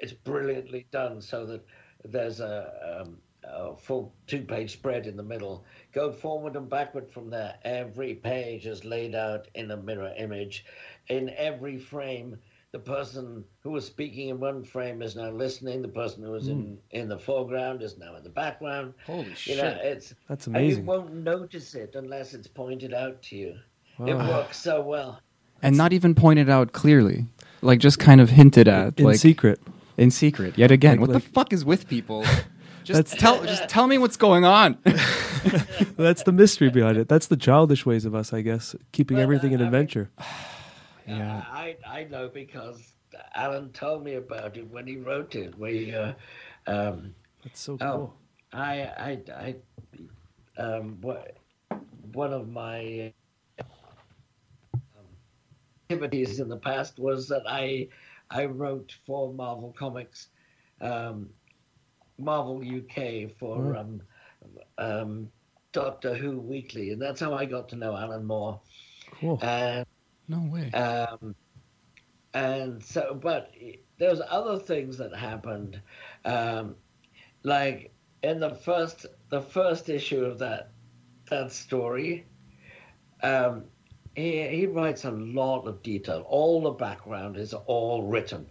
[0.00, 1.64] It's brilliantly done, so that
[2.04, 3.18] there's a, um,
[3.50, 5.64] a full two-page spread in the middle.
[5.92, 7.56] Go forward and backward from there.
[7.64, 10.64] Every page is laid out in a mirror image.
[11.08, 12.38] In every frame,
[12.72, 15.80] the person who was speaking in one frame is now listening.
[15.80, 16.74] The person who was in hmm.
[16.90, 18.94] in the foreground is now in the background.
[19.06, 20.82] Holy You know, it's That's and amazing.
[20.82, 23.58] you won't notice it unless it's pointed out to you.
[24.00, 25.20] It works so well.
[25.60, 27.26] and not even pointed out clearly,
[27.62, 29.60] like just kind of hinted at, In like secret.
[29.96, 30.56] in secret.
[30.56, 32.24] Yet again, Like- what like- the fuck is with people?
[32.84, 34.78] Just That's- tell, just tell me what's going on.
[35.96, 37.08] That's the mystery behind it.
[37.08, 39.74] That's the childish ways of us, I guess, keeping Well, everything an I- I mean-
[39.74, 40.10] adventure.
[41.06, 41.42] Yeah.
[41.50, 42.92] I I know because
[43.34, 45.58] Alan told me about it when he wrote it.
[45.58, 46.12] We, uh,
[46.66, 48.14] um, That's so oh, cool.
[48.52, 49.56] I I I,
[50.62, 51.38] um, what
[52.12, 53.10] one of my
[53.58, 53.66] um,
[55.90, 57.88] activities in the past was that I
[58.30, 60.28] I wrote for Marvel Comics,
[60.82, 61.30] um,
[62.18, 63.80] Marvel UK for Oh.
[63.80, 64.02] um,
[64.78, 65.30] um,
[65.72, 68.60] Doctor Who Weekly, and that's how I got to know Alan Moore.
[69.10, 69.38] Cool.
[69.42, 69.86] And
[70.28, 70.70] No way.
[70.72, 71.34] um,
[72.34, 73.52] and so, but
[73.98, 75.80] there's other things that happened,
[76.24, 76.76] um,
[77.42, 77.92] like
[78.22, 80.70] in the first the first issue of that
[81.30, 82.26] that story.
[83.22, 83.64] Um,
[84.14, 86.24] he, he writes a lot of detail.
[86.28, 88.46] All the background is all written.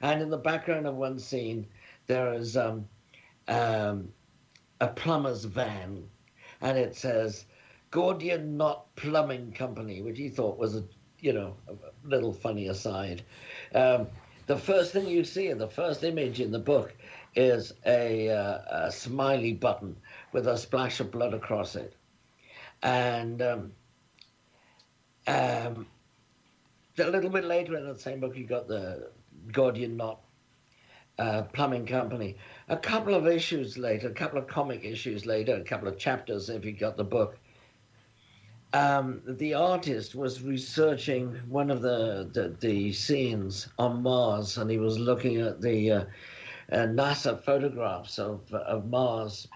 [0.00, 1.66] And in the background of one scene,
[2.06, 2.86] there is um,
[3.50, 4.12] um,
[4.80, 6.08] a plumber's van,
[6.60, 7.44] and it says
[7.90, 10.84] Gordian Knot Plumbing Company, which he thought was a
[11.18, 11.74] you know a
[12.08, 13.22] little funny aside.
[13.74, 14.06] Um,
[14.46, 16.94] the first thing you see in the first image in the book
[17.36, 19.96] is a, uh, a smiley button
[20.32, 21.94] with a splash of blood across it,
[22.82, 23.72] and um,
[25.26, 25.86] um,
[26.98, 29.10] a little bit later in the same book, you got the
[29.52, 30.20] Gordian Knot
[31.20, 32.36] uh, Plumbing Company.
[32.68, 36.48] A couple of issues later, a couple of comic issues later, a couple of chapters
[36.48, 37.38] if you got the book.
[38.72, 44.78] Um, the artist was researching one of the, the, the scenes on Mars, and he
[44.78, 46.04] was looking at the uh,
[46.72, 49.48] uh, NASA photographs of of Mars,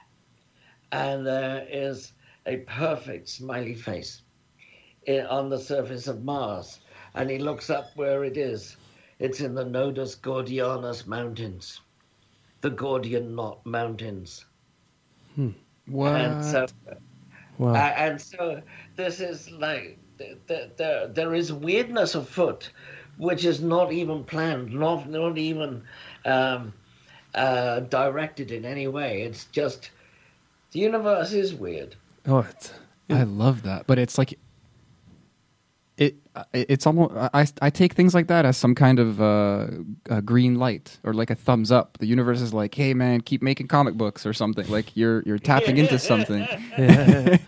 [0.93, 2.13] and there is
[2.47, 4.23] a perfect smiley face
[5.31, 6.81] on the surface of Mars,
[7.15, 8.77] and he looks up where it is.
[9.25, 11.81] It's in the Nodus Gordianus Mountains,
[12.61, 14.45] the Gordian Knot Mountains.
[15.87, 16.13] What?
[16.21, 16.67] And so,
[17.59, 17.75] Wow.
[17.75, 18.63] uh, and so
[18.97, 22.73] this is like th- th- there there is weirdness afoot,
[23.17, 25.85] which is not even planned, not not even
[26.25, 26.75] um,
[27.35, 29.23] uh, directed in any way.
[29.23, 29.91] It's just
[30.73, 31.97] the universe is weird.
[32.27, 32.73] oh, it's,
[33.11, 34.39] I love that, but it's like
[35.97, 36.17] it.
[36.53, 37.15] It's almost.
[37.33, 39.69] I I take things like that as some kind of uh,
[40.11, 41.99] a green light or like a thumbs up.
[41.99, 44.67] The universe is like, hey man, keep making comic books or something.
[44.69, 46.41] Like you're you're tapping into something.
[46.79, 47.39] yeah.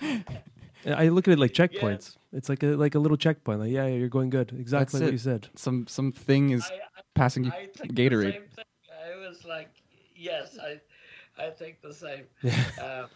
[0.87, 2.17] I look at it like checkpoints.
[2.33, 3.61] It's like a like a little checkpoint.
[3.61, 4.53] Like, yeah, you're going good.
[4.57, 5.13] Exactly That's what it.
[5.13, 5.49] you said.
[5.57, 6.81] Some something is I-
[7.15, 8.25] passing you I Gatorade.
[8.25, 8.65] The same thing.
[9.15, 9.71] I was like,
[10.15, 10.81] yes, I,
[11.43, 12.25] I think the same.
[12.81, 13.07] uh,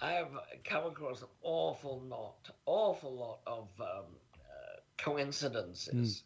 [0.00, 0.28] I have
[0.64, 4.04] come across an awful lot, awful lot of um,
[5.04, 6.22] coincidences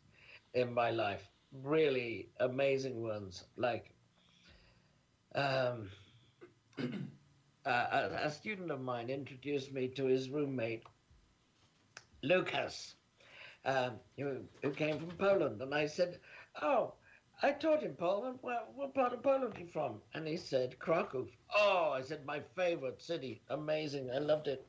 [0.54, 1.22] in my life.
[1.62, 3.44] Really amazing ones.
[3.56, 3.94] Like,
[5.34, 5.90] um,
[6.78, 6.88] uh,
[7.66, 10.84] a, a student of mine introduced me to his roommate,
[12.22, 12.94] Lucas,
[13.64, 15.60] um, who, who came from Poland.
[15.62, 16.18] And I said,
[16.60, 16.94] Oh,
[17.42, 18.38] I taught in Poland.
[18.42, 20.00] Well, what part of Poland are you from?
[20.14, 21.26] And he said, Krakow.
[21.54, 23.42] Oh, I said, my favorite city.
[23.48, 24.10] Amazing.
[24.10, 24.66] I loved it.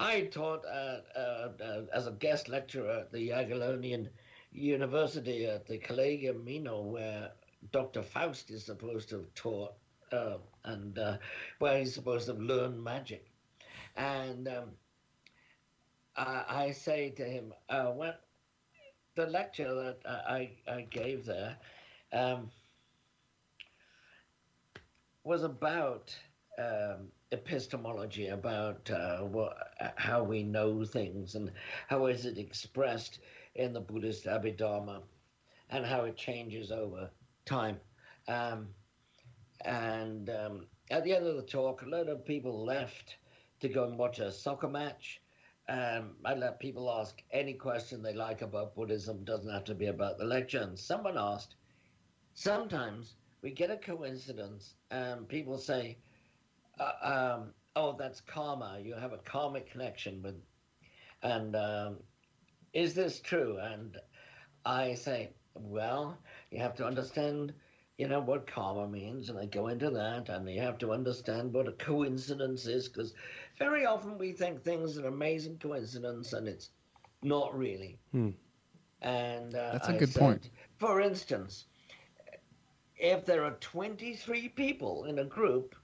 [0.00, 4.08] I taught uh, uh, uh, as a guest lecturer at the Jagiellonian
[4.50, 7.32] University at the Collegium Mino, where
[7.70, 8.00] Dr.
[8.00, 9.74] Faust is supposed to have taught
[10.64, 10.98] and
[11.58, 13.26] where he's supposed to have learned magic.
[13.94, 14.70] And um,
[16.16, 18.14] I, I say to him, uh, when
[19.16, 21.58] the lecture that I, I gave there
[22.10, 22.50] um,
[25.24, 26.16] was about
[26.58, 29.56] um, epistemology, about uh, what,
[29.96, 31.50] how we know things and
[31.88, 33.20] how is it expressed
[33.54, 35.02] in the Buddhist Abhidharma
[35.70, 37.10] and how it changes over
[37.44, 37.78] time.
[38.28, 38.68] Um,
[39.64, 43.16] and um, at the end of the talk, a lot of people left
[43.60, 45.20] to go and watch a soccer match.
[45.68, 49.24] Um, I let people ask any question they like about Buddhism.
[49.24, 50.60] Doesn't have to be about the lecture.
[50.62, 51.54] And someone asked,
[52.34, 55.98] sometimes we get a coincidence, and people say,
[56.80, 58.80] uh, um, "Oh, that's karma.
[58.82, 60.42] You have a karmic connection with."
[61.22, 61.98] And um,
[62.72, 63.58] is this true?
[63.58, 63.96] And
[64.64, 66.18] I say, well,
[66.50, 67.54] you have to understand,
[67.98, 71.52] you know, what karma means, and I go into that, and you have to understand
[71.54, 73.14] what a coincidence is, because
[73.58, 76.70] very often we think things are amazing coincidence, and it's
[77.22, 78.00] not really.
[78.12, 78.30] Hmm.
[79.02, 80.50] And uh, That's a I good said, point.
[80.78, 81.66] For instance,
[82.98, 85.74] if there are 23 people in a group,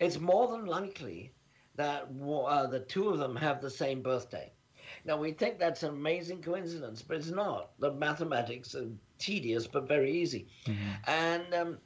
[0.00, 1.34] it's more than likely
[1.76, 4.52] that uh, the two of them have the same birthday.
[5.04, 7.72] Now, we think that's an amazing coincidence, but it's not.
[7.78, 10.48] The mathematics are tedious but very easy.
[11.06, 11.78] And um,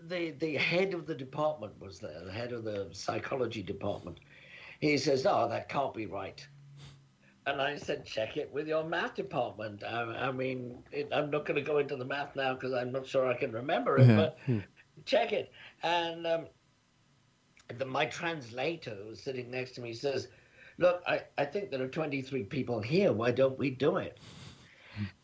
[0.00, 4.20] the, the head of the department was there, the head of the psychology department.
[4.80, 6.46] He says, Oh, that can't be right.
[7.46, 9.82] And I said, check it with your math department.
[9.84, 12.92] I, I mean, it, I'm not going to go into the math now because I'm
[12.92, 14.14] not sure I can remember it, Yeah.
[14.14, 14.36] but
[15.04, 15.50] check it.
[15.82, 16.46] And um,
[17.78, 20.28] the, my translator was sitting next to me says,
[20.78, 23.12] look, I, I think there are 23 people here.
[23.12, 24.18] Why don't we do it?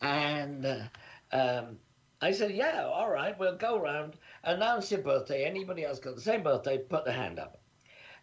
[0.01, 0.83] And uh,
[1.31, 1.77] um,
[2.21, 5.45] I said, yeah, all right, we'll go around, announce your birthday.
[5.45, 7.61] Anybody else got the same birthday, put the hand up.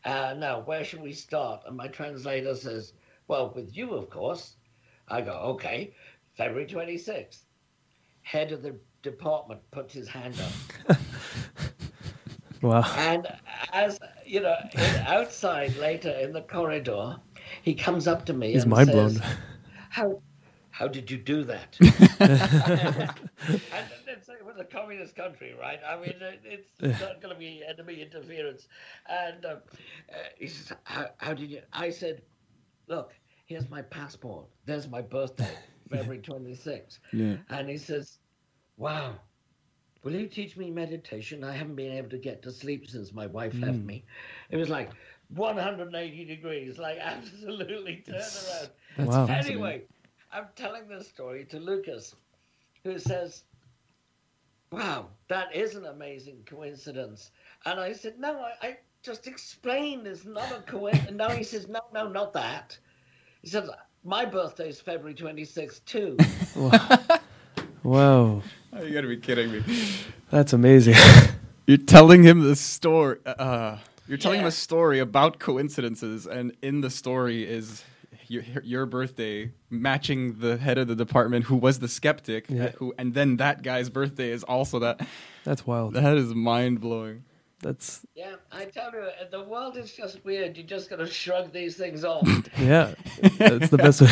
[0.05, 1.63] Uh, now, where should we start?
[1.67, 2.93] And my translator says,
[3.29, 4.55] well, with you, of course.
[5.09, 5.95] I go, okay,
[6.37, 7.43] February 26th.
[8.23, 10.97] Head of the department puts his hand up.
[12.63, 12.83] Wow.
[12.97, 13.27] And
[13.73, 14.57] as you know,
[15.07, 17.17] outside later in the corridor,
[17.63, 19.31] he comes up to me He's and mind says, blown.
[19.91, 20.23] How,
[20.71, 21.77] how did you do that?
[21.81, 21.91] and
[24.07, 25.81] it's, it was a communist country, right?
[25.87, 28.69] I mean, it's not going to be enemy interference.
[29.09, 29.59] And um,
[30.11, 31.63] uh, he says, how, how did you?
[31.73, 32.23] I said,
[32.89, 33.15] look,
[33.47, 34.47] here's my passport.
[34.67, 35.57] There's my birthday,
[35.91, 36.99] February 26th.
[37.13, 37.37] Yeah.
[37.49, 38.19] And he says,
[38.77, 39.15] wow.
[40.07, 41.43] Will you teach me meditation?
[41.43, 43.87] I haven't been able to get to sleep since my wife left hmm.
[43.87, 44.05] me.
[44.51, 44.91] It was like
[45.35, 48.71] 180 degrees, like absolutely turn around.
[48.97, 49.27] That's Wow.
[49.27, 49.83] Anyway,
[50.33, 52.15] I'm telling this story to Lucas,
[52.85, 53.43] who says,
[54.71, 57.33] Wow, that is an amazing coincidence.
[57.65, 61.17] And I said, No, I, I just explained it's not a coincidence.
[61.17, 62.79] No, he says, No, no, not that.
[63.43, 63.69] He says,
[64.05, 66.17] My birthday is February 26th, too.
[67.83, 68.43] Whoa,
[68.83, 69.65] you gotta be kidding me.
[70.31, 70.95] that's amazing.
[71.67, 73.19] You're telling him the story.
[73.27, 77.83] Uh, you're telling him a story about coincidences, and in the story is
[78.29, 82.47] your, your birthday matching the head of the department who was the skeptic.
[82.49, 82.71] Yeah.
[82.77, 85.07] Who and then that guy's birthday is also that.
[85.45, 85.95] That's wild.
[85.95, 87.25] That is mind blowing.
[87.61, 90.57] That's Yeah, I tell you, uh, the world is just weird.
[90.57, 92.29] You just got to shrug these things off.
[92.59, 92.95] yeah.
[93.39, 94.09] That's the best way.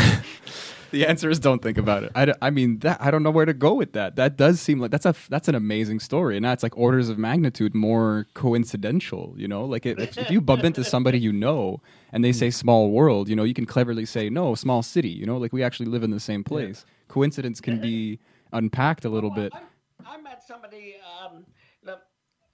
[0.95, 2.13] The answer is don't think about it.
[2.15, 4.15] I, d- I mean that I don't know where to go with that.
[4.15, 7.19] That does seem like that's a that's an amazing story, and that's like orders of
[7.19, 9.35] magnitude more coincidental.
[9.37, 11.81] You know, like if, if you bump into somebody you know
[12.13, 15.09] and they say small world, you know, you can cleverly say no small city.
[15.09, 16.85] You know, like we actually live in the same place.
[17.09, 18.21] Coincidence can be
[18.53, 19.53] unpacked a little Well, bit.
[19.53, 20.95] I, I met somebody.
[21.21, 21.45] Um,
[21.83, 22.03] look,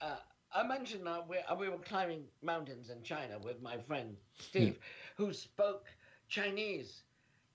[0.01, 0.15] uh,
[0.51, 4.79] I mentioned that we, uh, we were climbing mountains in China with my friend Steve,
[5.15, 5.85] who spoke
[6.27, 7.03] Chinese.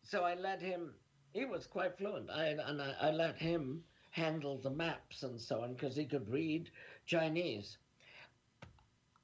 [0.08, 0.94] So I let him.
[1.32, 2.30] He was quite fluent.
[2.30, 6.28] I, and I, I let him handle the maps and so on because he could
[6.30, 6.70] read
[7.06, 7.76] Chinese.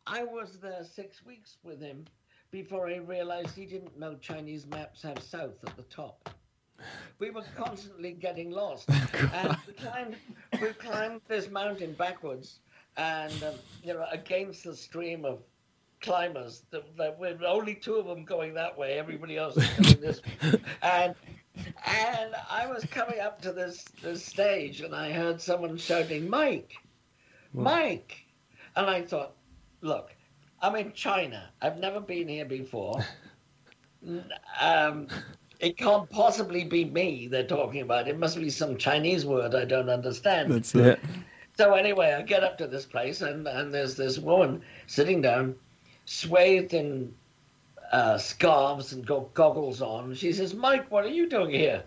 [0.06, 2.04] I was there six weeks with him
[2.50, 6.28] before I realized he didn't know Chinese maps have south at the top.
[7.20, 8.90] We were constantly getting lost.
[9.32, 10.16] and we climbed,
[10.60, 12.58] we climbed this mountain backwards
[12.96, 13.54] and, um,
[13.84, 15.38] you know, against the stream of
[16.02, 16.64] climbers.
[16.70, 16.82] There
[17.18, 20.60] were only two of them going that way, everybody else was going this way.
[20.82, 21.14] And,
[21.86, 26.72] and I was coming up to this, this stage and I heard someone shouting, Mike,
[27.52, 28.24] Mike.
[28.76, 29.34] And I thought,
[29.82, 30.10] look,
[30.60, 31.50] I'm in China.
[31.60, 33.04] I've never been here before.
[34.60, 35.06] Um,
[35.60, 38.08] it can't possibly be me they're talking about.
[38.08, 40.52] It must be some Chinese word I don't understand.
[40.52, 40.98] That's it.
[41.56, 45.54] So anyway, I get up to this place, and, and there's this woman sitting down,
[46.12, 47.14] swathed in
[47.90, 50.14] uh, scarves and go- goggles on.
[50.14, 51.82] She says, "Mike, what are you doing here?"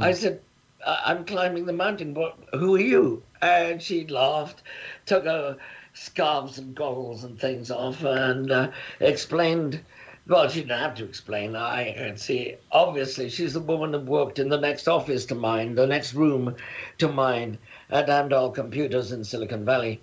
[0.00, 0.40] I said,
[0.86, 2.14] "I- "I'm climbing the mountain.
[2.14, 2.36] What?
[2.52, 4.62] Who are you?" And she laughed,
[5.06, 5.56] took her
[5.94, 8.70] scarves and goggles and things off, and uh,
[9.00, 9.80] explained.
[10.28, 11.56] Well, she didn't have to explain.
[11.56, 12.54] I can see.
[12.70, 16.54] Obviously, she's the woman that worked in the next office to mine, the next room
[16.98, 17.58] to mine
[17.90, 20.00] at Amdahl Computers in Silicon Valley,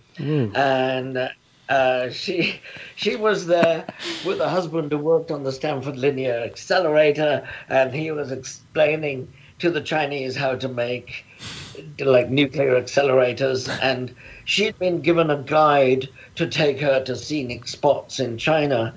[0.55, 1.29] and uh,
[1.69, 2.59] uh, she
[2.95, 3.85] she was there
[4.25, 9.27] with a husband who worked on the Stanford Linear Accelerator, and he was explaining
[9.59, 11.25] to the Chinese how to make
[11.99, 14.13] like nuclear accelerators, and
[14.45, 18.93] she'd been given a guide to take her to scenic spots in China.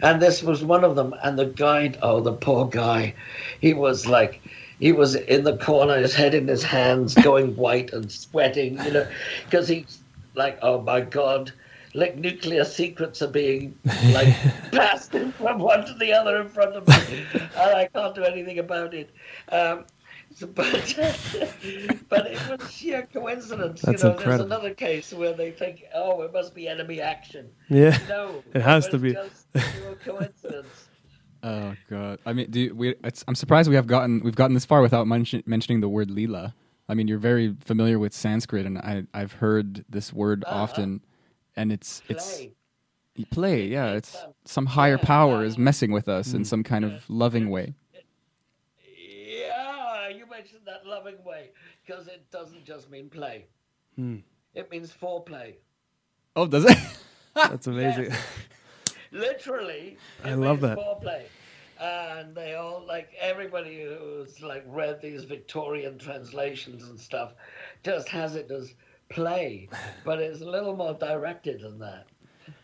[0.00, 1.14] And this was one of them.
[1.22, 3.14] And the guide, oh, the poor guy,
[3.60, 4.40] he was like,
[4.80, 8.90] he was in the corner, his head in his hands, going white and sweating, you
[8.90, 9.08] know,
[9.44, 10.00] because he's
[10.34, 11.52] like, oh my God,
[11.94, 13.74] like nuclear secrets are being
[14.12, 14.34] like
[14.72, 18.58] passed from one to the other in front of me, and I can't do anything
[18.58, 19.10] about it.
[19.50, 19.84] Um,
[20.34, 20.66] so, but
[22.08, 23.82] but it was sheer coincidence.
[23.82, 24.38] That's you know, incredible.
[24.38, 27.50] there's another case where they think, oh, it must be enemy action.
[27.68, 27.98] Yeah.
[28.08, 29.12] No, It has was to be.
[29.12, 30.88] Just pure coincidence.
[31.42, 32.20] Oh god.
[32.24, 32.94] I mean, do you, we?
[33.04, 36.10] It's, I'm surprised we have gotten we've gotten this far without mention, mentioning the word
[36.10, 36.54] lila.
[36.88, 40.62] I mean, you're very familiar with Sanskrit, and I, I've heard this word Uh-huh.
[40.62, 41.00] often,
[41.56, 42.52] and it's it's Play.
[43.18, 43.66] y- play.
[43.66, 46.62] Yeah, It's, it's um, some higher yeah, power uh, is messing with us in some
[46.62, 47.74] kind of loving way.
[48.96, 51.50] Yeah, you mentioned that loving way
[51.86, 53.46] because it doesn't just mean play.
[53.96, 54.16] Hmm.
[54.54, 55.54] It means foreplay.
[56.36, 56.76] Oh, does it?
[57.34, 58.12] That's amazing.
[59.10, 60.78] Literally, it I love means that.
[60.78, 61.22] foreplay.
[61.80, 67.34] And they all like everybody who's like read these Victorian translations and stuff
[67.82, 68.74] just has it as
[69.14, 69.68] play,
[70.04, 72.06] but it's a little more directed than that.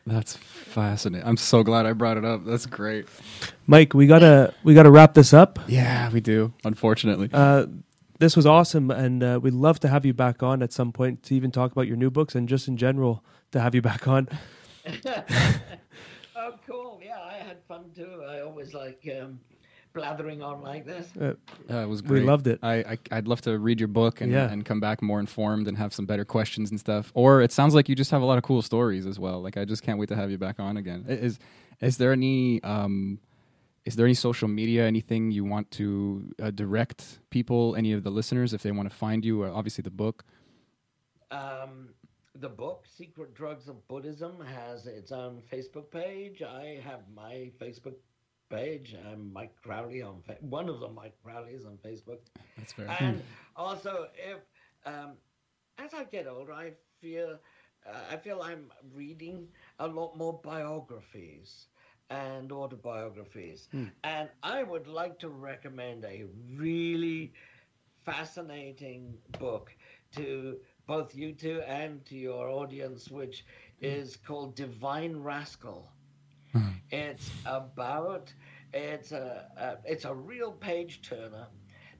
[0.06, 1.26] That's fascinating.
[1.26, 2.44] I'm so glad I brought it up.
[2.44, 3.06] That's great.
[3.66, 5.58] Mike, we gotta we gotta wrap this up.
[5.68, 6.52] Yeah, we do.
[6.64, 7.28] Unfortunately.
[7.32, 7.66] Uh,
[8.18, 11.22] this was awesome, and uh, we'd love to have you back on at some point
[11.24, 13.22] to even talk about your new books and just in general
[13.52, 14.28] to have you back on.
[16.40, 17.00] Oh, cool.
[17.04, 18.22] Yeah, I had fun too.
[18.26, 19.40] I always like um,
[19.98, 21.06] blathering on like this.
[21.16, 21.34] Uh,
[21.70, 22.22] Uh, it was great.
[22.22, 22.58] We loved it.
[22.62, 24.50] I, I I'd love to read your book and, Yeah.
[24.52, 27.10] and come back more informed and have some better questions and stuff.
[27.14, 29.38] Or it sounds like you just have a lot of cool stories as well.
[29.42, 31.04] Like I just can't wait to have you back on again.
[31.08, 31.38] Is
[31.80, 33.18] is there any um
[33.84, 35.86] is there any social media, anything you want to
[36.42, 39.42] uh, direct people, any of the listeners, if they want to find you?
[39.42, 40.24] Or obviously the book.
[41.30, 41.90] Um,
[42.34, 46.42] the book, Secret Drugs of Buddhism, has its own Facebook page.
[46.42, 47.96] I have my Facebook
[48.48, 48.94] page.
[49.10, 52.18] I'm Mike Crowley on fa- one of the Mike Crowleys on Facebook.
[52.56, 52.86] That's fair.
[53.00, 53.22] And
[53.56, 54.38] also, if
[54.86, 55.12] um,
[55.78, 57.38] as I get older, I feel
[57.86, 59.48] uh, I feel I'm reading
[59.78, 61.66] a lot more biographies
[62.10, 63.68] and autobiographies,
[64.04, 66.24] and I would like to recommend a
[66.56, 67.32] really
[68.04, 69.74] fascinating book
[70.16, 70.56] to
[70.86, 73.44] both you two and to your audience, which
[73.80, 75.90] is called Divine Rascal.
[76.90, 78.32] It's about
[78.72, 81.46] it's a, a it's a real page turner,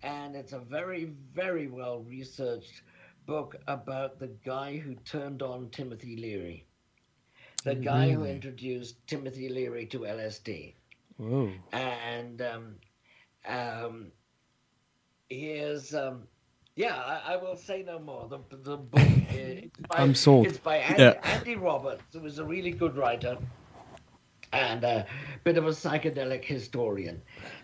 [0.03, 2.83] and it's a very very well researched
[3.27, 6.67] book about the guy who turned on Timothy Leary,
[7.65, 10.75] the guy who introduced Timothy Leary to LSD
[11.19, 11.51] whoa.
[11.73, 12.75] and um,
[13.47, 14.13] um,
[15.29, 16.23] he is um,
[16.77, 20.47] yeah I, I will say no more the, the book is by, I'm sold.
[20.47, 21.21] it's by Andy, Yeah.
[21.23, 23.37] Andy Roberts who is a really good writer
[24.53, 25.07] and a
[25.45, 27.21] bit of a psychedelic historian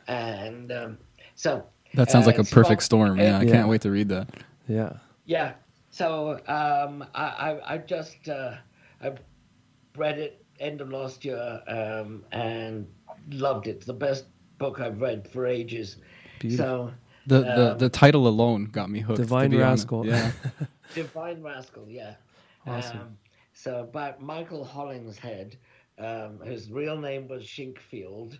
[0.08, 0.98] and um,
[1.34, 3.18] so That sounds uh, like a perfect not- storm.
[3.18, 3.52] Yeah, I Yeah.
[3.52, 4.28] can't wait to read that.
[4.68, 4.94] Yeah.
[5.26, 5.52] yeah
[5.90, 8.54] so um, I, I, I just uh,
[9.02, 9.12] I
[9.96, 12.86] read it end of last year um, and
[13.30, 13.76] loved it.
[13.76, 14.24] It's the best
[14.58, 15.96] book I've read for ages.
[16.40, 16.64] Beautiful.
[16.66, 16.92] So
[17.26, 19.16] The, the Um, the title alone got me hooked.
[19.16, 19.84] to Divine be honest.
[19.84, 20.06] Rascal.
[20.06, 20.32] Yeah.
[20.94, 22.14] Divine Rascal, yeah.
[22.66, 22.98] Awesome.
[23.00, 23.18] Um,
[23.52, 25.56] so about Michael Hollingshead,
[25.98, 28.38] um, whose real name was Shinkfield,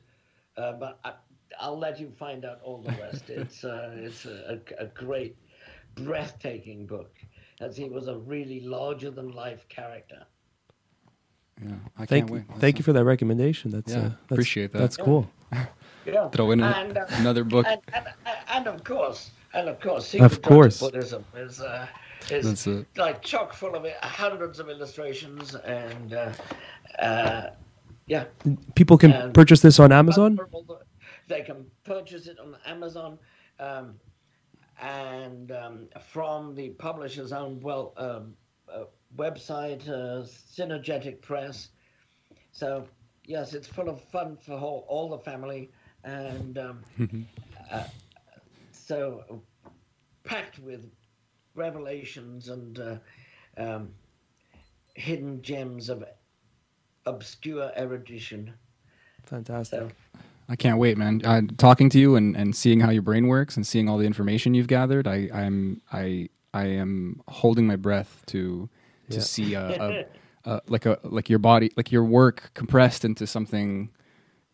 [0.57, 1.13] uh, but I,
[1.61, 3.25] I'll let you find out all the rest.
[3.31, 5.37] it's uh, it's a, a, a great,
[5.95, 7.15] breathtaking book,
[7.61, 10.25] as he was a really larger than life character.
[11.63, 11.75] yeah.
[11.99, 12.59] I Thank can't wait.
[12.61, 13.71] thank you for that recommendation.
[13.71, 14.79] That's Yeah, uh, that's, appreciate that.
[14.79, 15.31] That's cool.
[16.07, 16.29] Yeah.
[16.33, 17.67] Throw in a- and, uh, another book.
[17.67, 18.07] and, and,
[18.49, 20.81] and of course, and of course, Secret Of course.
[20.81, 21.61] Buddhism is
[22.29, 22.87] That's it.
[22.97, 26.33] like chock full of it, hundreds of illustrations and uh,
[26.99, 27.51] uh,
[28.07, 28.25] yeah.
[28.75, 30.39] People can And- purchase this on Amazon.
[31.29, 33.19] They can purchase it on Amazon,
[33.59, 33.95] um,
[34.81, 38.35] and um, from the publisher's own well um,
[38.71, 38.85] uh,
[39.17, 41.71] website, uh, Synergetic Press.
[42.53, 42.87] So
[43.25, 45.71] yes, it's full of fun for all, all the family,
[46.05, 46.81] and um,
[47.73, 47.85] uh,
[48.73, 49.41] so
[50.25, 50.91] packed with
[51.55, 52.97] revelations and uh,
[53.57, 53.91] um,
[54.95, 56.05] hidden gems of
[57.07, 58.53] obscure erudition.
[59.25, 59.81] Fantastic.
[59.81, 59.91] So.
[60.49, 61.23] I can't wait, man.
[61.25, 64.05] Uh, talking to you and, and seeing how your brain works and seeing all the
[64.07, 68.69] information you've gathered, I, I'm I I am holding my breath to
[69.11, 69.23] to Yeah.
[69.23, 69.69] see a,
[70.45, 73.91] a, a like a like your body like your work compressed into something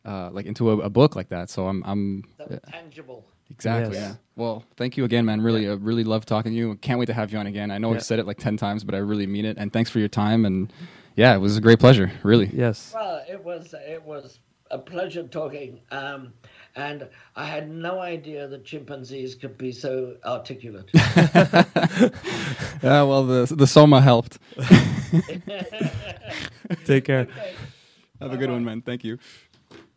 [0.04, 1.50] uh, like into a, a book like that.
[1.50, 3.26] So I'm I'm so tangible.
[3.50, 4.10] Exactly Yes.
[4.10, 4.14] yeah.
[4.36, 5.40] Well, thank you again, man.
[5.42, 6.74] Really, uh, really love talking to you.
[6.76, 7.70] Can't wait to have you on again.
[7.70, 7.96] I know Yeah.
[7.96, 9.56] I've said it like ten times, but I really mean it.
[9.58, 10.44] And thanks for your time.
[10.46, 10.72] And
[11.16, 12.10] yeah, it was a great pleasure.
[12.22, 12.50] Really.
[12.52, 12.92] Yes.
[12.94, 14.38] Well, it was it was
[14.70, 16.32] a pleasure talking, um,
[16.76, 20.88] and I had no idea that chimpanzees could be so articulate.
[22.82, 23.02] Yeah.
[23.02, 24.38] Well, the the soma helped.
[26.86, 27.20] Take care.
[27.22, 27.52] Okay.
[28.20, 28.82] Have a good one, man.
[28.82, 29.18] Thank you.